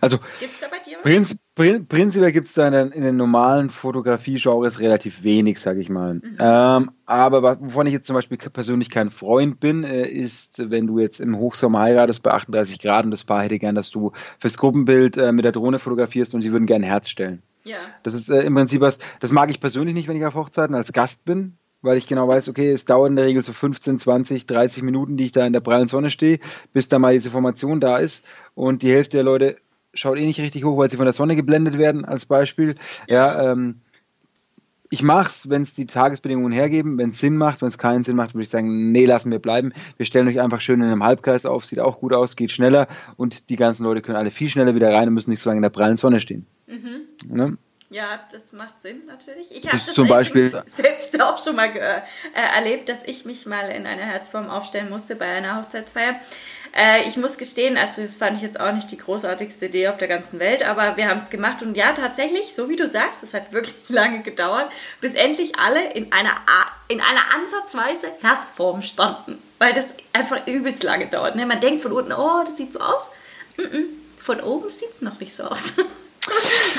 Also 0.00 0.18
Prinz, 1.02 1.36
Prin, 1.54 1.86
prinzipiell 1.86 2.32
gibt 2.32 2.48
es 2.48 2.54
da 2.54 2.66
in 2.66 2.72
den, 2.72 2.92
in 2.92 3.02
den 3.02 3.16
normalen 3.16 3.68
Fotografie-Genres 3.68 4.80
relativ 4.80 5.22
wenig, 5.22 5.60
sage 5.60 5.80
ich 5.80 5.90
mal. 5.90 6.14
Mhm. 6.14 6.36
Ähm, 6.38 6.90
aber 7.04 7.60
wovon 7.60 7.86
ich 7.86 7.92
jetzt 7.92 8.06
zum 8.06 8.14
Beispiel 8.14 8.38
persönlich 8.38 8.88
kein 8.88 9.10
Freund 9.10 9.60
bin, 9.60 9.84
äh, 9.84 10.06
ist, 10.06 10.70
wenn 10.70 10.86
du 10.86 10.98
jetzt 10.98 11.20
im 11.20 11.36
Hochsommer 11.36 11.80
heiratest 11.80 12.22
bei 12.22 12.30
38 12.30 12.78
Grad 12.78 13.04
und 13.04 13.10
das 13.10 13.24
Paar 13.24 13.42
hätte 13.42 13.58
gern, 13.58 13.74
dass 13.74 13.90
du 13.90 14.12
fürs 14.38 14.56
Gruppenbild 14.56 15.16
äh, 15.18 15.32
mit 15.32 15.44
der 15.44 15.52
Drohne 15.52 15.78
fotografierst 15.78 16.34
und 16.34 16.42
sie 16.42 16.52
würden 16.52 16.66
gerne 16.66 16.86
ein 16.86 16.90
Herz 16.90 17.08
stellen. 17.08 17.42
Ja. 17.64 17.76
Das 18.02 18.14
ist 18.14 18.30
äh, 18.30 18.40
im 18.40 18.54
Prinzip 18.54 18.80
was, 18.80 18.98
das 19.20 19.30
mag 19.30 19.50
ich 19.50 19.60
persönlich 19.60 19.94
nicht, 19.94 20.08
wenn 20.08 20.16
ich 20.16 20.24
auf 20.24 20.34
Hochzeiten 20.34 20.74
als 20.74 20.92
Gast 20.92 21.24
bin, 21.24 21.58
weil 21.82 21.98
ich 21.98 22.06
genau 22.06 22.28
weiß, 22.28 22.48
okay, 22.48 22.72
es 22.72 22.84
dauert 22.84 23.10
in 23.10 23.16
der 23.16 23.26
Regel 23.26 23.42
so 23.42 23.52
15, 23.52 23.98
20, 23.98 24.46
30 24.46 24.82
Minuten, 24.82 25.16
die 25.16 25.24
ich 25.24 25.32
da 25.32 25.44
in 25.44 25.52
der 25.52 25.60
prallen 25.60 25.88
Sonne 25.88 26.10
stehe, 26.10 26.38
bis 26.72 26.88
da 26.88 26.98
mal 26.98 27.12
diese 27.12 27.30
Formation 27.30 27.80
da 27.80 27.98
ist 27.98 28.24
und 28.54 28.82
die 28.82 28.90
Hälfte 28.90 29.18
der 29.18 29.24
Leute 29.24 29.56
schaut 29.94 30.18
eh 30.18 30.26
nicht 30.26 30.40
richtig 30.40 30.64
hoch, 30.64 30.76
weil 30.76 30.90
sie 30.90 30.96
von 30.96 31.06
der 31.06 31.12
Sonne 31.12 31.36
geblendet 31.36 31.78
werden, 31.78 32.04
als 32.04 32.26
Beispiel. 32.26 32.76
Ja, 33.08 33.52
ähm, 33.52 33.80
ich 34.92 35.02
mach's, 35.02 35.48
wenn 35.48 35.62
es 35.62 35.72
die 35.72 35.86
Tagesbedingungen 35.86 36.52
hergeben. 36.52 36.98
Wenn 36.98 37.10
es 37.10 37.20
Sinn 37.20 37.38
macht, 37.38 37.62
wenn 37.62 37.68
es 37.68 37.78
keinen 37.78 38.04
Sinn 38.04 38.14
macht, 38.14 38.34
würde 38.34 38.42
ich 38.42 38.50
sagen, 38.50 38.92
nee, 38.92 39.06
lassen 39.06 39.30
wir 39.30 39.38
bleiben. 39.38 39.72
Wir 39.96 40.04
stellen 40.04 40.28
euch 40.28 40.38
einfach 40.38 40.60
schön 40.60 40.82
in 40.82 40.86
einem 40.86 41.02
Halbkreis 41.02 41.46
auf, 41.46 41.64
sieht 41.64 41.80
auch 41.80 42.00
gut 42.00 42.12
aus, 42.12 42.36
geht 42.36 42.50
schneller 42.50 42.88
und 43.16 43.48
die 43.48 43.56
ganzen 43.56 43.84
Leute 43.84 44.02
können 44.02 44.18
alle 44.18 44.30
viel 44.30 44.50
schneller 44.50 44.74
wieder 44.74 44.92
rein 44.92 45.08
und 45.08 45.14
müssen 45.14 45.30
nicht 45.30 45.40
so 45.40 45.48
lange 45.48 45.58
in 45.58 45.62
der 45.62 45.70
prallen 45.70 45.96
Sonne 45.96 46.20
stehen. 46.20 46.46
Mhm. 46.66 47.34
Ne? 47.34 47.56
Ja, 47.88 48.20
das 48.32 48.52
macht 48.52 48.82
Sinn 48.82 49.02
natürlich. 49.06 49.54
Ich 49.54 49.66
habe 49.66 49.82
das 49.84 49.94
zum 49.94 50.08
Beispiel 50.08 50.50
selbst 50.66 51.22
auch 51.22 51.42
schon 51.42 51.56
mal 51.56 51.68
äh, 51.68 52.00
erlebt, 52.34 52.90
dass 52.90 53.04
ich 53.04 53.24
mich 53.24 53.46
mal 53.46 53.68
in 53.68 53.86
einer 53.86 54.02
Herzform 54.02 54.48
aufstellen 54.48 54.90
musste 54.90 55.16
bei 55.16 55.26
einer 55.26 55.58
Hochzeitsfeier. 55.58 56.16
Äh, 56.74 57.06
ich 57.06 57.16
muss 57.16 57.36
gestehen, 57.36 57.76
also 57.76 58.00
das 58.00 58.14
fand 58.14 58.38
ich 58.38 58.42
jetzt 58.42 58.58
auch 58.58 58.72
nicht 58.72 58.90
die 58.90 58.96
großartigste 58.96 59.66
Idee 59.66 59.88
auf 59.88 59.98
der 59.98 60.08
ganzen 60.08 60.38
Welt, 60.38 60.62
aber 60.62 60.96
wir 60.96 61.08
haben 61.08 61.20
es 61.20 61.28
gemacht 61.28 61.62
und 61.62 61.76
ja, 61.76 61.92
tatsächlich, 61.92 62.54
so 62.54 62.68
wie 62.70 62.76
du 62.76 62.88
sagst, 62.88 63.22
es 63.22 63.34
hat 63.34 63.52
wirklich 63.52 63.76
lange 63.88 64.22
gedauert, 64.22 64.70
bis 65.00 65.14
endlich 65.14 65.58
alle 65.58 65.92
in 65.92 66.12
einer, 66.12 66.34
in 66.88 67.00
einer 67.00 67.22
ansatzweise 67.34 68.12
Herzform 68.22 68.82
standen, 68.82 69.38
weil 69.58 69.74
das 69.74 69.86
einfach 70.14 70.46
übelst 70.46 70.82
lange 70.82 71.06
dauert. 71.06 71.36
Ne? 71.36 71.44
Man 71.44 71.60
denkt 71.60 71.82
von 71.82 71.92
unten, 71.92 72.12
oh, 72.12 72.42
das 72.46 72.56
sieht 72.56 72.72
so 72.72 72.80
aus. 72.80 73.12
Von 74.18 74.40
oben 74.40 74.70
sieht 74.70 74.92
es 74.92 75.02
noch 75.02 75.20
nicht 75.20 75.34
so 75.34 75.44
aus. 75.44 75.74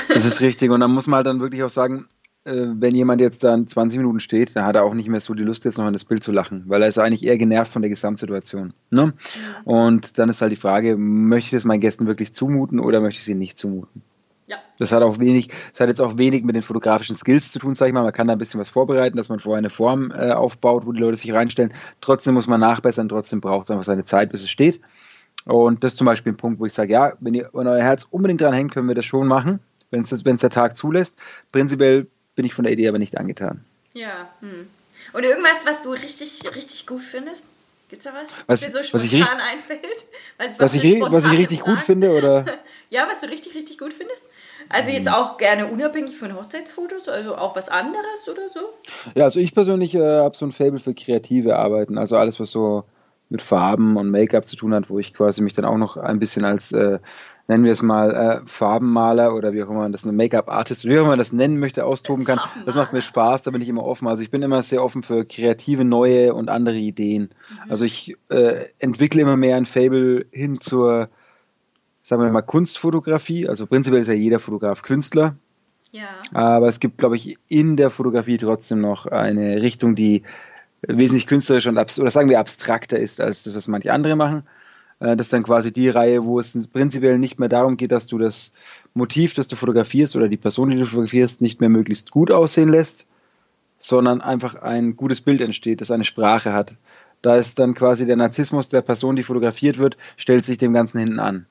Das 0.08 0.24
ist 0.24 0.40
richtig. 0.40 0.70
Und 0.70 0.80
dann 0.80 0.90
muss 0.90 1.06
man 1.06 1.18
halt 1.18 1.26
dann 1.26 1.40
wirklich 1.40 1.62
auch 1.62 1.70
sagen, 1.70 2.08
wenn 2.52 2.94
jemand 2.94 3.20
jetzt 3.20 3.42
dann 3.42 3.68
20 3.68 3.98
Minuten 3.98 4.20
steht, 4.20 4.54
dann 4.54 4.64
hat 4.64 4.76
er 4.76 4.84
auch 4.84 4.94
nicht 4.94 5.08
mehr 5.08 5.20
so 5.20 5.32
die 5.34 5.42
Lust, 5.42 5.64
jetzt 5.64 5.78
noch 5.78 5.86
in 5.86 5.94
das 5.94 6.04
Bild 6.04 6.22
zu 6.22 6.30
lachen, 6.30 6.64
weil 6.66 6.82
er 6.82 6.88
ist 6.88 6.98
eigentlich 6.98 7.24
eher 7.24 7.38
genervt 7.38 7.72
von 7.72 7.82
der 7.82 7.88
Gesamtsituation. 7.88 8.74
Ne? 8.90 9.06
Mhm. 9.06 9.12
Und 9.64 10.18
dann 10.18 10.28
ist 10.28 10.42
halt 10.42 10.52
die 10.52 10.56
Frage, 10.56 10.96
möchte 10.96 11.56
ich 11.56 11.60
es 11.60 11.64
meinen 11.64 11.80
Gästen 11.80 12.06
wirklich 12.06 12.34
zumuten 12.34 12.80
oder 12.80 13.00
möchte 13.00 13.18
ich 13.18 13.24
sie 13.24 13.34
nicht 13.34 13.58
zumuten? 13.58 14.02
Ja. 14.46 14.58
Das 14.78 14.92
hat 14.92 15.02
auch 15.02 15.18
wenig, 15.18 15.48
das 15.72 15.80
hat 15.80 15.88
jetzt 15.88 16.02
auch 16.02 16.18
wenig 16.18 16.44
mit 16.44 16.54
den 16.54 16.62
fotografischen 16.62 17.16
Skills 17.16 17.50
zu 17.50 17.58
tun, 17.58 17.74
sag 17.74 17.86
ich 17.86 17.94
mal. 17.94 18.02
Man 18.02 18.12
kann 18.12 18.26
da 18.26 18.34
ein 18.34 18.38
bisschen 18.38 18.60
was 18.60 18.68
vorbereiten, 18.68 19.16
dass 19.16 19.30
man 19.30 19.40
vorher 19.40 19.58
eine 19.58 19.70
Form 19.70 20.10
äh, 20.10 20.32
aufbaut, 20.32 20.84
wo 20.84 20.92
die 20.92 21.00
Leute 21.00 21.16
sich 21.16 21.32
reinstellen. 21.32 21.72
Trotzdem 22.02 22.34
muss 22.34 22.46
man 22.46 22.60
nachbessern, 22.60 23.08
trotzdem 23.08 23.40
braucht 23.40 23.64
es 23.64 23.70
einfach 23.70 23.84
seine 23.84 24.04
Zeit, 24.04 24.30
bis 24.30 24.42
es 24.42 24.50
steht. 24.50 24.80
Und 25.46 25.82
das 25.82 25.94
ist 25.94 25.98
zum 25.98 26.06
Beispiel 26.06 26.32
ein 26.32 26.36
Punkt, 26.36 26.60
wo 26.60 26.66
ich 26.66 26.74
sage, 26.74 26.92
ja, 26.92 27.14
wenn 27.20 27.32
ihr 27.32 27.48
wenn 27.54 27.66
euer 27.66 27.82
Herz 27.82 28.06
unbedingt 28.10 28.42
dran 28.42 28.52
hängt, 28.52 28.72
können 28.72 28.88
wir 28.88 28.94
das 28.94 29.06
schon 29.06 29.26
machen, 29.26 29.60
wenn 29.90 30.02
es 30.02 30.10
der 30.22 30.50
Tag 30.50 30.76
zulässt. 30.76 31.18
Prinzipiell 31.50 32.06
bin 32.34 32.44
ich 32.44 32.54
von 32.54 32.64
der 32.64 32.72
Idee 32.72 32.88
aber 32.88 32.98
nicht 32.98 33.18
angetan. 33.18 33.64
Ja. 33.92 34.28
Hm. 34.40 34.68
Und 35.12 35.24
irgendwas, 35.24 35.64
was 35.66 35.82
du 35.82 35.90
richtig, 35.90 36.40
richtig 36.54 36.86
gut 36.86 37.02
findest? 37.02 37.44
Gibt's 37.88 38.04
da 38.04 38.12
was? 38.14 38.30
Was, 38.46 38.60
dir 38.60 38.70
so 38.70 38.82
spontan 38.82 39.10
was 39.10 39.12
ich, 39.12 39.52
einfällt? 39.52 40.06
was, 40.38 40.74
ich, 40.74 41.00
was 41.00 41.24
ich 41.24 41.38
richtig 41.38 41.60
Frage. 41.60 41.76
gut 41.76 41.84
finde, 41.84 42.10
oder? 42.10 42.44
ja, 42.90 43.06
was 43.08 43.20
du 43.20 43.28
richtig, 43.28 43.54
richtig 43.54 43.78
gut 43.78 43.92
findest? 43.92 44.22
Also 44.68 44.90
jetzt 44.90 45.06
hm. 45.06 45.14
auch 45.14 45.36
gerne 45.36 45.66
unabhängig 45.66 46.16
von 46.16 46.34
Hochzeitsfotos, 46.34 47.08
also 47.08 47.36
auch 47.36 47.54
was 47.54 47.68
anderes 47.68 48.28
oder 48.30 48.48
so? 48.48 48.60
Ja, 49.14 49.24
also 49.24 49.38
ich 49.38 49.54
persönlich 49.54 49.94
äh, 49.94 50.00
habe 50.00 50.36
so 50.36 50.46
ein 50.46 50.52
Fable 50.52 50.80
für 50.80 50.94
kreative 50.94 51.56
Arbeiten, 51.56 51.98
also 51.98 52.16
alles, 52.16 52.40
was 52.40 52.50
so 52.50 52.84
mit 53.28 53.42
Farben 53.42 53.96
und 53.96 54.10
Make-up 54.10 54.44
zu 54.44 54.56
tun 54.56 54.74
hat, 54.74 54.88
wo 54.90 54.98
ich 54.98 55.12
quasi 55.12 55.42
mich 55.42 55.54
dann 55.54 55.64
auch 55.64 55.76
noch 55.76 55.96
ein 55.96 56.18
bisschen 56.18 56.44
als, 56.44 56.72
äh, 56.72 56.98
nennen 57.46 57.64
wir 57.64 57.72
es 57.72 57.82
mal, 57.82 58.14
äh, 58.14 58.40
Farbenmaler 58.46 59.34
oder 59.34 59.52
wie 59.52 59.62
auch 59.62 59.68
immer 59.68 59.80
man 59.80 59.92
das, 59.92 60.04
Make-up-Artist, 60.04 60.84
wie 60.84 60.96
auch 60.96 61.00
immer 61.00 61.10
man 61.10 61.18
das 61.18 61.32
nennen 61.32 61.58
möchte, 61.58 61.84
austoben 61.84 62.24
kann. 62.24 62.40
Das 62.64 62.74
macht 62.74 62.92
mir 62.92 63.02
Spaß, 63.02 63.42
da 63.42 63.50
bin 63.50 63.60
ich 63.60 63.68
immer 63.68 63.84
offen. 63.84 64.08
Also 64.08 64.22
ich 64.22 64.30
bin 64.30 64.42
immer 64.42 64.62
sehr 64.62 64.82
offen 64.82 65.02
für 65.02 65.24
kreative, 65.24 65.84
neue 65.84 66.34
und 66.34 66.48
andere 66.48 66.76
Ideen. 66.76 67.30
Mhm. 67.50 67.70
Also 67.70 67.84
ich 67.84 68.16
äh, 68.30 68.66
entwickle 68.78 69.22
immer 69.22 69.36
mehr 69.36 69.56
ein 69.56 69.66
Fable 69.66 70.26
hin 70.30 70.60
zur, 70.60 71.08
sagen 72.02 72.22
wir 72.22 72.30
mal, 72.30 72.42
Kunstfotografie. 72.42 73.48
Also 73.48 73.66
prinzipiell 73.66 74.02
ist 74.02 74.08
ja 74.08 74.14
jeder 74.14 74.38
Fotograf 74.38 74.82
Künstler. 74.82 75.36
Ja. 75.92 76.08
Aber 76.32 76.68
es 76.68 76.80
gibt, 76.80 76.98
glaube 76.98 77.16
ich, 77.16 77.38
in 77.48 77.76
der 77.76 77.90
Fotografie 77.90 78.38
trotzdem 78.38 78.80
noch 78.80 79.06
eine 79.06 79.60
Richtung, 79.62 79.94
die 79.94 80.22
wesentlich 80.82 81.26
künstlerischer 81.26 81.70
und 81.70 81.78
oder 81.78 82.10
sagen 82.10 82.28
wir 82.28 82.40
abstrakter 82.40 82.98
ist 82.98 83.20
als 83.20 83.44
das, 83.44 83.54
was 83.54 83.68
manche 83.68 83.92
andere 83.92 84.16
machen. 84.16 84.44
Äh, 85.00 85.16
das 85.16 85.26
ist 85.26 85.32
dann 85.32 85.42
quasi 85.42 85.72
die 85.72 85.88
Reihe, 85.88 86.24
wo 86.24 86.40
es 86.40 86.66
prinzipiell 86.68 87.18
nicht 87.18 87.38
mehr 87.38 87.48
darum 87.48 87.76
geht, 87.76 87.92
dass 87.92 88.06
du 88.06 88.18
das 88.18 88.52
Motiv, 88.94 89.34
das 89.34 89.48
du 89.48 89.56
fotografierst 89.56 90.16
oder 90.16 90.28
die 90.28 90.36
Person, 90.36 90.70
die 90.70 90.76
du 90.76 90.86
fotografierst, 90.86 91.40
nicht 91.40 91.60
mehr 91.60 91.70
möglichst 91.70 92.10
gut 92.10 92.30
aussehen 92.30 92.70
lässt, 92.70 93.06
sondern 93.78 94.20
einfach 94.20 94.54
ein 94.54 94.96
gutes 94.96 95.20
Bild 95.20 95.40
entsteht, 95.40 95.80
das 95.80 95.90
eine 95.90 96.04
Sprache 96.04 96.52
hat. 96.52 96.74
Da 97.22 97.36
ist 97.36 97.58
dann 97.58 97.74
quasi 97.74 98.06
der 98.06 98.16
Narzissmus 98.16 98.68
der 98.68 98.82
Person, 98.82 99.16
die 99.16 99.22
fotografiert 99.22 99.78
wird, 99.78 99.96
stellt 100.16 100.44
sich 100.44 100.58
dem 100.58 100.74
Ganzen 100.74 100.98
hinten 100.98 101.20
an. 101.20 101.46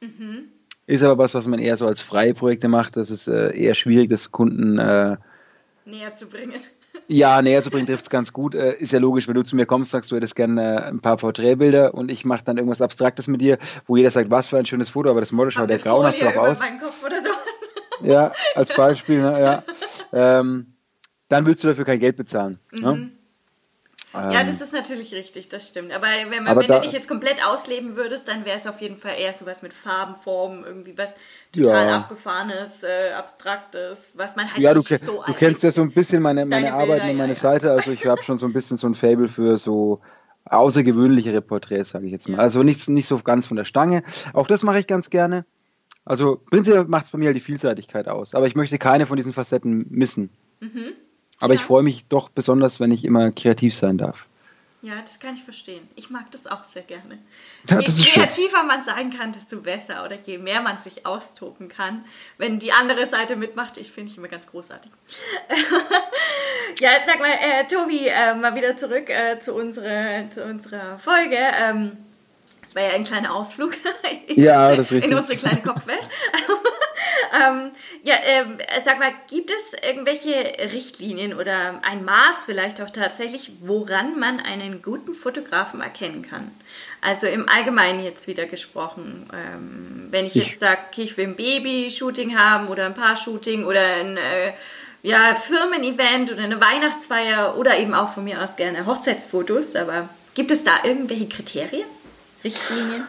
Mhm. 0.00 0.48
Ist 0.86 1.02
aber 1.02 1.18
was, 1.18 1.34
was 1.34 1.46
man 1.46 1.58
eher 1.58 1.76
so 1.76 1.86
als 1.86 2.00
freie 2.00 2.32
Projekte 2.32 2.66
macht. 2.66 2.96
Das 2.96 3.10
ist 3.10 3.28
äh, 3.28 3.54
eher 3.54 3.74
schwierig, 3.74 4.08
das 4.08 4.32
Kunden 4.32 4.78
äh, 4.78 5.18
näher 5.84 6.14
zu 6.14 6.26
bringen. 6.26 6.54
Ja, 7.06 7.40
näher 7.40 7.62
zu 7.62 7.70
bringen 7.70 7.86
trifft 7.86 8.02
es 8.02 8.10
ganz 8.10 8.32
gut. 8.32 8.54
Äh, 8.54 8.76
ist 8.76 8.92
ja 8.92 8.98
logisch, 8.98 9.26
wenn 9.28 9.34
du 9.34 9.42
zu 9.42 9.56
mir 9.56 9.64
kommst, 9.64 9.90
sagst 9.90 10.10
du 10.10 10.16
hättest 10.16 10.36
gerne 10.36 10.76
äh, 10.76 10.82
ein 10.88 11.00
paar 11.00 11.16
Porträtbilder 11.16 11.94
und 11.94 12.10
ich 12.10 12.24
mache 12.24 12.44
dann 12.44 12.58
irgendwas 12.58 12.82
Abstraktes 12.82 13.28
mit 13.28 13.40
dir, 13.40 13.58
wo 13.86 13.96
jeder 13.96 14.10
sagt, 14.10 14.30
was 14.30 14.48
für 14.48 14.58
ein 14.58 14.66
schönes 14.66 14.90
Foto, 14.90 15.10
aber 15.10 15.20
das 15.20 15.32
Model 15.32 15.50
schaut 15.50 15.70
ja 15.70 15.78
grauenhaft 15.78 16.20
drauf 16.22 16.36
aus. 16.36 16.60
Kopf 16.60 17.04
oder 17.04 17.20
so. 17.22 17.30
Ja, 18.06 18.32
als 18.54 18.74
Beispiel, 18.74 19.20
ne, 19.20 19.40
ja. 19.40 19.62
Ähm, 20.10 20.72
dann 21.28 21.44
willst 21.44 21.62
du 21.62 21.68
dafür 21.68 21.84
kein 21.84 22.00
Geld 22.00 22.16
bezahlen. 22.16 22.58
Ne? 22.72 22.94
Mhm. 22.94 23.00
Ne? 23.00 23.10
Ja, 24.14 24.42
das 24.42 24.60
ist 24.60 24.72
natürlich 24.72 25.12
richtig, 25.12 25.48
das 25.48 25.68
stimmt. 25.68 25.92
Aber 25.92 26.06
wenn, 26.06 26.44
man, 26.44 26.48
aber 26.48 26.62
wenn 26.62 26.68
da, 26.68 26.76
du 26.76 26.82
dich 26.82 26.92
jetzt 26.92 27.08
komplett 27.08 27.44
ausleben 27.46 27.96
würdest, 27.96 28.26
dann 28.28 28.44
wäre 28.44 28.56
es 28.56 28.66
auf 28.66 28.80
jeden 28.80 28.96
Fall 28.96 29.16
eher 29.18 29.32
sowas 29.32 29.62
mit 29.62 29.72
Farben, 29.72 30.16
Formen, 30.16 30.64
irgendwie 30.64 30.96
was 30.96 31.14
total 31.52 31.86
ja. 31.86 31.96
abgefahrenes, 31.98 32.82
äh, 32.82 33.12
abstraktes, 33.12 34.12
was 34.16 34.36
man 34.36 34.50
halt 34.50 34.58
ja, 34.58 34.72
du, 34.72 34.80
nicht 34.80 34.98
so 35.00 35.22
Du 35.26 35.34
kennst 35.34 35.62
ja 35.62 35.70
so 35.70 35.82
ein 35.82 35.92
bisschen 35.92 36.22
meine, 36.22 36.46
meine 36.46 36.72
Arbeit 36.72 37.02
und 37.02 37.16
meine 37.16 37.34
ja, 37.34 37.38
Seite, 37.38 37.70
also 37.70 37.90
ich 37.90 38.06
habe 38.06 38.22
schon 38.22 38.38
so 38.38 38.46
ein 38.46 38.52
bisschen 38.52 38.78
so 38.78 38.86
ein 38.86 38.94
Fable 38.94 39.28
für 39.28 39.58
so 39.58 40.00
außergewöhnlichere 40.46 41.42
Porträts, 41.42 41.90
sage 41.90 42.06
ich 42.06 42.12
jetzt 42.12 42.28
mal. 42.28 42.40
Also 42.40 42.62
nicht, 42.62 42.88
nicht 42.88 43.08
so 43.08 43.18
ganz 43.18 43.46
von 43.46 43.56
der 43.56 43.64
Stange. 43.64 44.02
Auch 44.32 44.46
das 44.46 44.62
mache 44.62 44.78
ich 44.78 44.86
ganz 44.86 45.10
gerne. 45.10 45.44
Also 46.04 46.40
prinzipiell 46.50 46.84
macht 46.84 47.06
es 47.06 47.10
bei 47.10 47.18
mir 47.18 47.26
halt 47.26 47.36
die 47.36 47.40
Vielseitigkeit 47.40 48.08
aus. 48.08 48.34
Aber 48.34 48.46
ich 48.46 48.54
möchte 48.54 48.78
keine 48.78 49.06
von 49.06 49.16
diesen 49.16 49.34
Facetten 49.34 49.86
missen. 49.90 50.30
Mhm. 50.60 50.94
Aber 51.40 51.54
ja. 51.54 51.60
ich 51.60 51.66
freue 51.66 51.82
mich 51.82 52.04
doch 52.08 52.28
besonders, 52.28 52.80
wenn 52.80 52.90
ich 52.90 53.04
immer 53.04 53.30
kreativ 53.30 53.76
sein 53.76 53.98
darf. 53.98 54.26
Ja, 54.80 54.94
das 55.02 55.18
kann 55.18 55.34
ich 55.34 55.42
verstehen. 55.42 55.88
Ich 55.96 56.08
mag 56.08 56.30
das 56.30 56.46
auch 56.46 56.62
sehr 56.62 56.82
gerne. 56.82 57.18
Ja, 57.68 57.80
je 57.80 58.10
kreativer 58.12 58.62
man 58.62 58.84
sein 58.84 59.12
kann, 59.12 59.32
desto 59.32 59.60
besser. 59.60 60.04
Oder 60.04 60.16
je 60.20 60.38
mehr 60.38 60.62
man 60.62 60.78
sich 60.78 61.04
austoben 61.04 61.68
kann. 61.68 62.04
Wenn 62.36 62.60
die 62.60 62.70
andere 62.70 63.08
Seite 63.08 63.34
mitmacht, 63.34 63.76
ich 63.76 63.90
finde 63.90 64.12
ich 64.12 64.18
immer 64.18 64.28
ganz 64.28 64.46
großartig. 64.46 64.92
ja, 66.80 66.90
sag 67.06 67.18
mal, 67.18 67.26
äh, 67.28 67.66
Tobi, 67.66 68.06
äh, 68.06 68.34
mal 68.34 68.54
wieder 68.54 68.76
zurück 68.76 69.10
äh, 69.10 69.40
zu, 69.40 69.54
unsere, 69.54 70.28
zu 70.30 70.44
unserer 70.44 70.96
Folge. 71.00 71.36
Ähm, 71.36 71.96
das 72.68 72.76
war 72.76 72.82
ja 72.82 72.90
ein 72.90 73.04
kleiner 73.04 73.34
Ausflug 73.34 73.76
in, 74.28 74.44
ja, 74.44 74.70
unsere, 74.70 74.98
in 74.98 75.14
unsere 75.14 75.36
kleine 75.36 75.60
Kopfwelt. 75.60 76.06
ähm, 77.46 77.72
ja, 78.02 78.14
ähm, 78.24 78.58
sag 78.84 78.98
mal, 78.98 79.12
gibt 79.28 79.50
es 79.50 79.72
irgendwelche 79.86 80.32
Richtlinien 80.72 81.34
oder 81.34 81.80
ein 81.82 82.04
Maß 82.04 82.44
vielleicht 82.44 82.80
auch 82.80 82.90
tatsächlich, 82.90 83.52
woran 83.60 84.18
man 84.18 84.40
einen 84.40 84.82
guten 84.82 85.14
Fotografen 85.14 85.80
erkennen 85.80 86.22
kann? 86.22 86.50
Also 87.00 87.26
im 87.26 87.48
Allgemeinen 87.48 88.02
jetzt 88.02 88.26
wieder 88.26 88.46
gesprochen. 88.46 89.28
Ähm, 89.32 90.08
wenn 90.10 90.26
ich 90.26 90.34
jetzt 90.34 90.60
sage, 90.60 90.80
okay, 90.90 91.02
ich 91.02 91.16
will 91.16 91.28
ein 91.28 91.36
Baby-Shooting 91.36 92.36
haben 92.36 92.68
oder 92.68 92.86
ein 92.86 92.94
Paar-Shooting 92.94 93.64
oder 93.64 93.82
ein 93.82 94.16
äh, 94.16 94.52
ja, 95.02 95.34
Firmen-Event 95.34 96.32
oder 96.32 96.42
eine 96.42 96.60
Weihnachtsfeier 96.60 97.56
oder 97.56 97.78
eben 97.78 97.94
auch 97.94 98.12
von 98.12 98.24
mir 98.24 98.42
aus 98.42 98.56
gerne 98.56 98.86
Hochzeitsfotos, 98.86 99.76
aber 99.76 100.08
gibt 100.34 100.50
es 100.50 100.64
da 100.64 100.72
irgendwelche 100.84 101.28
Kriterien? 101.28 101.86
Richtlinien? 102.42 103.04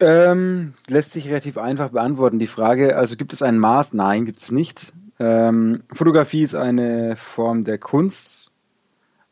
Ähm, 0.00 0.74
lässt 0.86 1.12
sich 1.12 1.28
relativ 1.28 1.58
einfach 1.58 1.90
beantworten, 1.90 2.38
die 2.38 2.46
Frage. 2.46 2.96
Also 2.96 3.16
gibt 3.16 3.34
es 3.34 3.42
ein 3.42 3.58
Maß? 3.58 3.92
Nein, 3.92 4.24
gibt 4.24 4.40
es 4.40 4.50
nicht. 4.50 4.92
Ähm, 5.18 5.82
Fotografie 5.92 6.42
ist 6.42 6.54
eine 6.54 7.16
Form 7.16 7.64
der 7.64 7.76
Kunst. 7.76 8.50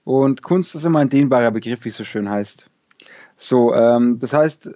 Und 0.04 0.42
Kunst 0.42 0.74
ist 0.74 0.84
immer 0.84 1.00
ein 1.00 1.08
dehnbarer 1.08 1.50
Begriff, 1.50 1.84
wie 1.84 1.88
es 1.88 1.96
so 1.96 2.04
schön 2.04 2.28
heißt. 2.28 2.66
So, 3.36 3.72
ähm, 3.72 4.18
das 4.20 4.34
heißt, 4.34 4.70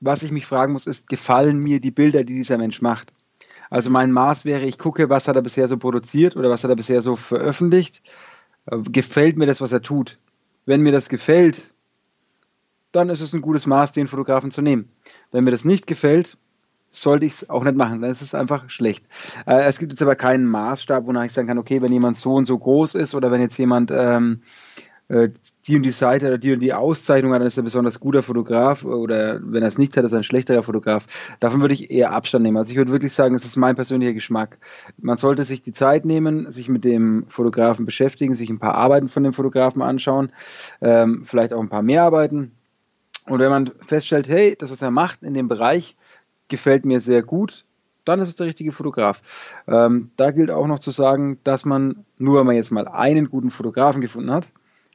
was 0.00 0.22
ich 0.22 0.30
mich 0.30 0.46
fragen 0.46 0.72
muss, 0.72 0.86
ist, 0.86 1.08
gefallen 1.08 1.58
mir 1.58 1.80
die 1.80 1.90
Bilder, 1.90 2.22
die 2.22 2.34
dieser 2.34 2.58
Mensch 2.58 2.80
macht? 2.80 3.12
Also 3.70 3.90
mein 3.90 4.12
Maß 4.12 4.44
wäre, 4.44 4.64
ich 4.64 4.78
gucke, 4.78 5.10
was 5.10 5.26
hat 5.26 5.36
er 5.36 5.42
bisher 5.42 5.66
so 5.66 5.78
produziert 5.78 6.36
oder 6.36 6.48
was 6.48 6.62
hat 6.62 6.70
er 6.70 6.76
bisher 6.76 7.02
so 7.02 7.16
veröffentlicht. 7.16 8.02
Äh, 8.66 8.78
gefällt 8.82 9.36
mir 9.36 9.46
das, 9.46 9.60
was 9.60 9.72
er 9.72 9.82
tut? 9.82 10.18
Wenn 10.64 10.82
mir 10.82 10.92
das 10.92 11.08
gefällt, 11.08 11.72
dann 12.92 13.10
ist 13.10 13.20
es 13.20 13.34
ein 13.34 13.42
gutes 13.42 13.66
Maß, 13.66 13.92
den 13.92 14.08
Fotografen 14.08 14.50
zu 14.50 14.62
nehmen. 14.62 14.90
Wenn 15.30 15.44
mir 15.44 15.50
das 15.50 15.64
nicht 15.64 15.86
gefällt, 15.86 16.36
sollte 16.90 17.26
ich 17.26 17.34
es 17.34 17.50
auch 17.50 17.64
nicht 17.64 17.76
machen. 17.76 18.00
Dann 18.00 18.10
ist 18.10 18.22
es 18.22 18.34
einfach 18.34 18.70
schlecht. 18.70 19.04
Äh, 19.46 19.64
es 19.64 19.78
gibt 19.78 19.92
jetzt 19.92 20.02
aber 20.02 20.16
keinen 20.16 20.46
Maßstab, 20.46 21.06
wonach 21.06 21.24
ich 21.24 21.32
sagen 21.32 21.48
kann, 21.48 21.58
okay, 21.58 21.82
wenn 21.82 21.92
jemand 21.92 22.16
so 22.16 22.34
und 22.34 22.46
so 22.46 22.58
groß 22.58 22.94
ist 22.94 23.14
oder 23.14 23.30
wenn 23.30 23.40
jetzt 23.40 23.58
jemand 23.58 23.90
ähm, 23.92 24.42
äh, 25.08 25.30
die 25.66 25.76
und 25.76 25.82
die 25.82 25.90
Seite 25.90 26.28
oder 26.28 26.38
die 26.38 26.52
und 26.54 26.60
die 26.60 26.72
Auszeichnung 26.72 27.32
hat, 27.32 27.40
dann 27.40 27.46
ist 27.46 27.58
er 27.58 27.62
besonders 27.62 28.00
guter 28.00 28.22
Fotograf 28.22 28.84
oder 28.84 29.38
wenn 29.42 29.62
er 29.62 29.68
es 29.68 29.76
nicht 29.76 29.94
hat, 29.96 30.04
ist 30.04 30.12
er 30.12 30.20
ein 30.20 30.24
schlechterer 30.24 30.62
Fotograf. 30.62 31.06
Davon 31.40 31.60
würde 31.60 31.74
ich 31.74 31.90
eher 31.90 32.12
Abstand 32.12 32.42
nehmen. 32.42 32.56
Also 32.56 32.70
ich 32.70 32.78
würde 32.78 32.90
wirklich 32.90 33.12
sagen, 33.12 33.34
es 33.34 33.44
ist 33.44 33.56
mein 33.56 33.76
persönlicher 33.76 34.14
Geschmack. 34.14 34.58
Man 34.96 35.18
sollte 35.18 35.44
sich 35.44 35.62
die 35.62 35.74
Zeit 35.74 36.06
nehmen, 36.06 36.50
sich 36.50 36.70
mit 36.70 36.84
dem 36.84 37.26
Fotografen 37.28 37.84
beschäftigen, 37.84 38.34
sich 38.34 38.48
ein 38.48 38.58
paar 38.58 38.76
Arbeiten 38.76 39.08
von 39.08 39.22
dem 39.24 39.34
Fotografen 39.34 39.82
anschauen, 39.82 40.32
ähm, 40.80 41.24
vielleicht 41.26 41.52
auch 41.52 41.60
ein 41.60 41.68
paar 41.68 41.82
mehr 41.82 42.02
Arbeiten 42.02 42.52
und 43.28 43.40
wenn 43.40 43.50
man 43.50 43.70
feststellt, 43.86 44.28
hey, 44.28 44.56
das, 44.58 44.70
was 44.70 44.82
er 44.82 44.90
macht 44.90 45.22
in 45.22 45.34
dem 45.34 45.48
Bereich, 45.48 45.96
gefällt 46.48 46.84
mir 46.84 47.00
sehr 47.00 47.22
gut, 47.22 47.64
dann 48.04 48.20
ist 48.20 48.28
es 48.28 48.36
der 48.36 48.46
richtige 48.46 48.72
Fotograf. 48.72 49.20
Ähm, 49.66 50.10
da 50.16 50.30
gilt 50.30 50.50
auch 50.50 50.66
noch 50.66 50.78
zu 50.78 50.90
sagen, 50.90 51.38
dass 51.44 51.64
man, 51.64 52.04
nur 52.16 52.38
wenn 52.38 52.46
man 52.46 52.56
jetzt 52.56 52.70
mal 52.70 52.88
einen 52.88 53.28
guten 53.28 53.50
Fotografen 53.50 54.00
gefunden 54.00 54.30
hat, 54.30 54.48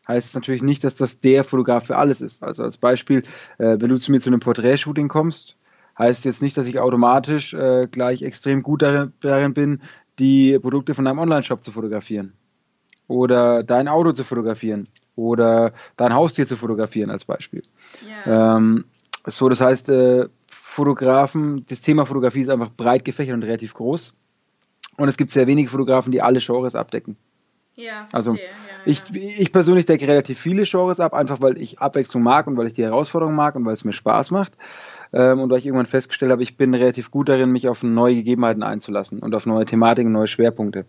heißt 0.07 0.29
es 0.29 0.33
natürlich 0.33 0.63
nicht, 0.63 0.83
dass 0.83 0.95
das 0.95 1.19
der 1.19 1.43
Fotograf 1.43 1.85
für 1.85 1.97
alles 1.97 2.21
ist. 2.21 2.43
Also 2.43 2.63
als 2.63 2.77
Beispiel, 2.77 3.23
äh, 3.57 3.77
wenn 3.79 3.89
du 3.89 3.97
zu 3.97 4.11
mir 4.11 4.19
zu 4.19 4.29
einem 4.29 4.39
Porträtshooting 4.39 5.07
kommst, 5.07 5.55
heißt 5.97 6.25
jetzt 6.25 6.41
nicht, 6.41 6.57
dass 6.57 6.67
ich 6.67 6.79
automatisch 6.79 7.53
äh, 7.53 7.87
gleich 7.89 8.23
extrem 8.23 8.63
gut 8.63 8.81
darin, 8.81 9.53
bin, 9.53 9.81
die 10.19 10.57
Produkte 10.59 10.95
von 10.95 11.05
deinem 11.05 11.19
Online-Shop 11.19 11.63
zu 11.63 11.71
fotografieren. 11.71 12.33
Oder 13.07 13.63
dein 13.63 13.87
Auto 13.87 14.11
zu 14.11 14.23
fotografieren. 14.23 14.87
Oder 15.15 15.73
dein 15.95 16.13
Haustier 16.13 16.47
zu 16.47 16.57
fotografieren 16.57 17.11
als 17.11 17.25
Beispiel. 17.25 17.63
Yeah. 18.03 18.57
Ähm, 18.57 18.85
so, 19.27 19.47
das 19.47 19.61
heißt, 19.61 19.89
äh, 19.89 20.27
Fotografen, 20.49 21.65
das 21.69 21.81
Thema 21.81 22.05
Fotografie 22.05 22.41
ist 22.41 22.49
einfach 22.49 22.71
breit 22.71 23.05
gefächert 23.05 23.35
und 23.35 23.43
relativ 23.43 23.73
groß. 23.73 24.17
Und 24.97 25.07
es 25.07 25.17
gibt 25.17 25.29
sehr 25.29 25.47
wenige 25.47 25.69
Fotografen, 25.69 26.11
die 26.11 26.21
alle 26.21 26.39
Genres 26.39 26.75
abdecken. 26.75 27.15
Ja, 27.75 28.07
also 28.11 28.31
verstehe. 28.31 28.49
Also 28.49 28.63
ich, 28.85 28.99
ja. 29.09 29.41
ich 29.41 29.51
persönlich 29.51 29.85
decke 29.85 30.07
relativ 30.07 30.39
viele 30.39 30.63
Genres 30.63 30.99
ab, 30.99 31.13
einfach 31.13 31.41
weil 31.41 31.57
ich 31.57 31.79
Abwechslung 31.79 32.21
mag 32.21 32.47
und 32.47 32.57
weil 32.57 32.67
ich 32.67 32.73
die 32.73 32.83
Herausforderung 32.83 33.35
mag 33.35 33.55
und 33.55 33.65
weil 33.65 33.73
es 33.73 33.83
mir 33.83 33.93
Spaß 33.93 34.31
macht. 34.31 34.53
Ähm, 35.13 35.39
und 35.39 35.49
weil 35.49 35.59
ich 35.59 35.65
irgendwann 35.65 35.85
festgestellt 35.85 36.31
habe, 36.31 36.43
ich 36.43 36.57
bin 36.57 36.73
relativ 36.73 37.11
gut 37.11 37.29
darin, 37.29 37.51
mich 37.51 37.67
auf 37.67 37.83
neue 37.83 38.15
Gegebenheiten 38.15 38.63
einzulassen 38.63 39.19
und 39.19 39.33
auf 39.35 39.45
neue 39.45 39.65
Thematiken, 39.65 40.11
neue 40.11 40.27
Schwerpunkte. 40.27 40.85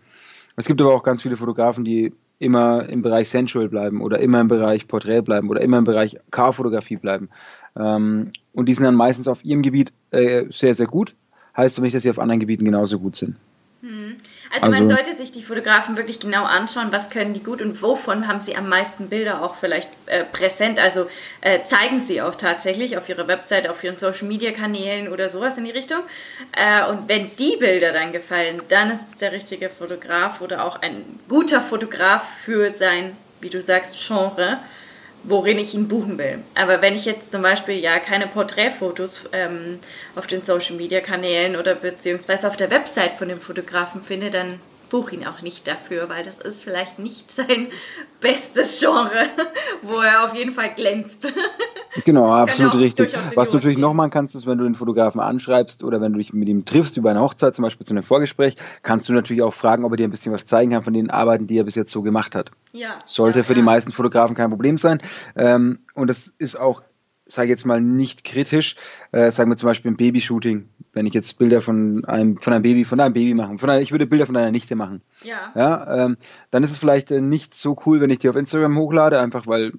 Es 0.55 0.65
gibt 0.65 0.81
aber 0.81 0.93
auch 0.93 1.03
ganz 1.03 1.21
viele 1.21 1.37
Fotografen, 1.37 1.85
die 1.85 2.13
immer 2.39 2.87
im 2.89 3.01
Bereich 3.01 3.29
Sensual 3.29 3.69
bleiben 3.69 4.01
oder 4.01 4.19
immer 4.19 4.41
im 4.41 4.47
Bereich 4.47 4.87
Porträt 4.87 5.21
bleiben 5.21 5.49
oder 5.49 5.61
immer 5.61 5.77
im 5.77 5.83
Bereich 5.83 6.17
Car-Fotografie 6.31 6.97
bleiben. 6.97 7.29
Ähm, 7.77 8.31
und 8.53 8.67
die 8.67 8.73
sind 8.73 8.85
dann 8.85 8.95
meistens 8.95 9.27
auf 9.27 9.43
ihrem 9.43 9.61
Gebiet 9.61 9.91
äh, 10.11 10.45
sehr, 10.49 10.73
sehr 10.75 10.87
gut. 10.87 11.15
Heißt 11.55 11.77
aber 11.77 11.85
nicht, 11.85 11.95
dass 11.95 12.03
sie 12.03 12.09
auf 12.09 12.19
anderen 12.19 12.39
Gebieten 12.39 12.65
genauso 12.65 12.99
gut 12.99 13.15
sind. 13.15 13.37
Hm. 13.85 14.17
Also, 14.51 14.65
also, 14.65 14.79
man 14.79 14.87
sollte 14.87 15.15
sich 15.15 15.31
die 15.31 15.43
Fotografen 15.43 15.95
wirklich 15.95 16.19
genau 16.19 16.43
anschauen, 16.43 16.87
was 16.89 17.11
können 17.11 17.35
die 17.35 17.43
gut 17.43 17.61
und 17.61 17.83
wovon 17.83 18.27
haben 18.27 18.39
sie 18.39 18.55
am 18.55 18.67
meisten 18.67 19.09
Bilder 19.09 19.43
auch 19.43 19.57
vielleicht 19.57 19.89
äh, 20.07 20.23
präsent. 20.23 20.79
Also 20.79 21.07
äh, 21.41 21.63
zeigen 21.65 21.99
sie 21.99 22.19
auch 22.23 22.33
tatsächlich 22.33 22.97
auf 22.97 23.07
ihrer 23.09 23.27
Website, 23.27 23.69
auf 23.69 23.83
ihren 23.83 23.99
Social 23.99 24.27
Media 24.27 24.51
Kanälen 24.53 25.07
oder 25.07 25.29
sowas 25.29 25.59
in 25.59 25.65
die 25.65 25.71
Richtung. 25.71 25.99
Äh, 26.53 26.83
und 26.87 27.07
wenn 27.07 27.35
die 27.35 27.57
Bilder 27.59 27.91
dann 27.91 28.11
gefallen, 28.11 28.59
dann 28.69 28.89
ist 28.89 29.01
es 29.11 29.17
der 29.17 29.31
richtige 29.31 29.69
Fotograf 29.69 30.41
oder 30.41 30.65
auch 30.65 30.81
ein 30.81 31.03
guter 31.29 31.61
Fotograf 31.61 32.27
für 32.43 32.71
sein, 32.71 33.15
wie 33.39 33.51
du 33.51 33.61
sagst, 33.61 34.03
Genre 34.07 34.57
worin 35.27 35.57
ich 35.57 35.73
ihn 35.73 35.87
buchen 35.87 36.17
will. 36.17 36.39
Aber 36.53 36.81
wenn 36.81 36.95
ich 36.95 37.05
jetzt 37.05 37.31
zum 37.31 37.41
Beispiel 37.41 37.75
ja 37.75 37.99
keine 37.99 38.27
Porträtfotos 38.27 39.29
ähm, 39.31 39.79
auf 40.15 40.27
den 40.27 40.41
Social 40.41 40.75
Media 40.75 41.01
Kanälen 41.01 41.55
oder 41.55 41.75
beziehungsweise 41.75 42.47
auf 42.47 42.57
der 42.57 42.69
Website 42.69 43.13
von 43.13 43.29
dem 43.29 43.39
Fotografen 43.39 44.03
finde, 44.03 44.29
dann 44.29 44.59
buche 44.89 45.15
ihn 45.15 45.25
auch 45.25 45.41
nicht 45.41 45.67
dafür, 45.67 46.09
weil 46.09 46.23
das 46.23 46.39
ist 46.39 46.63
vielleicht 46.63 46.99
nicht 46.99 47.31
sein 47.35 47.71
bestes 48.21 48.79
Genre, 48.79 49.29
wo 49.81 49.99
er 49.99 50.25
auf 50.25 50.35
jeden 50.35 50.53
Fall 50.53 50.73
glänzt. 50.73 51.27
Genau, 52.03 52.33
absolut 52.33 52.73
ja 52.73 52.79
richtig. 52.79 53.15
Was 53.35 53.49
du 53.49 53.55
natürlich 53.55 53.77
noch 53.77 53.93
machen 53.93 54.09
kannst, 54.09 54.35
ist, 54.35 54.45
wenn 54.45 54.57
du 54.57 54.63
den 54.65 54.75
Fotografen 54.75 55.21
anschreibst 55.21 55.83
oder 55.83 56.01
wenn 56.01 56.11
du 56.11 56.17
dich 56.17 56.33
mit 56.33 56.49
ihm 56.49 56.65
triffst 56.65 56.97
über 56.97 57.11
eine 57.11 57.21
Hochzeit, 57.21 57.55
zum 57.55 57.63
Beispiel 57.63 57.85
zu 57.85 57.93
einem 57.93 58.03
Vorgespräch, 58.03 58.55
kannst 58.83 59.07
du 59.07 59.13
natürlich 59.13 59.43
auch 59.43 59.53
fragen, 59.53 59.85
ob 59.85 59.93
er 59.93 59.97
dir 59.97 60.07
ein 60.07 60.11
bisschen 60.11 60.33
was 60.33 60.45
zeigen 60.45 60.71
kann 60.71 60.83
von 60.83 60.93
den 60.93 61.09
Arbeiten, 61.09 61.47
die 61.47 61.57
er 61.57 61.63
bis 61.63 61.75
jetzt 61.75 61.91
so 61.91 62.01
gemacht 62.01 62.35
hat. 62.35 62.51
Ja. 62.73 62.99
Sollte 63.05 63.39
ja, 63.39 63.43
für 63.43 63.53
die 63.53 63.61
meisten 63.61 63.91
Fotografen 63.91 64.35
kein 64.35 64.49
Problem 64.49 64.77
sein. 64.77 65.01
Ähm, 65.35 65.79
und 65.93 66.09
das 66.09 66.33
ist 66.37 66.59
auch 66.59 66.81
sage 67.25 67.49
jetzt 67.49 67.65
mal 67.65 67.81
nicht 67.81 68.23
kritisch, 68.23 68.75
äh, 69.11 69.31
sagen 69.31 69.49
wir 69.49 69.57
zum 69.57 69.67
Beispiel 69.67 69.91
ein 69.91 69.97
Babyshooting, 69.97 70.69
wenn 70.93 71.05
ich 71.05 71.13
jetzt 71.13 71.37
Bilder 71.37 71.61
von 71.61 72.05
einem 72.05 72.37
von 72.37 72.53
einem 72.53 72.61
Baby 72.61 72.85
von 72.85 72.99
einem 72.99 73.13
Baby 73.13 73.33
machen, 73.33 73.57
von 73.57 73.69
einer, 73.69 73.81
ich 73.81 73.91
würde 73.91 74.05
Bilder 74.05 74.27
von 74.27 74.37
einer 74.37 74.51
Nichte 74.51 74.75
machen, 74.75 75.01
ja, 75.23 75.51
ja 75.55 76.05
ähm, 76.05 76.17
dann 76.51 76.63
ist 76.63 76.71
es 76.71 76.77
vielleicht 76.77 77.09
äh, 77.11 77.21
nicht 77.21 77.55
so 77.55 77.75
cool, 77.85 77.99
wenn 77.99 78.11
ich 78.11 78.19
die 78.19 78.29
auf 78.29 78.35
Instagram 78.35 78.77
hochlade, 78.77 79.19
einfach 79.19 79.47
weil 79.47 79.73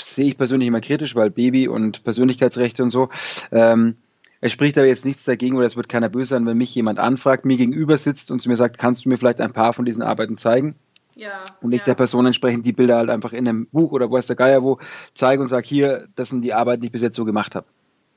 sehe 0.00 0.26
ich 0.26 0.36
persönlich 0.36 0.68
immer 0.68 0.80
kritisch, 0.80 1.14
weil 1.14 1.30
Baby 1.30 1.68
und 1.68 2.04
Persönlichkeitsrechte 2.04 2.82
und 2.82 2.90
so. 2.90 3.08
Ähm, 3.52 3.96
es 4.40 4.52
spricht 4.52 4.76
aber 4.76 4.86
jetzt 4.86 5.06
nichts 5.06 5.24
dagegen 5.24 5.56
oder 5.56 5.66
es 5.66 5.74
wird 5.76 5.88
keiner 5.88 6.10
böse 6.10 6.30
sein, 6.30 6.44
wenn 6.44 6.58
mich 6.58 6.74
jemand 6.74 6.98
anfragt, 6.98 7.46
mir 7.46 7.56
gegenüber 7.56 7.96
sitzt 7.96 8.30
und 8.30 8.40
zu 8.40 8.50
mir 8.50 8.56
sagt, 8.56 8.76
kannst 8.76 9.04
du 9.04 9.08
mir 9.08 9.16
vielleicht 9.16 9.40
ein 9.40 9.54
paar 9.54 9.72
von 9.72 9.86
diesen 9.86 10.02
Arbeiten 10.02 10.36
zeigen? 10.36 10.74
Ja, 11.14 11.44
und 11.62 11.72
ich 11.72 11.80
ja. 11.80 11.84
der 11.86 11.94
Person 11.94 12.26
entsprechend 12.26 12.66
die 12.66 12.72
Bilder 12.72 12.96
halt 12.96 13.08
einfach 13.08 13.32
in 13.32 13.48
einem 13.48 13.66
Buch 13.68 13.92
oder 13.92 14.10
weiß 14.10 14.26
der 14.26 14.36
Geier 14.36 14.62
wo 14.62 14.78
zeige 15.14 15.40
und 15.40 15.48
sage, 15.48 15.66
hier, 15.66 16.08
das 16.16 16.28
sind 16.28 16.42
die 16.42 16.52
Arbeiten, 16.52 16.82
die 16.82 16.88
ich 16.88 16.92
bis 16.92 17.02
jetzt 17.02 17.16
so 17.16 17.24
gemacht 17.24 17.54
habe. 17.54 17.66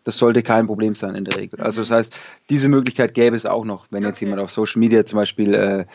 Das 0.04 0.18
sollte 0.18 0.42
kein 0.42 0.68
Problem 0.68 0.96
sein 0.96 1.16
in 1.16 1.26
der 1.26 1.38
Regel. 1.38 1.62
Also 1.62 1.82
das 1.82 1.92
mhm. 1.92 1.96
heißt, 1.96 2.14
diese 2.50 2.70
Möglichkeit 2.70 3.14
gäbe 3.14 3.36
es 3.36 3.46
auch 3.46 3.66
noch, 3.66 3.86
wenn 3.92 4.04
okay. 4.04 4.10
jetzt 4.10 4.20
jemand 4.20 4.42
auf 4.42 4.52
Social 4.52 4.80
Media 4.80 5.06
zum 5.06 5.18
Beispiel 5.18 5.54
äh, 5.54 5.86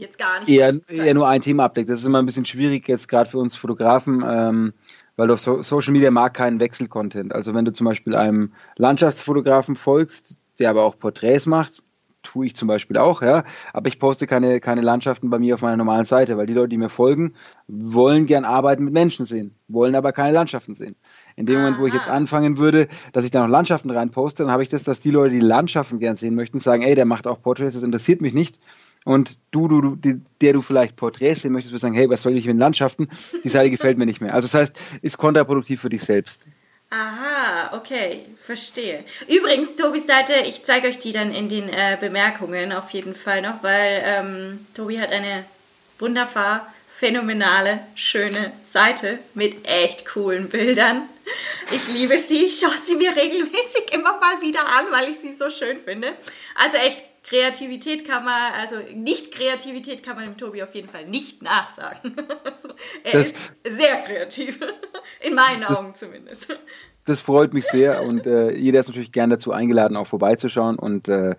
jetzt 0.00 0.18
gar 0.18 0.40
nicht 0.40 0.48
eher, 0.48 0.74
eher 0.88 1.14
nur 1.14 1.28
ein 1.28 1.40
Thema 1.40 1.64
abdeckt. 1.64 1.90
Das 1.90 2.00
ist 2.00 2.06
immer 2.06 2.18
ein 2.18 2.26
bisschen 2.26 2.46
schwierig 2.46 2.88
jetzt 2.88 3.08
gerade 3.08 3.30
für 3.30 3.38
uns 3.38 3.56
Fotografen, 3.56 4.24
ähm, 4.26 4.72
weil 5.16 5.28
du 5.28 5.34
auf 5.34 5.40
so 5.40 5.62
Social 5.62 5.92
Media 5.92 6.10
mag 6.10 6.34
keinen 6.34 6.60
Wechselcontent. 6.60 7.34
Also 7.34 7.54
wenn 7.54 7.64
du 7.64 7.72
zum 7.72 7.86
Beispiel 7.86 8.14
einem 8.14 8.52
Landschaftsfotografen 8.76 9.76
folgst, 9.76 10.36
der 10.58 10.70
aber 10.70 10.82
auch 10.84 10.98
Porträts 10.98 11.46
macht, 11.46 11.82
tue 12.22 12.46
ich 12.46 12.56
zum 12.56 12.68
Beispiel 12.68 12.98
auch, 12.98 13.22
ja. 13.22 13.44
Aber 13.72 13.88
ich 13.88 13.98
poste 13.98 14.26
keine, 14.26 14.60
keine 14.60 14.82
Landschaften 14.82 15.30
bei 15.30 15.38
mir 15.38 15.54
auf 15.54 15.62
meiner 15.62 15.76
normalen 15.76 16.04
Seite, 16.04 16.36
weil 16.36 16.46
die 16.46 16.52
Leute, 16.52 16.68
die 16.68 16.76
mir 16.76 16.90
folgen, 16.90 17.34
wollen 17.66 18.26
gern 18.26 18.44
Arbeiten 18.44 18.84
mit 18.84 18.92
Menschen 18.92 19.24
sehen, 19.24 19.54
wollen 19.68 19.94
aber 19.94 20.12
keine 20.12 20.32
Landschaften 20.32 20.74
sehen. 20.74 20.96
In 21.36 21.46
dem 21.46 21.56
Aha. 21.56 21.62
Moment, 21.62 21.80
wo 21.80 21.86
ich 21.86 21.94
jetzt 21.94 22.08
anfangen 22.08 22.58
würde, 22.58 22.88
dass 23.12 23.24
ich 23.24 23.30
da 23.30 23.40
noch 23.40 23.48
Landschaften 23.48 23.90
rein 23.90 24.10
poste, 24.10 24.42
dann 24.42 24.52
habe 24.52 24.62
ich 24.62 24.68
das, 24.68 24.82
dass 24.82 25.00
die 25.00 25.10
Leute, 25.10 25.34
die 25.34 25.40
Landschaften 25.40 25.98
gern 25.98 26.16
sehen 26.16 26.34
möchten, 26.34 26.58
sagen, 26.58 26.82
ey, 26.82 26.94
der 26.94 27.06
macht 27.06 27.26
auch 27.26 27.40
Porträts, 27.40 27.74
das 27.74 27.82
interessiert 27.82 28.20
mich 28.20 28.34
nicht. 28.34 28.58
Und 29.04 29.38
du, 29.50 29.68
du, 29.68 29.80
du 29.80 29.96
die, 29.96 30.20
der 30.40 30.52
du 30.52 30.62
vielleicht 30.62 30.96
Porträts 30.96 31.42
sehen 31.42 31.52
möchtest, 31.52 31.72
wirst 31.72 31.82
sagen, 31.82 31.94
hey, 31.94 32.08
was 32.10 32.22
soll 32.22 32.36
ich 32.36 32.46
mit 32.46 32.58
Landschaften? 32.58 33.08
Die 33.44 33.48
Seite 33.48 33.70
gefällt 33.70 33.98
mir 33.98 34.06
nicht 34.06 34.20
mehr. 34.20 34.34
Also 34.34 34.46
das 34.46 34.54
heißt, 34.54 34.72
ist 35.02 35.18
kontraproduktiv 35.18 35.80
für 35.80 35.88
dich 35.88 36.02
selbst. 36.02 36.46
Aha, 36.90 37.76
okay, 37.76 38.26
verstehe. 38.36 39.04
Übrigens, 39.28 39.76
Tobis 39.76 40.08
Seite, 40.08 40.32
ich 40.44 40.64
zeige 40.64 40.88
euch 40.88 40.98
die 40.98 41.12
dann 41.12 41.32
in 41.32 41.48
den 41.48 41.68
äh, 41.68 41.96
Bemerkungen 42.00 42.72
auf 42.72 42.90
jeden 42.90 43.14
Fall 43.14 43.42
noch, 43.42 43.62
weil 43.62 44.02
ähm, 44.04 44.66
Tobi 44.74 44.98
hat 44.98 45.12
eine 45.12 45.44
wunderbar 46.00 46.66
phänomenale, 46.92 47.78
schöne 47.94 48.52
Seite 48.66 49.20
mit 49.34 49.66
echt 49.66 50.04
coolen 50.04 50.48
Bildern. 50.48 51.02
Ich 51.70 51.86
liebe 51.88 52.18
sie, 52.18 52.46
ich 52.46 52.58
schaue 52.58 52.76
sie 52.76 52.96
mir 52.96 53.14
regelmäßig 53.14 53.92
immer 53.92 54.18
mal 54.18 54.42
wieder 54.42 54.66
an, 54.66 54.86
weil 54.90 55.12
ich 55.12 55.20
sie 55.20 55.34
so 55.34 55.48
schön 55.48 55.80
finde. 55.80 56.08
Also 56.56 56.76
echt 56.76 57.04
Kreativität 57.30 58.08
kann 58.08 58.24
man, 58.24 58.52
also 58.60 58.74
Nicht-Kreativität 58.92 60.02
kann 60.02 60.16
man 60.16 60.24
dem 60.24 60.36
Tobi 60.36 60.64
auf 60.64 60.74
jeden 60.74 60.88
Fall 60.88 61.06
nicht 61.06 61.42
nachsagen. 61.42 62.16
Also, 62.44 62.68
er 63.04 63.12
das, 63.12 63.28
ist 63.28 63.36
sehr 63.64 63.96
kreativ, 64.02 64.58
in 65.20 65.34
meinen 65.34 65.60
das, 65.60 65.78
Augen 65.78 65.94
zumindest. 65.94 66.56
Das 67.04 67.20
freut 67.20 67.54
mich 67.54 67.66
sehr 67.66 68.02
und 68.02 68.26
äh, 68.26 68.50
jeder 68.50 68.80
ist 68.80 68.88
natürlich 68.88 69.12
gerne 69.12 69.36
dazu 69.36 69.52
eingeladen, 69.52 69.96
auch 69.96 70.06
vorbeizuschauen 70.06 70.76
und 70.76 71.08
äh, 71.08 71.36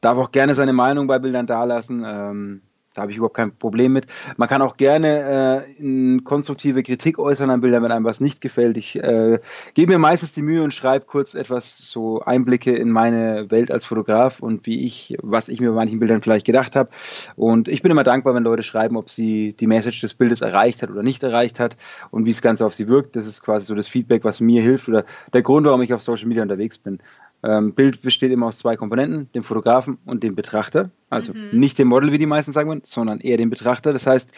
darf 0.00 0.18
auch 0.18 0.30
gerne 0.30 0.54
seine 0.54 0.72
Meinung 0.72 1.06
bei 1.06 1.18
Bildern 1.18 1.46
dalassen. 1.46 2.04
Ähm, 2.06 2.62
da 3.00 3.04
habe 3.04 3.12
ich 3.12 3.16
überhaupt 3.16 3.36
kein 3.36 3.56
Problem 3.56 3.94
mit. 3.94 4.06
Man 4.36 4.46
kann 4.46 4.60
auch 4.60 4.76
gerne 4.76 5.64
äh, 5.80 6.20
konstruktive 6.20 6.82
Kritik 6.82 7.18
äußern 7.18 7.48
an 7.48 7.62
Bildern, 7.62 7.82
wenn 7.82 7.92
einem 7.92 8.04
was 8.04 8.20
nicht 8.20 8.42
gefällt. 8.42 8.76
Ich 8.76 8.94
äh, 8.96 9.40
gebe 9.72 9.92
mir 9.92 9.98
meistens 9.98 10.34
die 10.34 10.42
Mühe 10.42 10.62
und 10.62 10.74
schreibe 10.74 11.06
kurz 11.06 11.34
etwas 11.34 11.78
so 11.78 12.20
Einblicke 12.20 12.76
in 12.76 12.90
meine 12.90 13.50
Welt 13.50 13.70
als 13.70 13.86
Fotograf 13.86 14.40
und 14.40 14.66
wie 14.66 14.84
ich, 14.84 15.16
was 15.22 15.48
ich 15.48 15.60
mir 15.60 15.70
bei 15.70 15.76
manchen 15.76 15.98
Bildern 15.98 16.20
vielleicht 16.20 16.44
gedacht 16.44 16.76
habe. 16.76 16.90
Und 17.36 17.68
ich 17.68 17.80
bin 17.80 17.90
immer 17.90 18.02
dankbar, 18.02 18.34
wenn 18.34 18.42
Leute 18.42 18.62
schreiben, 18.62 18.98
ob 18.98 19.08
sie 19.08 19.54
die 19.58 19.66
Message 19.66 20.02
des 20.02 20.12
Bildes 20.12 20.42
erreicht 20.42 20.82
hat 20.82 20.90
oder 20.90 21.02
nicht 21.02 21.22
erreicht 21.22 21.58
hat 21.58 21.78
und 22.10 22.26
wie 22.26 22.32
das 22.32 22.42
Ganze 22.42 22.66
auf 22.66 22.74
sie 22.74 22.86
wirkt. 22.86 23.16
Das 23.16 23.26
ist 23.26 23.42
quasi 23.42 23.64
so 23.64 23.74
das 23.74 23.88
Feedback, 23.88 24.24
was 24.24 24.40
mir 24.40 24.60
hilft 24.60 24.88
oder 24.88 25.06
der 25.32 25.40
Grund, 25.40 25.64
warum 25.64 25.80
ich 25.80 25.94
auf 25.94 26.02
Social 26.02 26.28
Media 26.28 26.42
unterwegs 26.42 26.76
bin. 26.76 26.98
Ähm, 27.42 27.72
Bild 27.72 28.02
besteht 28.02 28.32
immer 28.32 28.46
aus 28.46 28.58
zwei 28.58 28.76
Komponenten, 28.76 29.30
dem 29.32 29.44
Fotografen 29.44 29.98
und 30.04 30.22
dem 30.22 30.34
Betrachter. 30.34 30.90
Also 31.08 31.32
mhm. 31.32 31.58
nicht 31.58 31.78
dem 31.78 31.88
Model, 31.88 32.12
wie 32.12 32.18
die 32.18 32.26
meisten 32.26 32.52
sagen 32.52 32.68
würden, 32.68 32.82
sondern 32.84 33.20
eher 33.20 33.36
dem 33.36 33.50
Betrachter. 33.50 33.92
Das 33.92 34.06
heißt, 34.06 34.30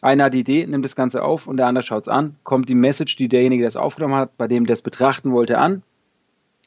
einer 0.00 0.24
hat 0.24 0.34
die 0.34 0.40
Idee, 0.40 0.66
nimmt 0.66 0.84
das 0.84 0.96
Ganze 0.96 1.22
auf 1.22 1.46
und 1.46 1.56
der 1.56 1.66
andere 1.66 1.84
schaut 1.84 2.04
es 2.04 2.08
an. 2.08 2.36
Kommt 2.44 2.68
die 2.68 2.74
Message, 2.74 3.16
die 3.16 3.28
derjenige, 3.28 3.62
der 3.62 3.68
es 3.68 3.76
aufgenommen 3.76 4.14
hat, 4.14 4.36
bei 4.36 4.46
dem 4.46 4.66
der 4.66 4.74
es 4.74 4.82
betrachten 4.82 5.32
wollte, 5.32 5.58
an. 5.58 5.82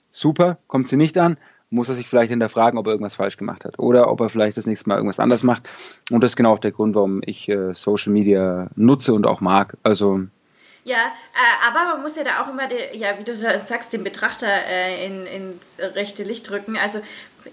Super, 0.10 0.58
kommt 0.68 0.88
sie 0.88 0.98
nicht 0.98 1.18
an, 1.18 1.38
muss 1.70 1.90
er 1.90 1.96
sich 1.96 2.08
vielleicht 2.08 2.30
hinterfragen, 2.30 2.80
ob 2.80 2.88
er 2.88 2.94
irgendwas 2.94 3.16
falsch 3.16 3.38
gemacht 3.38 3.66
hat 3.66 3.78
oder 3.78 4.10
ob 4.10 4.22
er 4.22 4.30
vielleicht 4.30 4.58
das 4.58 4.66
nächste 4.66 4.90
Mal 4.90 4.96
irgendwas 4.96 5.20
anders 5.20 5.44
macht. 5.44 5.70
Und 6.12 6.24
das 6.24 6.32
ist 6.32 6.36
genau 6.36 6.54
auch 6.54 6.60
der 6.60 6.72
Grund, 6.72 6.96
warum 6.96 7.22
ich 7.26 7.48
äh, 7.50 7.74
Social 7.74 8.12
Media 8.12 8.70
nutze 8.76 9.14
und 9.14 9.28
auch 9.28 9.42
mag. 9.42 9.78
Also 9.84 10.22
ja, 10.88 11.08
äh, 11.34 11.68
aber 11.68 11.84
man 11.84 12.02
muss 12.02 12.16
ja 12.16 12.24
da 12.24 12.42
auch 12.42 12.48
immer, 12.48 12.68
die, 12.68 12.98
ja, 12.98 13.20
wie 13.20 13.26
du 13.26 13.36
sagst, 13.36 13.92
den 13.92 14.06
Betrachter 14.06 14.48
äh, 14.48 15.06
in, 15.06 15.28
ins 15.28 15.80
rechte 15.80 16.24
Licht 16.24 16.50
rücken. 16.50 16.78
Also 16.78 17.02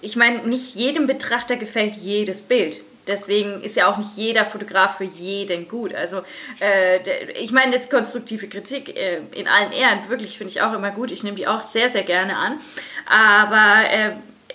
ich 0.01 0.15
meine, 0.15 0.47
nicht 0.47 0.77
jedem 0.77 1.09
Betrachter 1.09 1.57
gefällt 1.57 1.97
jedes 1.97 2.43
Bild. 2.43 2.81
Deswegen 3.09 3.61
ist 3.63 3.75
ja 3.75 3.89
auch 3.89 3.97
nicht 3.97 4.17
jeder 4.17 4.47
Fotograf 4.47 4.99
für 4.99 5.05
jeden 5.05 5.67
gut. 5.67 5.93
Also 5.97 6.23
äh, 6.61 7.01
ich 7.33 7.51
meine, 7.51 7.75
jetzt 7.75 7.91
konstruktive 7.91 8.47
Kritik 8.47 8.97
äh, 8.97 9.19
in 9.33 9.49
allen 9.49 9.73
Ehren, 9.73 10.09
wirklich 10.09 10.39
finde 10.39 10.53
ich 10.53 10.63
auch 10.63 10.73
immer 10.73 10.93
gut. 10.93 11.11
Ich 11.11 11.25
nehme 11.25 11.37
die 11.37 11.49
auch 11.49 11.65
sehr, 11.65 11.91
sehr 11.91 12.05
gerne 12.05 12.37
an. 12.37 12.61
Aber 13.07 13.91
äh, 13.91 14.13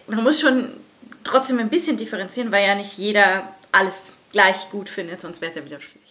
man 0.08 0.24
muss 0.24 0.40
schon 0.40 0.70
trotzdem 1.26 1.60
ein 1.60 1.70
bisschen 1.70 1.98
differenzieren, 1.98 2.54
weil 2.54 2.66
ja 2.66 2.76
nicht 2.76 2.98
jeder 2.98 3.44
alles 3.74 4.14
gleich 4.32 4.70
gut 4.72 4.88
findet, 4.88 5.20
sonst 5.20 5.42
wäre 5.42 5.52
es 5.52 5.58
ja 5.58 5.66
wieder 5.66 5.82
schlecht. 5.82 6.09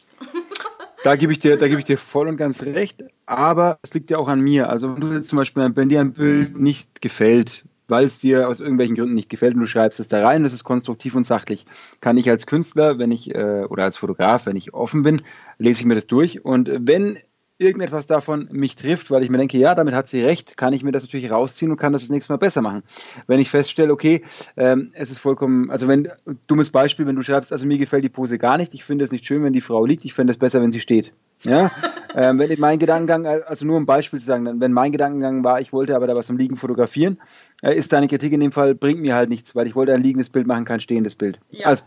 Da 1.04 1.16
gebe 1.16 1.32
ich 1.32 1.38
dir, 1.38 1.56
da 1.56 1.68
gebe 1.68 1.78
ich 1.78 1.86
dir 1.86 1.98
voll 1.98 2.28
und 2.28 2.36
ganz 2.36 2.62
recht. 2.62 3.04
Aber 3.26 3.78
es 3.82 3.94
liegt 3.94 4.10
ja 4.10 4.18
auch 4.18 4.28
an 4.28 4.40
mir. 4.40 4.68
Also 4.68 4.94
wenn 4.94 5.00
du 5.00 5.12
jetzt 5.12 5.28
zum 5.28 5.38
Beispiel, 5.38 5.70
wenn 5.74 5.88
dir 5.88 6.00
ein 6.00 6.12
Bild 6.12 6.58
nicht 6.58 7.00
gefällt, 7.00 7.64
weil 7.88 8.04
es 8.04 8.18
dir 8.18 8.48
aus 8.48 8.60
irgendwelchen 8.60 8.96
Gründen 8.96 9.14
nicht 9.14 9.30
gefällt 9.30 9.54
und 9.54 9.60
du 9.60 9.66
schreibst 9.66 9.98
es 9.98 10.08
da 10.08 10.22
rein, 10.22 10.42
das 10.42 10.52
ist 10.52 10.64
konstruktiv 10.64 11.14
und 11.14 11.26
sachlich, 11.26 11.64
kann 12.00 12.18
ich 12.18 12.28
als 12.28 12.46
Künstler, 12.46 12.98
wenn 12.98 13.10
ich 13.10 13.34
äh, 13.34 13.64
oder 13.68 13.84
als 13.84 13.96
Fotograf, 13.96 14.44
wenn 14.46 14.56
ich 14.56 14.74
offen 14.74 15.02
bin, 15.02 15.22
lese 15.58 15.80
ich 15.80 15.86
mir 15.86 15.94
das 15.94 16.06
durch 16.06 16.44
und 16.44 16.70
wenn 16.80 17.18
irgendetwas 17.58 18.06
davon 18.06 18.48
mich 18.52 18.76
trifft, 18.76 19.10
weil 19.10 19.24
ich 19.24 19.30
mir 19.30 19.38
denke, 19.38 19.58
ja, 19.58 19.74
damit 19.74 19.94
hat 19.94 20.08
sie 20.08 20.22
recht, 20.22 20.56
kann 20.56 20.72
ich 20.72 20.84
mir 20.84 20.92
das 20.92 21.02
natürlich 21.02 21.30
rausziehen 21.30 21.72
und 21.72 21.76
kann 21.76 21.92
das 21.92 22.02
das 22.02 22.10
nächste 22.10 22.32
Mal 22.32 22.38
besser 22.38 22.62
machen. 22.62 22.84
Wenn 23.26 23.40
ich 23.40 23.50
feststelle, 23.50 23.92
okay, 23.92 24.22
ähm, 24.56 24.92
es 24.94 25.10
ist 25.10 25.18
vollkommen, 25.18 25.70
also 25.70 25.88
wenn, 25.88 26.08
dummes 26.46 26.70
Beispiel, 26.70 27.06
wenn 27.06 27.16
du 27.16 27.22
schreibst, 27.22 27.52
also 27.52 27.66
mir 27.66 27.78
gefällt 27.78 28.04
die 28.04 28.08
Pose 28.08 28.38
gar 28.38 28.58
nicht, 28.58 28.74
ich 28.74 28.84
finde 28.84 29.04
es 29.04 29.10
nicht 29.10 29.26
schön, 29.26 29.42
wenn 29.42 29.52
die 29.52 29.60
Frau 29.60 29.84
liegt, 29.84 30.04
ich 30.04 30.14
finde 30.14 30.32
es 30.32 30.38
besser, 30.38 30.62
wenn 30.62 30.70
sie 30.70 30.80
steht. 30.80 31.12
Ja, 31.42 31.70
ähm, 32.14 32.38
wenn 32.38 32.60
mein 32.60 32.78
Gedankengang, 32.78 33.26
also 33.26 33.64
nur 33.64 33.76
um 33.76 33.82
ein 33.82 33.86
Beispiel 33.86 34.20
zu 34.20 34.26
sagen, 34.26 34.60
wenn 34.60 34.72
mein 34.72 34.92
Gedankengang 34.92 35.42
war, 35.42 35.60
ich 35.60 35.72
wollte 35.72 35.96
aber 35.96 36.06
da 36.06 36.14
was 36.14 36.30
am 36.30 36.36
Liegen 36.36 36.56
fotografieren, 36.56 37.18
äh, 37.62 37.76
ist 37.76 37.92
deine 37.92 38.06
Kritik 38.06 38.32
in 38.32 38.40
dem 38.40 38.52
Fall, 38.52 38.76
bringt 38.76 39.00
mir 39.00 39.16
halt 39.16 39.28
nichts, 39.28 39.56
weil 39.56 39.66
ich 39.66 39.74
wollte 39.74 39.92
ein 39.94 40.02
liegendes 40.02 40.30
Bild 40.30 40.46
machen, 40.46 40.64
kein 40.64 40.80
stehendes 40.80 41.16
Bild. 41.16 41.40
Ja. 41.50 41.66
Als, 41.66 41.84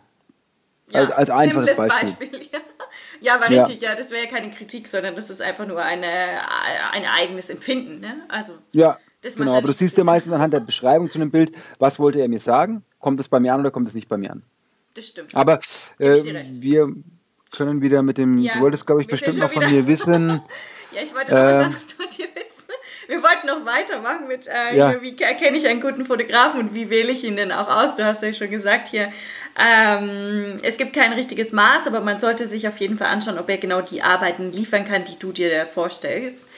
ja, 0.91 0.99
als, 0.99 1.11
als 1.11 1.30
einfaches 1.30 1.76
Beispiel. 1.78 2.11
Beispiel 2.19 2.39
ja. 2.51 2.59
Ja, 3.22 3.39
ja. 3.39 3.63
richtig, 3.63 3.82
ja, 3.82 3.95
das 3.95 4.09
wäre 4.09 4.26
ja 4.26 4.30
keine 4.30 4.49
Kritik, 4.49 4.88
sondern 4.88 5.15
das 5.15 5.30
ist 5.30 5.41
einfach 5.41 5.67
nur 5.67 5.82
eine, 5.82 6.07
ein 6.91 7.05
eigenes 7.05 7.49
Empfinden. 7.49 7.99
Ne? 7.99 8.15
Also, 8.28 8.53
ja, 8.74 8.97
genau, 9.22 9.53
aber 9.53 9.67
du 9.67 9.74
siehst 9.74 9.95
ja 9.97 10.03
meistens 10.03 10.34
anhand 10.34 10.53
der 10.53 10.59
Beschreibung 10.59 11.09
zu 11.09 11.19
einem 11.19 11.30
Bild, 11.30 11.53
was 11.78 11.99
wollte 11.99 12.19
er 12.19 12.28
mir 12.28 12.39
sagen, 12.39 12.84
kommt 12.99 13.19
es 13.19 13.30
bei 13.30 13.39
mir 13.39 13.53
an 13.53 13.59
oder 13.59 13.72
kommt 13.72 13.88
es 13.88 13.93
nicht 13.93 14.09
bei 14.09 14.17
mir 14.17 14.32
an. 14.32 14.43
Das 14.95 15.07
stimmt. 15.07 15.36
Aber 15.36 15.61
äh, 15.99 16.15
wir 16.59 16.93
können 17.51 17.82
wieder 17.82 18.01
mit 18.01 18.17
dem, 18.17 18.39
ja, 18.39 18.55
du 18.55 18.61
wolltest, 18.61 18.86
glaube 18.86 19.01
ich, 19.01 19.07
bestimmt 19.07 19.38
noch 19.38 19.51
von 19.51 19.69
mir 19.69 19.86
wissen. 19.86 20.30
ja, 20.91 21.01
ich 21.03 21.13
wollte 21.13 21.32
noch 21.32 21.39
äh, 21.39 21.57
was 21.57 21.65
anderes 21.65 21.91
von 21.93 22.05
dir 22.09 22.26
wissen. 22.34 22.51
Wir 23.07 23.22
wollten 23.22 23.47
noch 23.47 23.65
weitermachen 23.65 24.28
mit, 24.28 24.47
äh, 24.47 24.78
ja. 24.78 25.01
wie 25.01 25.17
erkenne 25.22 25.57
ich 25.57 25.67
einen 25.67 25.82
guten 25.82 26.05
Fotografen 26.05 26.61
und 26.61 26.74
wie 26.74 26.89
wähle 26.89 27.11
ich 27.11 27.24
ihn 27.24 27.36
denn 27.36 27.51
auch 27.51 27.67
aus? 27.67 27.95
Du 27.95 28.05
hast 28.05 28.24
ja 28.24 28.34
schon 28.34 28.49
gesagt 28.49 28.88
hier, 28.88 29.11
ähm, 29.59 30.59
es 30.63 30.77
gibt 30.77 30.93
kein 30.93 31.13
richtiges 31.13 31.51
Maß, 31.51 31.87
aber 31.87 32.01
man 32.01 32.19
sollte 32.19 32.47
sich 32.47 32.67
auf 32.67 32.77
jeden 32.77 32.97
Fall 32.97 33.07
anschauen, 33.07 33.37
ob 33.37 33.49
er 33.49 33.57
genau 33.57 33.81
die 33.81 34.01
Arbeiten 34.01 34.51
liefern 34.51 34.85
kann, 34.85 35.05
die 35.05 35.19
du 35.19 35.31
dir 35.31 35.65
vorstellst. 35.65 36.49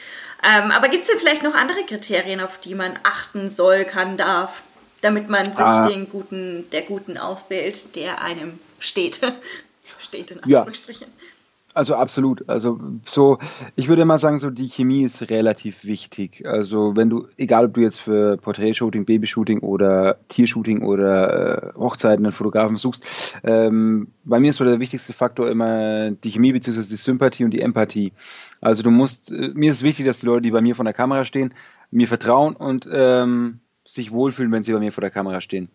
Ähm, 0.44 0.72
aber 0.72 0.90
gibt 0.90 1.04
es 1.04 1.10
denn 1.10 1.20
vielleicht 1.20 1.44
noch 1.44 1.56
andere 1.56 1.84
Kriterien, 1.86 2.42
auf 2.42 2.60
die 2.60 2.76
man 2.76 3.00
achten 3.04 3.50
soll, 3.50 3.86
kann, 3.86 4.18
darf, 4.18 4.64
damit 5.02 5.30
man 5.30 5.48
sich 5.48 5.66
ah. 5.66 5.88
den 5.88 6.10
guten, 6.10 6.70
der 6.72 6.82
guten 6.82 7.18
auswählt, 7.18 7.96
der 7.96 8.22
einem 8.22 8.60
steht? 8.80 9.22
steht 9.98 10.32
in 10.32 10.44
Anführungsstrichen. 10.44 11.08
Ja. 11.08 11.23
Also 11.74 11.96
absolut. 11.96 12.48
Also 12.48 12.80
so, 13.06 13.40
ich 13.76 13.88
würde 13.88 14.06
mal 14.06 14.20
sagen, 14.20 14.40
so 14.40 14.52
die 14.52 14.68
Chemie 14.68 15.04
ist 15.04 15.30
relativ 15.30 15.84
wichtig. 15.84 16.46
Also 16.46 16.96
wenn 16.96 17.10
du, 17.10 17.28
egal 17.38 17.66
ob 17.66 17.74
du 17.74 17.82
jetzt 17.82 18.00
für 18.00 18.38
Porträtshooting, 18.38 19.06
Babyshooting 19.06 19.60
oder 19.60 20.18
Tiershooting 20.30 20.84
oder 20.84 21.74
äh, 21.74 21.80
Hochzeiten 21.80 22.26
einen 22.26 22.34
Fotografen 22.34 22.78
suchst, 22.78 23.04
ähm, 23.44 24.10
bei 24.24 24.40
mir 24.40 24.52
ist 24.52 24.58
so 24.58 24.66
der 24.66 24.80
wichtigste 24.80 25.14
Faktor 25.14 25.50
immer 25.50 26.12
die 26.12 26.32
Chemie 26.32 26.54
bzw. 26.54 26.84
die 26.84 26.96
Sympathie 26.96 27.44
und 27.44 27.52
die 27.52 27.62
Empathie. 27.62 28.14
Also 28.62 28.84
du 28.84 28.92
musst, 28.92 29.32
äh, 29.32 29.52
mir 29.56 29.72
ist 29.72 29.82
wichtig, 29.82 30.06
dass 30.06 30.20
die 30.20 30.28
Leute, 30.28 30.44
die 30.44 30.52
bei 30.52 30.62
mir 30.62 30.76
vor 30.76 30.86
der 30.86 30.94
Kamera 30.94 31.26
stehen, 31.26 31.56
mir 31.90 32.08
vertrauen 32.08 32.56
und 32.56 32.88
ähm, 32.92 33.62
sich 33.86 34.12
wohlfühlen, 34.12 34.52
wenn 34.52 34.64
sie 34.64 34.74
bei 34.74 34.80
mir 34.80 34.92
vor 34.92 35.02
der 35.02 35.12
Kamera 35.12 35.42
stehen. 35.42 35.70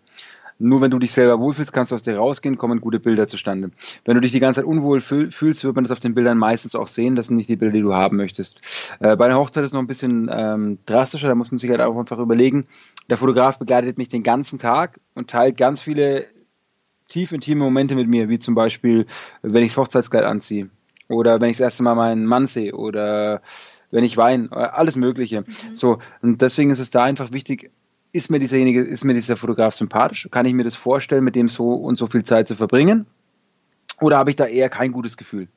Nur 0.60 0.80
wenn 0.80 0.90
du 0.90 0.98
dich 0.98 1.12
selber 1.12 1.38
wohlfühlst, 1.38 1.72
kannst 1.72 1.92
du 1.92 1.96
aus 1.96 2.02
dir 2.02 2.16
rausgehen, 2.16 2.58
kommen 2.58 2.80
gute 2.80 2.98
Bilder 2.98 3.28
zustande. 3.28 3.70
Wenn 4.04 4.14
du 4.14 4.20
dich 4.20 4.32
die 4.32 4.40
ganze 4.40 4.60
Zeit 4.60 4.66
unwohl 4.66 5.00
fühlst, 5.00 5.62
wird 5.62 5.74
man 5.76 5.84
das 5.84 5.92
auf 5.92 6.00
den 6.00 6.14
Bildern 6.14 6.36
meistens 6.36 6.74
auch 6.74 6.88
sehen. 6.88 7.14
Das 7.14 7.28
sind 7.28 7.36
nicht 7.36 7.48
die 7.48 7.56
Bilder, 7.56 7.74
die 7.74 7.82
du 7.82 7.94
haben 7.94 8.16
möchtest. 8.16 8.60
Äh, 8.98 9.16
bei 9.16 9.28
der 9.28 9.36
Hochzeit 9.36 9.62
ist 9.62 9.70
es 9.70 9.72
noch 9.72 9.80
ein 9.80 9.86
bisschen 9.86 10.28
ähm, 10.32 10.78
drastischer. 10.84 11.28
Da 11.28 11.36
muss 11.36 11.52
man 11.52 11.58
sich 11.58 11.70
halt 11.70 11.80
auch 11.80 11.96
einfach 11.96 12.18
überlegen. 12.18 12.66
Der 13.08 13.18
Fotograf 13.18 13.58
begleitet 13.58 13.98
mich 13.98 14.08
den 14.08 14.24
ganzen 14.24 14.58
Tag 14.58 15.00
und 15.14 15.30
teilt 15.30 15.56
ganz 15.56 15.80
viele 15.80 16.26
tief 17.08 17.32
intime 17.32 17.64
Momente 17.64 17.94
mit 17.94 18.08
mir, 18.08 18.28
wie 18.28 18.38
zum 18.38 18.54
Beispiel, 18.54 19.06
wenn 19.42 19.62
ich 19.62 19.72
das 19.72 19.78
Hochzeitskleid 19.78 20.24
anziehe 20.24 20.70
oder 21.08 21.40
wenn 21.40 21.50
ich 21.50 21.56
das 21.56 21.66
erste 21.66 21.82
Mal 21.82 21.94
meinen 21.94 22.26
Mann 22.26 22.46
sehe 22.46 22.74
oder 22.74 23.42
wenn 23.90 24.04
ich 24.04 24.16
weine, 24.16 24.52
alles 24.52 24.96
Mögliche. 24.96 25.42
Mhm. 25.42 25.74
So, 25.74 25.98
und 26.20 26.42
deswegen 26.42 26.70
ist 26.70 26.78
es 26.78 26.90
da 26.90 27.04
einfach 27.04 27.32
wichtig, 27.32 27.70
ist 28.12 28.30
mir 28.30 28.38
dieserjenige, 28.38 28.82
ist 28.82 29.04
mir 29.04 29.14
dieser 29.14 29.36
Fotograf 29.36 29.74
sympathisch? 29.74 30.28
Kann 30.30 30.46
ich 30.46 30.54
mir 30.54 30.64
das 30.64 30.74
vorstellen, 30.74 31.24
mit 31.24 31.34
dem 31.34 31.48
so 31.48 31.72
und 31.72 31.96
so 31.96 32.06
viel 32.06 32.24
Zeit 32.24 32.48
zu 32.48 32.56
verbringen? 32.56 33.06
Oder 34.00 34.18
habe 34.18 34.30
ich 34.30 34.36
da 34.36 34.46
eher 34.46 34.68
kein 34.68 34.92
gutes 34.92 35.16
Gefühl? 35.16 35.48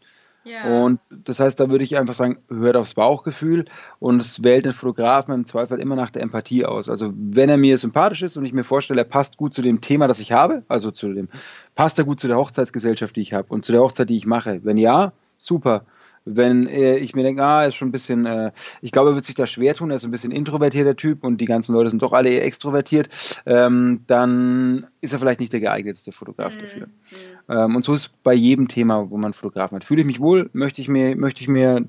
Ja. 0.43 0.83
Und 0.83 0.99
das 1.11 1.39
heißt, 1.39 1.59
da 1.59 1.69
würde 1.69 1.83
ich 1.83 1.97
einfach 1.97 2.15
sagen, 2.15 2.39
hört 2.49 2.75
aufs 2.75 2.95
Bauchgefühl 2.95 3.65
und 3.99 4.19
es 4.19 4.43
wählt 4.43 4.65
den 4.65 4.71
Fotografen 4.71 5.35
im 5.35 5.45
Zweifel 5.45 5.79
immer 5.79 5.95
nach 5.95 6.09
der 6.09 6.23
Empathie 6.23 6.65
aus. 6.65 6.89
Also 6.89 7.13
wenn 7.15 7.49
er 7.49 7.57
mir 7.57 7.77
sympathisch 7.77 8.23
ist 8.23 8.37
und 8.37 8.45
ich 8.45 8.53
mir 8.53 8.63
vorstelle, 8.63 9.01
er 9.01 9.05
passt 9.05 9.37
gut 9.37 9.53
zu 9.53 9.61
dem 9.61 9.81
Thema, 9.81 10.07
das 10.07 10.19
ich 10.19 10.31
habe, 10.31 10.63
also 10.67 10.89
zu 10.89 11.13
dem, 11.13 11.29
passt 11.75 11.99
er 11.99 12.05
gut 12.05 12.19
zu 12.19 12.27
der 12.27 12.37
Hochzeitsgesellschaft, 12.37 13.15
die 13.15 13.21
ich 13.21 13.33
habe 13.33 13.47
und 13.49 13.65
zu 13.65 13.71
der 13.71 13.81
Hochzeit, 13.81 14.09
die 14.09 14.17
ich 14.17 14.25
mache. 14.25 14.61
Wenn 14.63 14.77
ja, 14.77 15.13
super 15.37 15.85
wenn 16.25 16.67
äh, 16.67 16.97
ich 16.97 17.15
mir 17.15 17.23
denke, 17.23 17.43
ah, 17.43 17.65
ist 17.65 17.75
schon 17.75 17.89
ein 17.89 17.91
bisschen, 17.91 18.25
äh, 18.25 18.51
ich 18.81 18.91
glaube, 18.91 19.11
er 19.11 19.15
wird 19.15 19.25
sich 19.25 19.35
da 19.35 19.47
schwer 19.47 19.73
tun, 19.73 19.89
er 19.89 19.97
ist 19.97 20.03
ein 20.03 20.11
bisschen 20.11 20.31
introvertierter 20.31 20.95
Typ 20.95 21.23
und 21.23 21.39
die 21.39 21.45
ganzen 21.45 21.73
Leute 21.73 21.89
sind 21.89 22.01
doch 22.01 22.13
alle 22.13 22.29
eher 22.29 22.45
extrovertiert, 22.45 23.09
ähm, 23.45 24.01
dann 24.07 24.87
ist 25.01 25.13
er 25.13 25.19
vielleicht 25.19 25.39
nicht 25.39 25.53
der 25.53 25.61
geeignetste 25.61 26.11
Fotograf 26.11 26.53
mhm. 26.55 26.59
dafür. 26.61 26.87
Mhm. 26.87 27.49
Ähm, 27.49 27.75
und 27.75 27.83
so 27.83 27.93
ist 27.93 28.11
bei 28.23 28.33
jedem 28.33 28.67
Thema, 28.67 29.09
wo 29.09 29.17
man 29.17 29.33
Fotografen 29.33 29.75
hat. 29.75 29.83
Fühle 29.83 30.01
ich 30.01 30.07
mich 30.07 30.19
wohl, 30.19 30.49
möchte 30.53 30.81
ich 30.81 30.87
mir, 30.87 31.15
möchte 31.15 31.41
ich 31.41 31.47
mir 31.47 31.85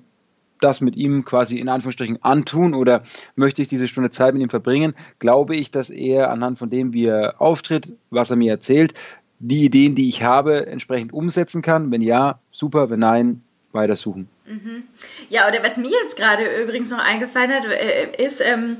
das 0.60 0.80
mit 0.80 0.96
ihm 0.96 1.24
quasi 1.24 1.58
in 1.58 1.68
Anführungsstrichen 1.68 2.22
antun 2.22 2.74
oder 2.74 3.02
möchte 3.34 3.62
ich 3.62 3.68
diese 3.68 3.88
Stunde 3.88 4.12
Zeit 4.12 4.32
mit 4.32 4.42
ihm 4.42 4.48
verbringen, 4.48 4.94
glaube 5.18 5.56
ich, 5.56 5.70
dass 5.70 5.90
er 5.90 6.30
anhand 6.30 6.58
von 6.58 6.70
dem, 6.70 6.92
wie 6.92 7.06
er 7.06 7.40
auftritt, 7.40 7.92
was 8.10 8.30
er 8.30 8.36
mir 8.36 8.52
erzählt, 8.52 8.94
die 9.40 9.64
Ideen, 9.64 9.96
die 9.96 10.08
ich 10.08 10.22
habe, 10.22 10.66
entsprechend 10.66 11.12
umsetzen 11.12 11.62
kann. 11.62 11.90
Wenn 11.90 12.00
ja, 12.00 12.38
super, 12.52 12.90
wenn 12.90 13.00
nein, 13.00 13.42
weitersuchen. 13.72 14.28
Mhm. 14.46 14.84
Ja, 15.28 15.48
oder 15.48 15.62
was 15.62 15.76
mir 15.76 15.90
jetzt 15.90 16.16
gerade 16.16 16.44
übrigens 16.62 16.90
noch 16.90 16.98
eingefallen 16.98 17.52
hat, 17.52 17.64
äh, 17.66 18.24
ist, 18.24 18.40
ähm, 18.40 18.78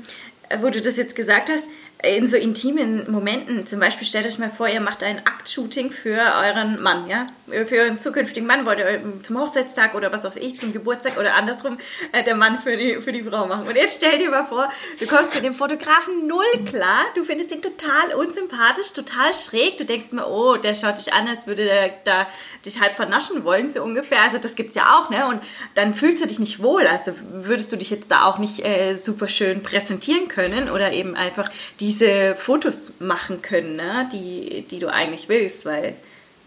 wo 0.61 0.69
du 0.69 0.81
das 0.81 0.97
jetzt 0.97 1.15
gesagt 1.15 1.49
hast, 1.49 1.65
in 2.03 2.27
so 2.27 2.35
intimen 2.35 3.09
Momenten, 3.09 3.65
zum 3.65 3.79
Beispiel 3.79 4.05
stellt 4.05 4.25
euch 4.25 4.37
mal 4.37 4.51
vor, 4.51 4.67
ihr 4.67 4.81
macht 4.81 5.03
ein 5.03 5.25
Aktshooting 5.25 5.89
für 5.89 6.19
euren 6.19 6.81
Mann, 6.83 7.07
ja, 7.07 7.29
für 7.47 7.77
euren 7.77 7.97
zukünftigen 7.97 8.45
Mann, 8.45 8.65
wollt 8.65 8.79
ihr 8.79 9.01
zum 9.23 9.39
Hochzeitstag 9.39 9.95
oder 9.95 10.11
was 10.11 10.25
auch 10.25 10.35
ich, 10.35 10.59
zum 10.59 10.73
Geburtstag 10.73 11.17
oder 11.17 11.35
andersrum 11.35 11.77
äh, 12.11 12.21
der 12.23 12.35
Mann 12.35 12.59
für 12.59 12.75
die, 12.75 12.97
für 12.97 13.13
die 13.13 13.23
Frau 13.23 13.47
machen. 13.47 13.67
Und 13.67 13.75
jetzt 13.75 13.97
stell 13.97 14.17
dir 14.17 14.29
mal 14.29 14.43
vor, 14.43 14.69
du 14.99 15.07
kommst 15.07 15.33
mit 15.33 15.45
dem 15.45 15.53
Fotografen 15.53 16.27
null 16.27 16.43
klar, 16.65 17.05
du 17.15 17.23
findest 17.23 17.51
ihn 17.51 17.61
total 17.61 18.13
unsympathisch, 18.17 18.91
total 18.91 19.33
schräg, 19.33 19.77
du 19.77 19.85
denkst 19.85 20.11
mir, 20.11 20.27
oh, 20.27 20.57
der 20.57 20.75
schaut 20.75 20.97
dich 20.97 21.13
an, 21.13 21.27
als 21.29 21.47
würde 21.47 21.63
der 21.63 21.89
da 22.03 22.27
dich 22.65 22.81
halt 22.81 22.95
vernaschen 22.95 23.45
wollen, 23.45 23.69
so 23.69 23.81
ungefähr, 23.81 24.21
also 24.23 24.39
das 24.39 24.55
gibt's 24.55 24.75
ja 24.75 24.99
auch, 24.99 25.09
ne, 25.09 25.25
und 25.27 25.41
dann 25.75 25.95
fühlst 25.95 26.21
du 26.21 26.27
dich 26.27 26.39
nicht 26.39 26.61
wohl, 26.61 26.85
also 26.85 27.13
würdest 27.31 27.71
du 27.71 27.77
dich 27.77 27.91
jetzt 27.91 28.11
da 28.11 28.25
auch 28.25 28.39
nicht 28.39 28.65
äh, 28.65 28.95
super 28.97 29.29
schön 29.29 29.63
präsentieren 29.63 30.27
können 30.27 30.69
oder 30.69 30.91
eben 30.91 31.15
einfach 31.15 31.49
die 31.79 31.92
diese 31.93 32.35
Fotos 32.35 32.93
machen 32.99 33.41
können, 33.41 33.75
ne? 33.75 34.09
die, 34.11 34.63
die 34.69 34.79
du 34.79 34.91
eigentlich 34.91 35.29
willst, 35.29 35.65
weil 35.65 35.95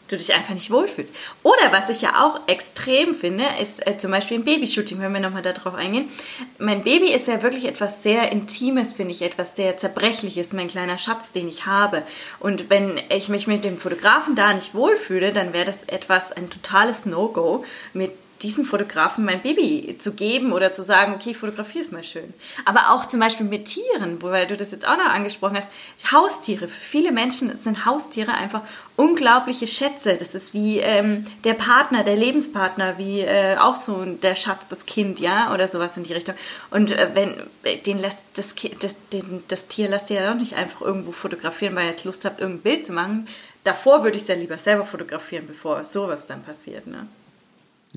du 0.09 0.17
dich 0.17 0.35
einfach 0.35 0.55
nicht 0.55 0.71
wohlfühlst. 0.71 1.13
Oder 1.43 1.73
was 1.73 1.89
ich 1.89 2.03
ja 2.03 2.25
auch 2.25 2.41
extrem 2.47 3.15
finde, 3.15 3.45
ist 3.61 3.85
äh, 3.87 3.99
zum 3.99 4.13
Beispiel 4.13 4.39
ein 4.39 4.45
Babyshooting, 4.45 5.01
wenn 5.01 5.13
wir 5.13 5.21
nochmal 5.21 5.43
darauf 5.43 5.75
eingehen. 5.75 6.09
Mein 6.59 6.85
Baby 6.85 7.13
ist 7.13 7.27
ja 7.27 7.43
wirklich 7.43 7.65
etwas 7.65 8.05
sehr 8.05 8.31
Intimes, 8.31 8.93
finde 8.93 9.13
ich, 9.13 9.23
etwas 9.23 9.57
sehr 9.57 9.77
Zerbrechliches, 9.79 10.53
mein 10.53 10.69
kleiner 10.69 10.99
Schatz, 10.99 11.33
den 11.33 11.49
ich 11.49 11.67
habe. 11.67 12.03
Und 12.39 12.71
wenn 12.71 13.01
ich 13.09 13.29
mich 13.29 13.49
mit 13.49 13.65
dem 13.65 13.79
Fotografen 13.79 14.37
da 14.37 14.53
nicht 14.53 14.75
wohlfühle, 14.75 15.33
dann 15.33 15.53
wäre 15.53 15.67
das 15.67 15.83
etwas, 15.89 16.31
ein 16.31 16.51
totales 16.51 17.05
No-Go, 17.05 17.65
mit 17.93 18.13
diesem 18.47 18.65
Fotografen 18.65 19.25
mein 19.25 19.43
Baby 19.43 19.97
zu 19.99 20.13
geben 20.13 20.53
oder 20.53 20.73
zu 20.73 20.85
sagen, 20.85 21.15
okay, 21.15 21.35
fotografier 21.35 21.83
es 21.83 21.91
mal 21.91 22.05
schön. 22.05 22.33
Aber 22.65 22.93
auch 22.93 23.07
zum 23.07 23.19
Beispiel 23.19 23.45
mit 23.45 23.65
Tieren, 23.65 24.23
weil 24.23 24.47
du 24.47 24.57
das 24.57 24.71
jetzt 24.71 24.87
auch 24.87 24.97
noch 24.97 25.07
angesprochen 25.07 25.57
hast, 25.57 25.69
Haustiere. 26.13 26.69
Für 26.69 26.81
viele 26.81 27.11
Menschen 27.11 27.59
sind 27.59 27.85
Haustiere 27.85 28.33
einfach 28.35 28.61
unglaubliche 28.95 29.67
Schätze. 29.67 30.17
Das 30.17 30.37
ist 30.37 30.55
wie 30.55 30.79
ähm, 30.79 31.27
der 31.43 31.55
Partner, 31.55 32.05
der 32.05 32.15
Lebenspartner, 32.15 32.99
wie 32.99 33.23
äh, 33.23 33.57
auch 33.57 33.75
so 33.75 34.05
der 34.05 34.37
Schatz, 34.37 34.69
das 34.71 34.87
Kind, 34.87 35.19
ja, 35.19 35.53
oder 35.53 35.67
sowas 35.67 35.97
in 35.97 36.05
die 36.05 36.13
Richtung. 36.13 36.37
Und 36.71 36.93
äh, 36.93 37.09
wenn 37.15 37.35
den 37.85 37.99
lässt 37.99 38.19
das, 38.35 38.55
das, 38.81 38.95
den, 39.13 39.43
das 39.49 39.67
Tier 39.67 39.89
lasst 39.89 40.11
ihr 40.11 40.21
ja 40.21 40.33
doch 40.33 40.39
nicht 40.39 40.55
einfach 40.55 40.83
irgendwo 40.83 41.11
fotografieren, 41.11 41.75
weil 41.75 41.87
ihr 41.87 41.91
jetzt 41.91 42.05
Lust 42.05 42.25
habt, 42.25 42.41
irgendein 42.41 42.63
Bild 42.63 42.87
zu 42.87 42.93
machen. 42.93 43.27
Davor 43.65 44.05
würde 44.05 44.17
ich 44.17 44.23
es 44.23 44.29
ja 44.29 44.37
lieber 44.37 44.59
selber 44.59 44.85
fotografieren, 44.85 45.47
bevor 45.49 45.85
sowas 45.85 46.29
dann 46.29 46.45
passiert, 46.45 46.87
ne? 46.87 47.09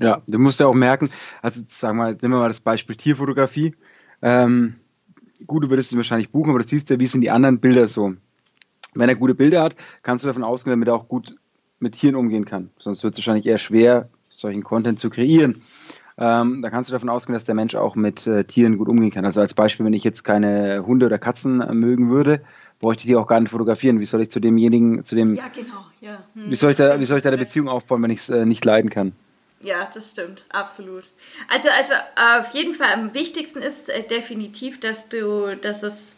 Ja, 0.00 0.22
du 0.26 0.38
musst 0.38 0.60
ja 0.60 0.66
auch 0.66 0.74
merken, 0.74 1.10
also 1.42 1.60
sagen 1.68 1.98
wir 1.98 2.04
mal, 2.04 2.12
nehmen 2.12 2.34
wir 2.34 2.40
mal 2.40 2.48
das 2.48 2.60
Beispiel 2.60 2.96
Tierfotografie. 2.96 3.74
Ähm, 4.22 4.76
gut, 5.46 5.64
du 5.64 5.70
würdest 5.70 5.92
es 5.92 5.96
wahrscheinlich 5.96 6.30
buchen, 6.30 6.50
aber 6.50 6.60
du 6.60 6.66
siehst 6.66 6.88
ja, 6.88 6.98
wie 6.98 7.06
sind 7.06 7.20
die 7.20 7.30
anderen 7.30 7.60
Bilder 7.60 7.86
so. 7.86 8.14
Wenn 8.94 9.08
er 9.10 9.14
gute 9.14 9.34
Bilder 9.34 9.62
hat, 9.62 9.76
kannst 10.02 10.24
du 10.24 10.28
davon 10.28 10.42
ausgehen, 10.42 10.72
damit 10.72 10.88
er 10.88 10.94
auch 10.94 11.06
gut 11.06 11.36
mit 11.80 11.94
Tieren 11.94 12.16
umgehen 12.16 12.46
kann. 12.46 12.70
Sonst 12.78 13.04
wird 13.04 13.14
es 13.14 13.18
wahrscheinlich 13.18 13.44
eher 13.44 13.58
schwer, 13.58 14.08
solchen 14.30 14.64
Content 14.64 14.98
zu 14.98 15.10
kreieren. 15.10 15.62
Ähm, 16.16 16.62
da 16.62 16.70
kannst 16.70 16.88
du 16.88 16.92
davon 16.92 17.08
ausgehen, 17.10 17.34
dass 17.34 17.44
der 17.44 17.54
Mensch 17.54 17.74
auch 17.74 17.94
mit 17.94 18.26
äh, 18.26 18.44
Tieren 18.44 18.78
gut 18.78 18.88
umgehen 18.88 19.10
kann. 19.10 19.26
Also 19.26 19.40
als 19.40 19.52
Beispiel, 19.54 19.84
wenn 19.84 19.92
ich 19.92 20.04
jetzt 20.04 20.24
keine 20.24 20.84
Hunde 20.86 21.06
oder 21.06 21.18
Katzen 21.18 21.60
äh, 21.60 21.74
mögen 21.74 22.10
würde, 22.10 22.40
bräuchte 22.78 23.02
ich 23.02 23.06
die 23.06 23.16
auch 23.16 23.26
gar 23.26 23.40
nicht 23.40 23.50
fotografieren. 23.50 24.00
Wie 24.00 24.06
soll 24.06 24.22
ich 24.22 24.30
zu 24.30 24.40
demjenigen, 24.40 25.04
zu 25.04 25.14
dem. 25.14 25.34
Ja, 25.34 25.44
genau, 25.54 25.84
ja. 26.00 26.24
Hm, 26.34 26.50
wie 26.50 26.56
soll 26.56 26.70
ich 26.70 26.78
da, 26.78 26.98
wie 26.98 27.04
soll 27.04 27.18
ich 27.18 27.24
da 27.24 27.30
eine 27.30 27.38
Beziehung 27.38 27.68
aufbauen, 27.68 28.02
wenn 28.02 28.10
ich 28.10 28.20
es 28.20 28.30
äh, 28.30 28.46
nicht 28.46 28.64
leiden 28.64 28.90
kann? 28.90 29.12
Ja, 29.62 29.90
das 29.92 30.10
stimmt, 30.10 30.44
absolut. 30.48 31.04
Also, 31.48 31.68
also 31.68 31.92
auf 32.38 32.54
jeden 32.54 32.74
Fall 32.74 32.92
am 32.92 33.12
wichtigsten 33.12 33.60
ist 33.60 33.90
äh, 33.90 34.02
definitiv, 34.02 34.80
dass 34.80 35.08
du, 35.10 35.54
dass 35.54 35.82
es, 35.82 36.16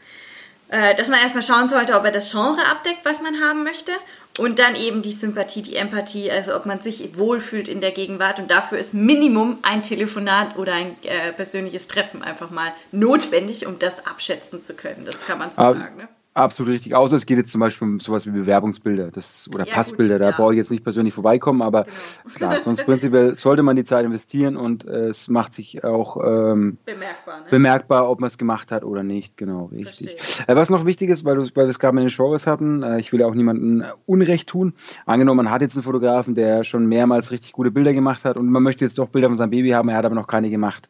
äh, 0.69 0.95
dass 0.95 1.09
man 1.09 1.19
erstmal 1.19 1.43
schauen 1.43 1.69
sollte, 1.69 1.97
ob 1.97 2.05
er 2.05 2.13
das 2.13 2.31
Genre 2.31 2.65
abdeckt, 2.67 3.05
was 3.05 3.21
man 3.21 3.41
haben 3.41 3.65
möchte. 3.65 3.93
Und 4.39 4.59
dann 4.59 4.77
eben 4.77 5.03
die 5.03 5.13
Sympathie, 5.13 5.61
die 5.61 5.77
Empathie, 5.77 6.31
also 6.31 6.57
ob 6.57 6.65
man 6.65 6.81
sich 6.81 7.19
wohlfühlt 7.19 7.69
in 7.69 7.83
der 7.83 7.91
Gegenwart. 7.91 8.39
Und 8.39 8.51
dafür 8.51 8.79
ist 8.79 8.95
Minimum 8.95 9.59
ein 9.61 9.83
Telefonat 9.83 10.57
oder 10.57 10.73
ein 10.73 10.97
äh, 11.03 11.33
persönliches 11.33 11.87
Treffen 11.89 12.23
einfach 12.23 12.51
mal 12.51 12.73
notwendig, 12.93 13.67
um 13.67 13.79
das 13.79 14.07
abschätzen 14.07 14.61
zu 14.61 14.75
können. 14.75 15.05
Das 15.05 15.21
kann 15.27 15.39
man 15.39 15.51
so 15.51 15.61
Aber 15.61 15.79
sagen. 15.79 15.97
Ne? 15.97 16.09
Absolut 16.35 16.73
richtig. 16.73 16.95
Außer 16.95 17.17
es 17.17 17.27
geht 17.27 17.37
jetzt 17.37 17.53
zum 17.53 17.61
Beispiel 17.61 17.87
um 17.87 18.01
sowas 18.01 18.25
wie 18.25 18.31
Bewerbungsbilder 18.31 19.11
das, 19.11 19.51
oder 19.55 19.67
ja, 19.67 19.75
Passbilder. 19.75 20.15
Gut, 20.15 20.23
da 20.23 20.31
ja. 20.31 20.37
brauche 20.37 20.55
ich 20.55 20.57
jetzt 20.57 20.71
nicht 20.71 20.83
persönlich 20.83 21.13
vorbeikommen, 21.13 21.61
aber 21.61 21.85
genau. 21.85 21.95
klar, 22.37 22.63
sonst 22.65 22.87
prinzipiell 22.87 23.35
sollte 23.35 23.63
man 23.63 23.77
die 23.77 23.85
Zeit 23.85 24.07
investieren 24.07 24.57
und 24.57 24.87
äh, 24.87 25.09
es 25.09 25.29
macht 25.29 25.55
sich 25.55 25.85
auch 25.85 26.17
ähm, 26.17 26.79
bemerkbar, 26.87 27.41
ne? 27.41 27.47
bemerkbar, 27.51 28.09
ob 28.09 28.21
man 28.21 28.29
es 28.29 28.39
gemacht 28.39 28.73
hat 28.73 28.83
oder 28.83 29.03
nicht. 29.03 29.37
Genau, 29.37 29.67
richtig. 29.67 30.17
Äh, 30.47 30.57
was 30.57 30.71
noch 30.71 30.87
wichtig 30.87 31.11
ist, 31.11 31.27
weil, 31.27 31.37
weil 31.37 31.67
wir 31.67 31.69
es 31.69 31.79
gerade 31.79 31.95
mit 31.95 32.05
den 32.05 32.17
Genres 32.17 32.47
hatten, 32.47 32.83
äh, 32.83 32.99
ich 32.99 33.13
will 33.13 33.21
ja 33.21 33.27
auch 33.27 33.35
niemandem 33.35 33.85
Unrecht 34.07 34.49
tun. 34.49 34.73
Angenommen, 35.05 35.45
man 35.45 35.51
hat 35.51 35.61
jetzt 35.61 35.75
einen 35.75 35.85
Fotografen, 35.85 36.35
der 36.35 36.65
schon 36.65 36.87
mehrmals 36.87 37.31
richtig 37.31 37.53
gute 37.53 37.71
Bilder 37.71 37.93
gemacht 37.93 38.25
hat 38.25 38.39
und 38.39 38.49
man 38.49 38.63
möchte 38.63 38.87
jetzt 38.87 38.97
doch 38.97 39.09
Bilder 39.09 39.29
von 39.29 39.37
seinem 39.37 39.51
Baby 39.51 39.71
haben, 39.71 39.91
er 39.91 39.99
hat 39.99 40.07
aber 40.07 40.15
noch 40.15 40.29
keine 40.29 40.49
gemacht. 40.49 40.89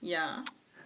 Ja. 0.00 0.42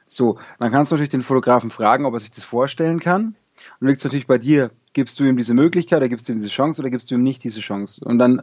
So, 0.09 0.39
dann 0.59 0.73
kannst 0.73 0.91
du 0.91 0.97
natürlich 0.97 1.11
den 1.11 1.23
Fotografen 1.23 1.71
fragen, 1.71 2.05
ob 2.05 2.15
er 2.15 2.21
sich 2.21 2.33
das 2.33 2.43
vorstellen 2.43 2.99
kann 2.99 3.37
und 3.81 3.89
liegt 3.89 3.99
es 3.99 4.05
natürlich 4.05 4.27
bei 4.27 4.39
dir, 4.39 4.71
gibst 4.93 5.19
du 5.19 5.25
ihm 5.25 5.37
diese 5.37 5.55
Möglichkeit, 5.55 5.99
oder 5.99 6.09
gibst 6.09 6.29
du 6.29 6.33
ihm 6.33 6.41
diese 6.41 6.53
Chance 6.53 6.81
oder 6.81 6.91
gibst 6.91 7.11
du 7.11 7.15
ihm 7.15 7.23
nicht 7.23 7.43
diese 7.45 7.61
Chance? 7.61 8.05
Und 8.05 8.19
dann 8.19 8.43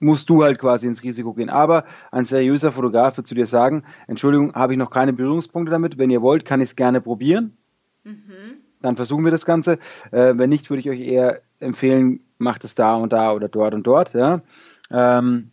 musst 0.00 0.28
du 0.28 0.42
halt 0.42 0.58
quasi 0.58 0.86
ins 0.86 1.02
Risiko 1.02 1.32
gehen. 1.32 1.50
Aber 1.50 1.84
ein 2.10 2.24
seriöser 2.24 2.72
Fotograf 2.72 3.16
wird 3.16 3.26
zu 3.26 3.34
dir 3.34 3.46
sagen, 3.46 3.84
Entschuldigung, 4.06 4.54
habe 4.54 4.74
ich 4.74 4.78
noch 4.78 4.90
keine 4.90 5.12
Berührungspunkte 5.12 5.70
damit. 5.70 5.98
Wenn 5.98 6.10
ihr 6.10 6.22
wollt, 6.22 6.44
kann 6.44 6.60
ich 6.60 6.70
es 6.70 6.76
gerne 6.76 7.00
probieren. 7.00 7.56
Mhm. 8.04 8.58
Dann 8.82 8.96
versuchen 8.96 9.24
wir 9.24 9.30
das 9.30 9.46
Ganze. 9.46 9.78
Äh, 10.10 10.36
wenn 10.36 10.50
nicht, 10.50 10.68
würde 10.68 10.80
ich 10.80 10.90
euch 10.90 11.00
eher 11.00 11.40
empfehlen, 11.58 12.20
macht 12.38 12.64
es 12.64 12.74
da 12.74 12.96
und 12.96 13.12
da 13.12 13.32
oder 13.32 13.48
dort 13.48 13.74
und 13.74 13.86
dort. 13.86 14.12
Ja. 14.12 14.42
Ähm, 14.90 15.50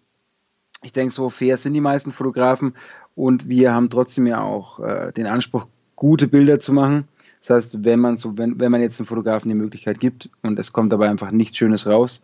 ich 0.84 0.94
denke, 0.94 1.14
so 1.14 1.30
fair 1.30 1.58
sind 1.58 1.74
die 1.74 1.82
meisten 1.82 2.12
Fotografen 2.12 2.74
und 3.16 3.48
wir 3.48 3.74
haben 3.74 3.90
trotzdem 3.90 4.28
ja 4.28 4.42
auch 4.42 4.80
äh, 4.80 5.12
den 5.14 5.28
Anspruch, 5.28 5.68
gute 5.96 6.28
Bilder 6.28 6.60
zu 6.60 6.74
machen. 6.74 7.08
Das 7.42 7.50
heißt, 7.50 7.84
wenn 7.84 8.00
man 8.00 8.18
so, 8.18 8.38
wenn, 8.38 8.60
wenn 8.60 8.72
man 8.72 8.82
jetzt 8.82 9.00
einem 9.00 9.08
Fotografen 9.08 9.50
die 9.50 9.56
Möglichkeit 9.56 10.00
gibt 10.00 10.30
und 10.44 10.58
es 10.60 10.72
kommt 10.72 10.94
dabei 10.94 11.10
einfach 11.10 11.32
nichts 11.32 11.58
Schönes 11.58 11.88
raus, 11.88 12.22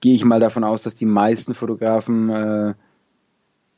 gehe 0.00 0.14
ich 0.14 0.24
mal 0.24 0.40
davon 0.40 0.64
aus, 0.64 0.82
dass 0.82 0.94
die 0.94 1.06
meisten 1.06 1.54
Fotografen 1.54 2.30
äh, 2.30 2.74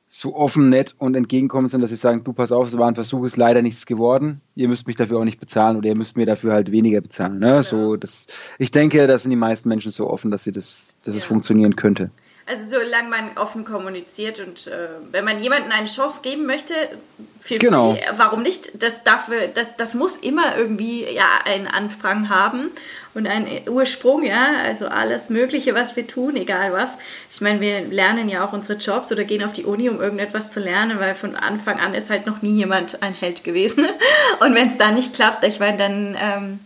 so 0.08 0.34
offen, 0.34 0.68
nett 0.68 0.94
und 0.98 1.14
entgegenkommen 1.14 1.68
sind, 1.68 1.80
dass 1.80 1.90
sie 1.90 1.96
sagen, 1.96 2.22
du 2.24 2.32
pass 2.32 2.52
auf, 2.52 2.66
es 2.66 2.76
war 2.76 2.88
ein 2.88 2.94
Versuch, 2.94 3.24
ist 3.24 3.36
leider 3.36 3.62
nichts 3.62 3.86
geworden. 3.86 4.40
Ihr 4.54 4.68
müsst 4.68 4.86
mich 4.86 4.96
dafür 4.96 5.18
auch 5.18 5.24
nicht 5.24 5.40
bezahlen 5.40 5.76
oder 5.76 5.88
ihr 5.88 5.94
müsst 5.94 6.16
mir 6.16 6.26
dafür 6.26 6.52
halt 6.52 6.70
weniger 6.70 7.00
bezahlen. 7.00 7.38
Ne? 7.38 7.48
Ja. 7.48 7.62
So, 7.62 7.96
das, 7.96 8.26
ich 8.58 8.70
denke, 8.70 9.06
da 9.06 9.18
sind 9.18 9.30
die 9.30 9.36
meisten 9.36 9.68
Menschen 9.68 9.90
so 9.90 10.08
offen, 10.08 10.30
dass 10.30 10.44
sie 10.44 10.52
das, 10.52 10.96
dass 11.02 11.14
ja. 11.14 11.20
es 11.20 11.24
funktionieren 11.24 11.76
könnte. 11.76 12.10
Also 12.44 12.78
solange 12.78 13.08
man 13.08 13.36
offen 13.36 13.64
kommuniziert 13.64 14.40
und 14.40 14.66
äh, 14.66 14.88
wenn 15.12 15.24
man 15.24 15.40
jemandem 15.40 15.70
eine 15.70 15.86
Chance 15.86 16.22
geben 16.22 16.44
möchte, 16.44 16.74
viel, 17.40 17.58
Genau. 17.58 17.94
viel, 17.94 18.02
warum 18.16 18.42
nicht? 18.42 18.82
Das, 18.82 19.04
dafür, 19.04 19.46
das, 19.46 19.68
das 19.76 19.94
muss 19.94 20.16
immer 20.16 20.56
irgendwie 20.56 21.06
ja, 21.08 21.26
einen 21.44 21.68
Anfang 21.68 22.28
haben 22.28 22.70
und 23.14 23.28
einen 23.28 23.46
Ursprung, 23.68 24.24
ja. 24.24 24.56
Also 24.64 24.88
alles 24.88 25.30
Mögliche, 25.30 25.74
was 25.76 25.94
wir 25.94 26.06
tun, 26.06 26.34
egal 26.34 26.72
was. 26.72 26.98
Ich 27.30 27.40
meine, 27.40 27.60
wir 27.60 27.80
lernen 27.82 28.28
ja 28.28 28.44
auch 28.44 28.52
unsere 28.52 28.78
Jobs 28.78 29.12
oder 29.12 29.22
gehen 29.22 29.44
auf 29.44 29.52
die 29.52 29.64
Uni, 29.64 29.88
um 29.88 30.00
irgendetwas 30.00 30.50
zu 30.50 30.58
lernen, 30.58 30.98
weil 30.98 31.14
von 31.14 31.36
Anfang 31.36 31.78
an 31.78 31.94
ist 31.94 32.10
halt 32.10 32.26
noch 32.26 32.42
nie 32.42 32.56
jemand 32.56 33.02
ein 33.02 33.14
Held 33.14 33.44
gewesen. 33.44 33.86
Und 34.40 34.54
wenn 34.56 34.68
es 34.68 34.78
da 34.78 34.90
nicht 34.90 35.14
klappt, 35.14 35.44
ich 35.44 35.60
meine, 35.60 35.78
dann 35.78 36.16
ähm, 36.20 36.60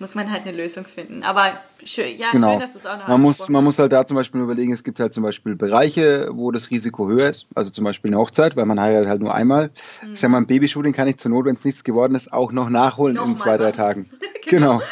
muss 0.00 0.14
man 0.14 0.30
halt 0.30 0.46
eine 0.46 0.56
Lösung 0.56 0.84
finden. 0.84 1.22
Aber 1.22 1.52
schön, 1.84 2.16
ja, 2.16 2.28
Genau. 2.32 2.52
schön, 2.52 2.60
dass 2.60 2.72
du 2.72 2.78
es 2.78 2.86
auch 2.86 2.98
noch 2.98 3.08
Man 3.08 3.20
muss, 3.20 3.48
man 3.48 3.62
muss 3.64 3.78
halt 3.78 3.92
da 3.92 4.06
zum 4.06 4.16
Beispiel 4.16 4.40
überlegen, 4.40 4.72
es 4.72 4.82
gibt 4.84 4.98
halt 5.00 5.14
zum 5.14 5.22
Beispiel 5.22 5.54
Bereiche, 5.54 6.28
wo 6.32 6.50
das 6.50 6.70
Risiko 6.70 7.08
höher 7.08 7.30
ist. 7.30 7.46
Also 7.54 7.70
zum 7.70 7.84
Beispiel 7.84 8.10
eine 8.10 8.18
Hochzeit, 8.18 8.56
weil 8.56 8.64
man 8.66 8.80
heiratet 8.80 9.08
halt 9.08 9.20
nur 9.20 9.34
einmal. 9.34 9.70
Ich 10.12 10.20
sag 10.20 10.30
mal, 10.30 10.38
ein 10.38 10.46
Babyshooting 10.46 10.92
kann 10.92 11.08
ich 11.08 11.18
zur 11.18 11.30
Not, 11.30 11.44
wenn 11.46 11.56
es 11.56 11.64
nichts 11.64 11.84
geworden 11.84 12.14
ist, 12.14 12.32
auch 12.32 12.52
noch 12.52 12.68
nachholen 12.70 13.16
in 13.16 13.22
Nochmal 13.22 13.38
zwei, 13.38 13.56
drei 13.58 13.64
machen. 13.66 13.76
Tagen. 13.76 14.10
Genau. 14.44 14.78
Genau. 14.78 14.82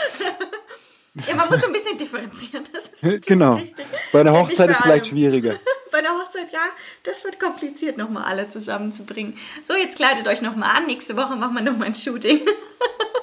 Ja, 1.14 1.34
man 1.34 1.48
muss 1.48 1.64
ein 1.64 1.72
bisschen 1.72 1.98
differenzieren. 1.98 2.64
Das 2.72 2.84
ist 2.84 3.02
natürlich 3.02 3.26
genau. 3.26 3.54
richtig. 3.54 3.86
Bei 4.12 4.20
einer 4.20 4.32
Hochzeit 4.32 4.70
ist 4.70 4.76
vielleicht 4.82 5.04
allem. 5.04 5.12
schwieriger. 5.12 5.58
Bei 5.90 5.98
einer 5.98 6.10
Hochzeit, 6.10 6.52
ja, 6.52 6.60
das 7.02 7.24
wird 7.24 7.40
kompliziert, 7.40 7.96
nochmal 7.96 8.22
alle 8.22 8.48
zusammenzubringen. 8.48 9.36
So, 9.64 9.74
jetzt 9.74 9.96
kleidet 9.96 10.28
euch 10.28 10.40
nochmal 10.40 10.76
an. 10.76 10.86
Nächste 10.86 11.16
Woche 11.16 11.34
machen 11.34 11.54
wir 11.54 11.62
nochmal 11.62 11.88
ein 11.88 11.96
Shooting. 11.96 12.46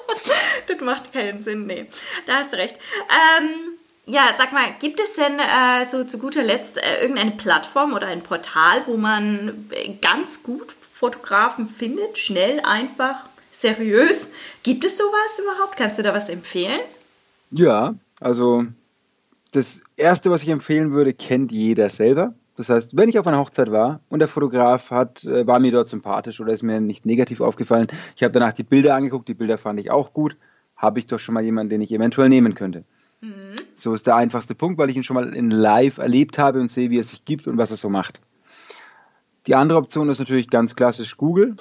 das 0.66 0.80
macht 0.80 1.14
keinen 1.14 1.42
Sinn, 1.42 1.64
nee. 1.64 1.86
Da 2.26 2.34
hast 2.34 2.52
du 2.52 2.56
recht. 2.58 2.76
Ähm, 3.08 3.78
ja, 4.04 4.34
sag 4.36 4.52
mal, 4.52 4.74
gibt 4.80 5.00
es 5.00 5.14
denn 5.14 5.38
äh, 5.38 5.88
so 5.90 6.04
zu 6.04 6.18
guter 6.18 6.42
Letzt 6.42 6.76
äh, 6.76 7.00
irgendeine 7.00 7.30
Plattform 7.30 7.94
oder 7.94 8.08
ein 8.08 8.22
Portal, 8.22 8.82
wo 8.84 8.98
man 8.98 9.66
äh, 9.70 9.94
ganz 10.02 10.42
gut 10.42 10.74
Fotografen 10.92 11.70
findet? 11.70 12.18
Schnell, 12.18 12.60
einfach, 12.60 13.16
seriös? 13.50 14.30
Gibt 14.62 14.84
es 14.84 14.98
sowas 14.98 15.38
überhaupt? 15.38 15.78
Kannst 15.78 15.98
du 15.98 16.02
da 16.02 16.12
was 16.12 16.28
empfehlen? 16.28 16.80
Ja, 17.50 17.94
also 18.20 18.64
das 19.52 19.80
Erste, 19.96 20.30
was 20.30 20.42
ich 20.42 20.48
empfehlen 20.48 20.92
würde, 20.92 21.14
kennt 21.14 21.52
jeder 21.52 21.88
selber. 21.88 22.34
Das 22.56 22.68
heißt, 22.68 22.96
wenn 22.96 23.08
ich 23.08 23.18
auf 23.18 23.26
einer 23.26 23.38
Hochzeit 23.38 23.70
war 23.70 24.00
und 24.08 24.18
der 24.18 24.28
Fotograf 24.28 24.90
hat, 24.90 25.24
äh, 25.24 25.46
war 25.46 25.60
mir 25.60 25.70
dort 25.70 25.88
sympathisch 25.88 26.40
oder 26.40 26.52
ist 26.52 26.62
mir 26.62 26.80
nicht 26.80 27.06
negativ 27.06 27.40
aufgefallen, 27.40 27.86
ich 28.16 28.22
habe 28.24 28.32
danach 28.32 28.52
die 28.52 28.64
Bilder 28.64 28.94
angeguckt, 28.96 29.28
die 29.28 29.34
Bilder 29.34 29.58
fand 29.58 29.78
ich 29.78 29.90
auch 29.92 30.12
gut, 30.12 30.36
habe 30.76 30.98
ich 30.98 31.06
doch 31.06 31.20
schon 31.20 31.34
mal 31.34 31.44
jemanden, 31.44 31.70
den 31.70 31.82
ich 31.82 31.92
eventuell 31.92 32.28
nehmen 32.28 32.54
könnte. 32.54 32.84
So 33.74 33.94
ist 33.94 34.06
der 34.08 34.16
einfachste 34.16 34.56
Punkt, 34.56 34.76
weil 34.78 34.90
ich 34.90 34.96
ihn 34.96 35.04
schon 35.04 35.14
mal 35.14 35.32
in 35.34 35.50
live 35.52 35.98
erlebt 35.98 36.36
habe 36.38 36.60
und 36.60 36.68
sehe, 36.68 36.90
wie 36.90 36.98
er 36.98 37.04
sich 37.04 37.24
gibt 37.24 37.46
und 37.46 37.58
was 37.58 37.70
er 37.70 37.76
so 37.76 37.88
macht. 37.88 38.20
Die 39.46 39.54
andere 39.54 39.78
Option 39.78 40.08
ist 40.10 40.18
natürlich 40.18 40.50
ganz 40.50 40.74
klassisch 40.76 41.16
Google. 41.16 41.56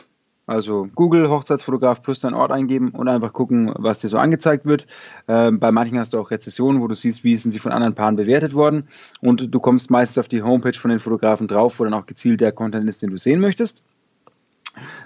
Also 0.47 0.87
Google 0.95 1.29
Hochzeitsfotograf 1.29 2.01
plus 2.01 2.21
dein 2.21 2.33
Ort 2.33 2.51
eingeben 2.51 2.91
und 2.91 3.09
einfach 3.09 3.33
gucken, 3.33 3.73
was 3.75 3.99
dir 3.99 4.07
so 4.07 4.17
angezeigt 4.17 4.65
wird. 4.65 4.87
Ähm, 5.27 5.59
bei 5.59 5.71
manchen 5.71 5.99
hast 5.99 6.13
du 6.13 6.19
auch 6.19 6.31
Rezessionen, 6.31 6.81
wo 6.81 6.87
du 6.87 6.95
siehst, 6.95 7.25
wie 7.25 7.35
sind 7.35 7.51
sie 7.51 7.59
von 7.59 7.73
anderen 7.73 7.95
Paaren 7.95 8.15
bewertet 8.15 8.53
worden. 8.53 8.87
Und 9.19 9.53
du 9.53 9.59
kommst 9.59 9.91
meistens 9.91 10.17
auf 10.17 10.29
die 10.29 10.41
Homepage 10.41 10.79
von 10.79 10.89
den 10.89 11.01
Fotografen 11.01 11.49
drauf, 11.49 11.79
wo 11.79 11.83
dann 11.83 11.93
auch 11.93 12.05
gezielt 12.05 12.39
der 12.39 12.53
Content 12.53 12.87
ist, 12.87 13.01
den 13.01 13.09
du 13.09 13.17
sehen 13.17 13.41
möchtest. 13.41 13.83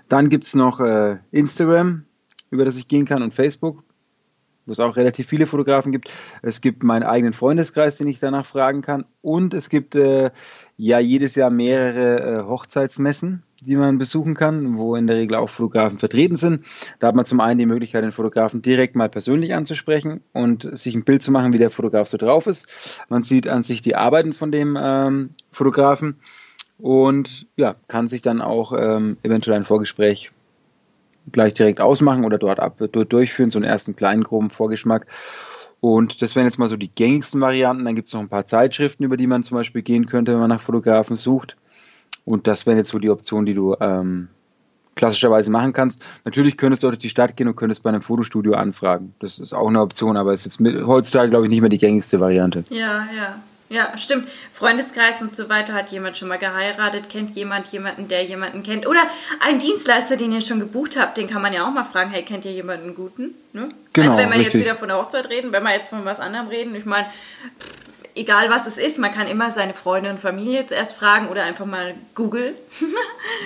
Dann 0.10 0.30
gibt's 0.30 0.54
noch 0.54 0.80
äh, 0.80 1.18
Instagram, 1.32 2.04
über 2.52 2.64
das 2.64 2.76
ich 2.76 2.88
gehen 2.88 3.06
kann, 3.06 3.24
und 3.24 3.34
Facebook, 3.34 3.84
wo 4.66 4.72
es 4.72 4.80
auch 4.80 4.96
relativ 4.96 5.28
viele 5.28 5.48
Fotografen 5.48 5.92
gibt. 5.92 6.10
Es 6.42 6.62
gibt 6.62 6.84
meinen 6.84 7.04
eigenen 7.04 7.34
Freundeskreis, 7.34 7.96
den 7.96 8.08
ich 8.08 8.20
danach 8.20 8.46
fragen 8.46 8.82
kann. 8.82 9.06
Und 9.22 9.54
es 9.54 9.70
gibt 9.70 9.96
äh, 9.96 10.32
ja 10.78 11.00
jedes 11.00 11.36
Jahr 11.36 11.50
mehrere 11.50 12.40
äh, 12.40 12.44
Hochzeitsmessen, 12.44 13.44
die 13.62 13.76
man 13.76 13.98
besuchen 13.98 14.34
kann, 14.34 14.78
wo 14.78 14.96
in 14.96 15.08
der 15.08 15.18
Regel 15.18 15.36
auch 15.36 15.50
Fotografen 15.50 16.00
vertreten 16.00 16.36
sind. 16.36 16.66
Da 17.00 17.08
hat 17.08 17.16
man 17.16 17.26
zum 17.26 17.40
einen 17.40 17.60
die 17.60 17.66
Möglichkeit, 17.66 18.04
den 18.04 18.12
Fotografen 18.12 18.62
direkt 18.62 18.96
mal 18.96 19.10
persönlich 19.10 19.54
anzusprechen 19.54 20.22
und 20.34 20.68
sich 20.78 20.96
ein 20.96 21.04
Bild 21.04 21.22
zu 21.24 21.32
machen, 21.32 21.54
wie 21.54 21.60
der 21.60 21.72
Fotograf 21.72 22.08
so 22.08 22.18
drauf 22.18 22.48
ist. 22.48 22.68
Man 23.10 23.24
sieht 23.24 23.48
an 23.48 23.64
sich 23.64 23.82
die 23.82 23.96
Arbeiten 23.96 24.34
von 24.34 24.52
dem 24.52 24.78
ähm, 24.80 25.32
Fotografen 25.52 26.16
und 26.80 27.48
ja, 27.56 27.76
kann 27.88 28.08
sich 28.08 28.24
dann 28.24 28.42
auch 28.42 28.74
ähm, 28.76 29.18
eventuell 29.22 29.58
ein 29.58 29.66
Vorgespräch 29.66 30.32
gleich 31.32 31.54
direkt 31.54 31.82
ausmachen 31.82 32.26
oder 32.26 32.38
dort 32.38 32.60
ab, 32.60 32.78
durchführen, 32.92 33.52
so 33.52 33.60
einen 33.60 33.66
ersten 33.66 33.96
kleinen 33.96 34.24
groben 34.24 34.50
Vorgeschmack. 34.50 35.08
Und 35.80 36.22
das 36.22 36.36
wären 36.36 36.46
jetzt 36.46 36.60
mal 36.60 36.70
so 36.70 36.78
die 36.78 36.94
gängigsten 36.94 37.42
Varianten. 37.42 37.86
Dann 37.86 37.96
gibt 37.96 38.08
es 38.08 38.14
noch 38.14 38.22
ein 38.22 38.30
paar 38.30 38.48
Zeitschriften, 38.48 39.04
über 39.04 39.18
die 39.18 39.28
man 39.28 39.44
zum 39.44 39.58
Beispiel 39.58 39.82
gehen 39.82 40.06
könnte, 40.06 40.32
wenn 40.32 40.40
man 40.40 40.50
nach 40.50 40.62
Fotografen 40.62 41.16
sucht. 41.16 41.58
Und 42.24 42.46
das 42.46 42.66
wären 42.66 42.78
jetzt 42.78 42.92
so 42.92 43.00
die 43.00 43.10
Optionen, 43.10 43.48
die 43.48 43.56
du 43.56 43.76
ähm, 43.80 44.28
klassischerweise 44.96 45.50
machen 45.50 45.74
kannst. 45.74 46.00
Natürlich 46.24 46.58
könntest 46.58 46.84
du 46.84 46.88
auch 46.88 46.92
durch 46.92 47.00
die 47.00 47.10
Stadt 47.10 47.36
gehen 47.36 47.48
und 47.48 47.56
könntest 47.56 47.82
bei 47.82 47.90
einem 47.90 48.04
Fotostudio 48.04 48.54
anfragen. 48.54 49.16
Das 49.20 49.40
ist 49.40 49.54
auch 49.54 49.68
eine 49.68 49.82
Option, 49.82 50.18
aber 50.18 50.34
ist 50.34 50.46
jetzt 50.46 50.60
mit, 50.60 50.86
heutzutage, 50.86 51.32
glaube 51.32 51.48
ich, 51.48 51.50
nicht 51.50 51.62
mehr 51.62 51.70
die 51.70 51.80
gängigste 51.80 52.20
Variante. 52.20 52.64
Ja, 52.70 53.08
ja. 53.16 53.42
Ja, 53.72 53.98
stimmt. 53.98 54.28
Freundeskreis 54.54 55.22
und 55.22 55.34
so 55.34 55.48
weiter 55.48 55.74
hat 55.74 55.92
jemand 55.92 56.18
schon 56.18 56.28
mal 56.28 56.38
geheiratet, 56.38 57.08
kennt 57.10 57.38
jemand 57.38 57.70
jemanden, 57.70 58.10
der 58.10 58.26
jemanden 58.26 58.64
kennt. 58.64 58.86
Oder 58.86 59.00
ein 59.40 59.60
Dienstleister, 59.60 60.18
den 60.18 60.34
ihr 60.34 60.42
schon 60.42 60.60
gebucht 60.60 61.00
habt, 61.00 61.18
den 61.18 61.28
kann 61.28 61.42
man 61.42 61.54
ja 61.54 61.66
auch 61.66 61.72
mal 61.72 61.86
fragen, 61.86 62.10
hey, 62.10 62.24
kennt 62.24 62.44
ihr 62.44 62.52
jemanden 62.52 62.96
guten? 62.96 63.34
Ne? 63.54 63.70
Genau, 63.94 64.12
also 64.12 64.18
wenn 64.18 64.30
wir 64.30 64.42
jetzt 64.42 64.58
wieder 64.58 64.76
von 64.76 64.90
der 64.90 64.98
Hochzeit 64.98 65.30
reden, 65.30 65.54
wenn 65.54 65.64
wir 65.64 65.74
jetzt 65.74 65.88
von 65.88 66.04
was 66.04 66.20
anderem 66.20 66.50
reden, 66.50 66.76
ich 66.76 66.84
meine, 66.84 67.08
egal 68.16 68.50
was 68.50 68.68
es 68.68 68.78
ist, 68.78 69.00
man 69.00 69.12
kann 69.12 69.28
immer 69.28 69.52
seine 69.52 69.74
Freunde 69.74 70.10
und 70.10 70.20
Familie 70.20 70.54
jetzt 70.60 70.72
erst 70.72 70.96
fragen 70.96 71.28
oder 71.30 71.44
einfach 71.44 71.66
mal 71.66 71.94
googeln. 72.16 72.54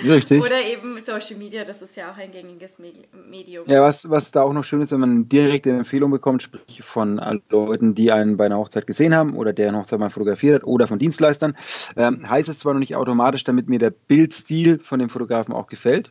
Richtig. 0.04 0.42
oder 0.42 0.62
eben 0.62 0.98
Social 1.00 1.36
Media, 1.36 1.64
das 1.64 1.82
ist 1.82 1.96
ja 1.96 2.10
auch 2.10 2.16
ein 2.18 2.30
gängiges 2.32 2.78
Medi- 2.78 3.04
Medium. 3.28 3.64
Ja, 3.68 3.82
was, 3.82 4.08
was 4.10 4.30
da 4.30 4.42
auch 4.42 4.52
noch 4.52 4.64
schön 4.64 4.80
ist, 4.82 4.92
wenn 4.92 5.00
man 5.00 5.28
direkt 5.28 5.66
eine 5.66 5.78
Empfehlung 5.78 6.10
bekommt, 6.10 6.42
sprich 6.42 6.82
von 6.84 7.20
Leuten, 7.50 7.94
die 7.94 8.12
einen 8.12 8.36
bei 8.36 8.46
einer 8.46 8.58
Hochzeit 8.58 8.86
gesehen 8.86 9.14
haben 9.14 9.36
oder 9.36 9.52
deren 9.52 9.76
Hochzeit 9.76 9.98
man 9.98 10.10
fotografiert 10.10 10.56
hat 10.56 10.64
oder 10.64 10.86
von 10.88 10.98
Dienstleistern, 10.98 11.56
ähm, 11.96 12.28
heißt 12.28 12.48
es 12.48 12.58
zwar 12.58 12.72
noch 12.74 12.80
nicht 12.80 12.96
automatisch, 12.96 13.44
damit 13.44 13.68
mir 13.68 13.78
der 13.78 13.90
Bildstil 13.90 14.78
von 14.80 14.98
dem 14.98 15.08
Fotografen 15.08 15.54
auch 15.54 15.66
gefällt. 15.68 16.10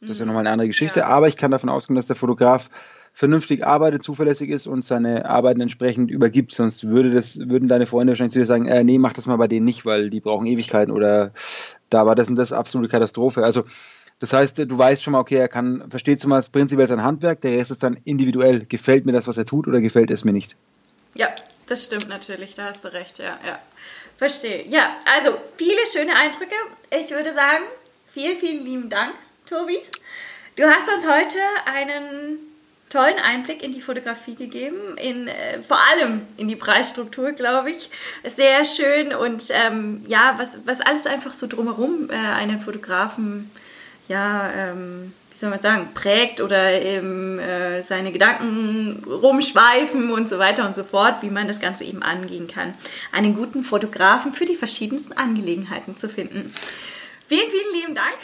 Das 0.00 0.10
ist 0.10 0.18
ja 0.18 0.26
nochmal 0.26 0.40
eine 0.42 0.50
andere 0.50 0.66
Geschichte, 0.68 1.00
Ja. 1.00 1.06
aber 1.06 1.28
ich 1.28 1.36
kann 1.36 1.52
davon 1.52 1.68
ausgehen, 1.68 1.94
dass 1.94 2.06
der 2.08 2.16
Fotograf 2.16 2.68
vernünftig 3.14 3.66
arbeitet, 3.66 4.02
zuverlässig 4.02 4.50
ist 4.50 4.66
und 4.66 4.84
seine 4.84 5.26
Arbeiten 5.26 5.60
entsprechend 5.60 6.10
übergibt. 6.10 6.52
Sonst 6.52 6.84
würde 6.84 7.10
das, 7.10 7.38
würden 7.38 7.68
deine 7.68 7.86
Freunde 7.86 8.12
wahrscheinlich 8.12 8.32
zu 8.32 8.38
dir 8.38 8.46
sagen, 8.46 8.66
äh, 8.66 8.84
nee, 8.84 8.98
mach 8.98 9.12
das 9.12 9.26
mal 9.26 9.36
bei 9.36 9.48
denen 9.48 9.66
nicht, 9.66 9.84
weil 9.84 10.10
die 10.10 10.20
brauchen 10.20 10.46
Ewigkeiten 10.46 10.92
oder 10.92 11.32
da 11.90 12.06
war 12.06 12.14
das 12.14 12.28
und 12.28 12.36
das 12.36 12.52
absolute 12.52 12.90
Katastrophe. 12.90 13.44
Also 13.44 13.64
das 14.18 14.32
heißt, 14.32 14.58
du 14.58 14.78
weißt 14.78 15.02
schon 15.02 15.12
mal, 15.12 15.20
okay, 15.20 15.36
er 15.36 15.48
kann, 15.48 15.90
versteht 15.90 16.20
zumal 16.20 16.42
prinzipiell 16.50 16.86
sein 16.86 17.02
Handwerk, 17.02 17.40
der 17.40 17.58
Rest 17.58 17.72
ist 17.72 17.82
dann 17.82 17.98
individuell. 18.04 18.64
Gefällt 18.66 19.04
mir 19.04 19.12
das, 19.12 19.26
was 19.26 19.36
er 19.36 19.46
tut, 19.46 19.66
oder 19.66 19.80
gefällt 19.80 20.12
es 20.12 20.24
mir 20.24 20.32
nicht? 20.32 20.54
Ja, 21.14 21.26
das 21.66 21.84
stimmt 21.84 22.08
natürlich, 22.08 22.54
da 22.54 22.66
hast 22.66 22.84
du 22.84 22.92
recht, 22.92 23.18
ja, 23.18 23.38
ja. 23.44 23.58
Verstehe. 24.16 24.64
Ja, 24.68 24.96
also 25.16 25.36
viele 25.56 25.80
schöne 25.92 26.14
Eindrücke. 26.16 26.54
Ich 26.90 27.10
würde 27.10 27.34
sagen, 27.34 27.64
vielen, 28.06 28.38
vielen 28.38 28.64
lieben 28.64 28.88
Dank, 28.88 29.14
Tobi. 29.44 29.78
Du 30.54 30.62
hast 30.62 30.88
uns 30.88 31.04
heute 31.04 31.38
einen 31.66 32.51
tollen 32.92 33.18
Einblick 33.18 33.62
in 33.62 33.72
die 33.72 33.80
Fotografie 33.80 34.34
gegeben, 34.34 34.96
in, 34.96 35.26
äh, 35.26 35.62
vor 35.66 35.78
allem 35.90 36.22
in 36.36 36.48
die 36.48 36.56
Preisstruktur, 36.56 37.32
glaube 37.32 37.70
ich. 37.70 37.90
Sehr 38.24 38.64
schön 38.64 39.14
und 39.14 39.44
ähm, 39.50 40.02
ja, 40.06 40.34
was, 40.36 40.58
was 40.66 40.80
alles 40.80 41.06
einfach 41.06 41.32
so 41.32 41.46
drumherum 41.46 42.10
äh, 42.10 42.14
einen 42.14 42.60
Fotografen, 42.60 43.50
ja, 44.08 44.50
ähm, 44.54 45.14
wie 45.30 45.38
soll 45.38 45.48
man 45.48 45.60
sagen, 45.60 45.88
prägt 45.94 46.40
oder 46.42 46.80
eben 46.80 47.38
äh, 47.38 47.82
seine 47.82 48.12
Gedanken 48.12 49.02
rumschweifen 49.06 50.12
und 50.12 50.28
so 50.28 50.38
weiter 50.38 50.66
und 50.66 50.74
so 50.74 50.84
fort, 50.84 51.22
wie 51.22 51.30
man 51.30 51.48
das 51.48 51.60
Ganze 51.60 51.84
eben 51.84 52.02
angehen 52.02 52.46
kann. 52.46 52.74
Einen 53.10 53.34
guten 53.34 53.64
Fotografen 53.64 54.34
für 54.34 54.44
die 54.44 54.56
verschiedensten 54.56 55.14
Angelegenheiten 55.14 55.96
zu 55.96 56.08
finden. 56.08 56.52
Vielen, 57.26 57.50
vielen 57.50 57.74
lieben 57.74 57.94
Dank, 57.94 58.18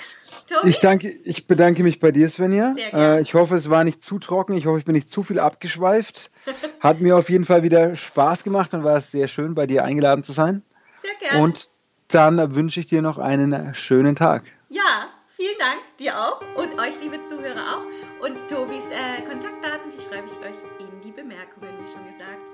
Tobi. 0.49 0.70
Ich, 0.70 0.80
danke, 0.80 1.09
ich 1.24 1.46
bedanke 1.46 1.82
mich 1.82 2.01
bei 2.01 2.11
dir, 2.11 2.30
Svenja. 2.30 2.74
Sehr 2.74 2.90
gerne. 2.90 3.16
Äh, 3.18 3.20
ich 3.20 3.34
hoffe, 3.34 3.55
es 3.57 3.68
war 3.68 3.84
nicht 3.84 4.05
zu 4.05 4.18
trocken. 4.18 4.57
Ich 4.57 4.66
hoffe, 4.66 4.78
ich 4.78 4.84
bin 4.84 4.94
nicht 4.94 5.11
zu 5.11 5.22
viel 5.22 5.38
abgeschweift. 5.38 6.30
Hat 6.80 7.01
mir 7.01 7.16
auf 7.16 7.28
jeden 7.28 7.44
Fall 7.44 7.62
wieder 7.62 7.94
Spaß 7.96 8.44
gemacht 8.44 8.72
und 8.74 8.82
war 8.84 8.96
es 8.96 9.11
sehr 9.11 9.28
schön, 9.28 9.55
bei 9.55 9.66
dir 9.66 9.84
eingeladen 9.84 10.24
zu 10.24 10.32
sein. 10.32 10.62
Sehr 11.03 11.14
gerne. 11.20 11.44
Und 11.44 11.68
dann 12.09 12.55
wünsche 12.55 12.80
ich 12.80 12.86
dir 12.86 13.03
noch 13.03 13.18
einen 13.18 13.74
schönen 13.74 14.16
Tag. 14.16 14.44
Ja, 14.70 15.09
vielen 15.28 15.59
Dank, 15.59 15.80
dir 15.99 16.18
auch 16.18 16.40
und 16.57 16.80
euch, 16.80 17.01
liebe 17.03 17.18
Zuhörer, 17.28 17.76
auch. 17.76 18.24
Und 18.24 18.49
Tobis 18.49 18.84
äh, 18.90 19.22
Kontaktdaten, 19.22 19.90
die 19.94 20.03
schreibe 20.03 20.26
ich 20.26 20.38
euch 20.38 20.57
in 20.80 21.01
die 21.03 21.12
Bemerkungen, 21.12 21.70
wie 21.82 21.86
schon 21.86 22.05
gesagt. 22.05 22.47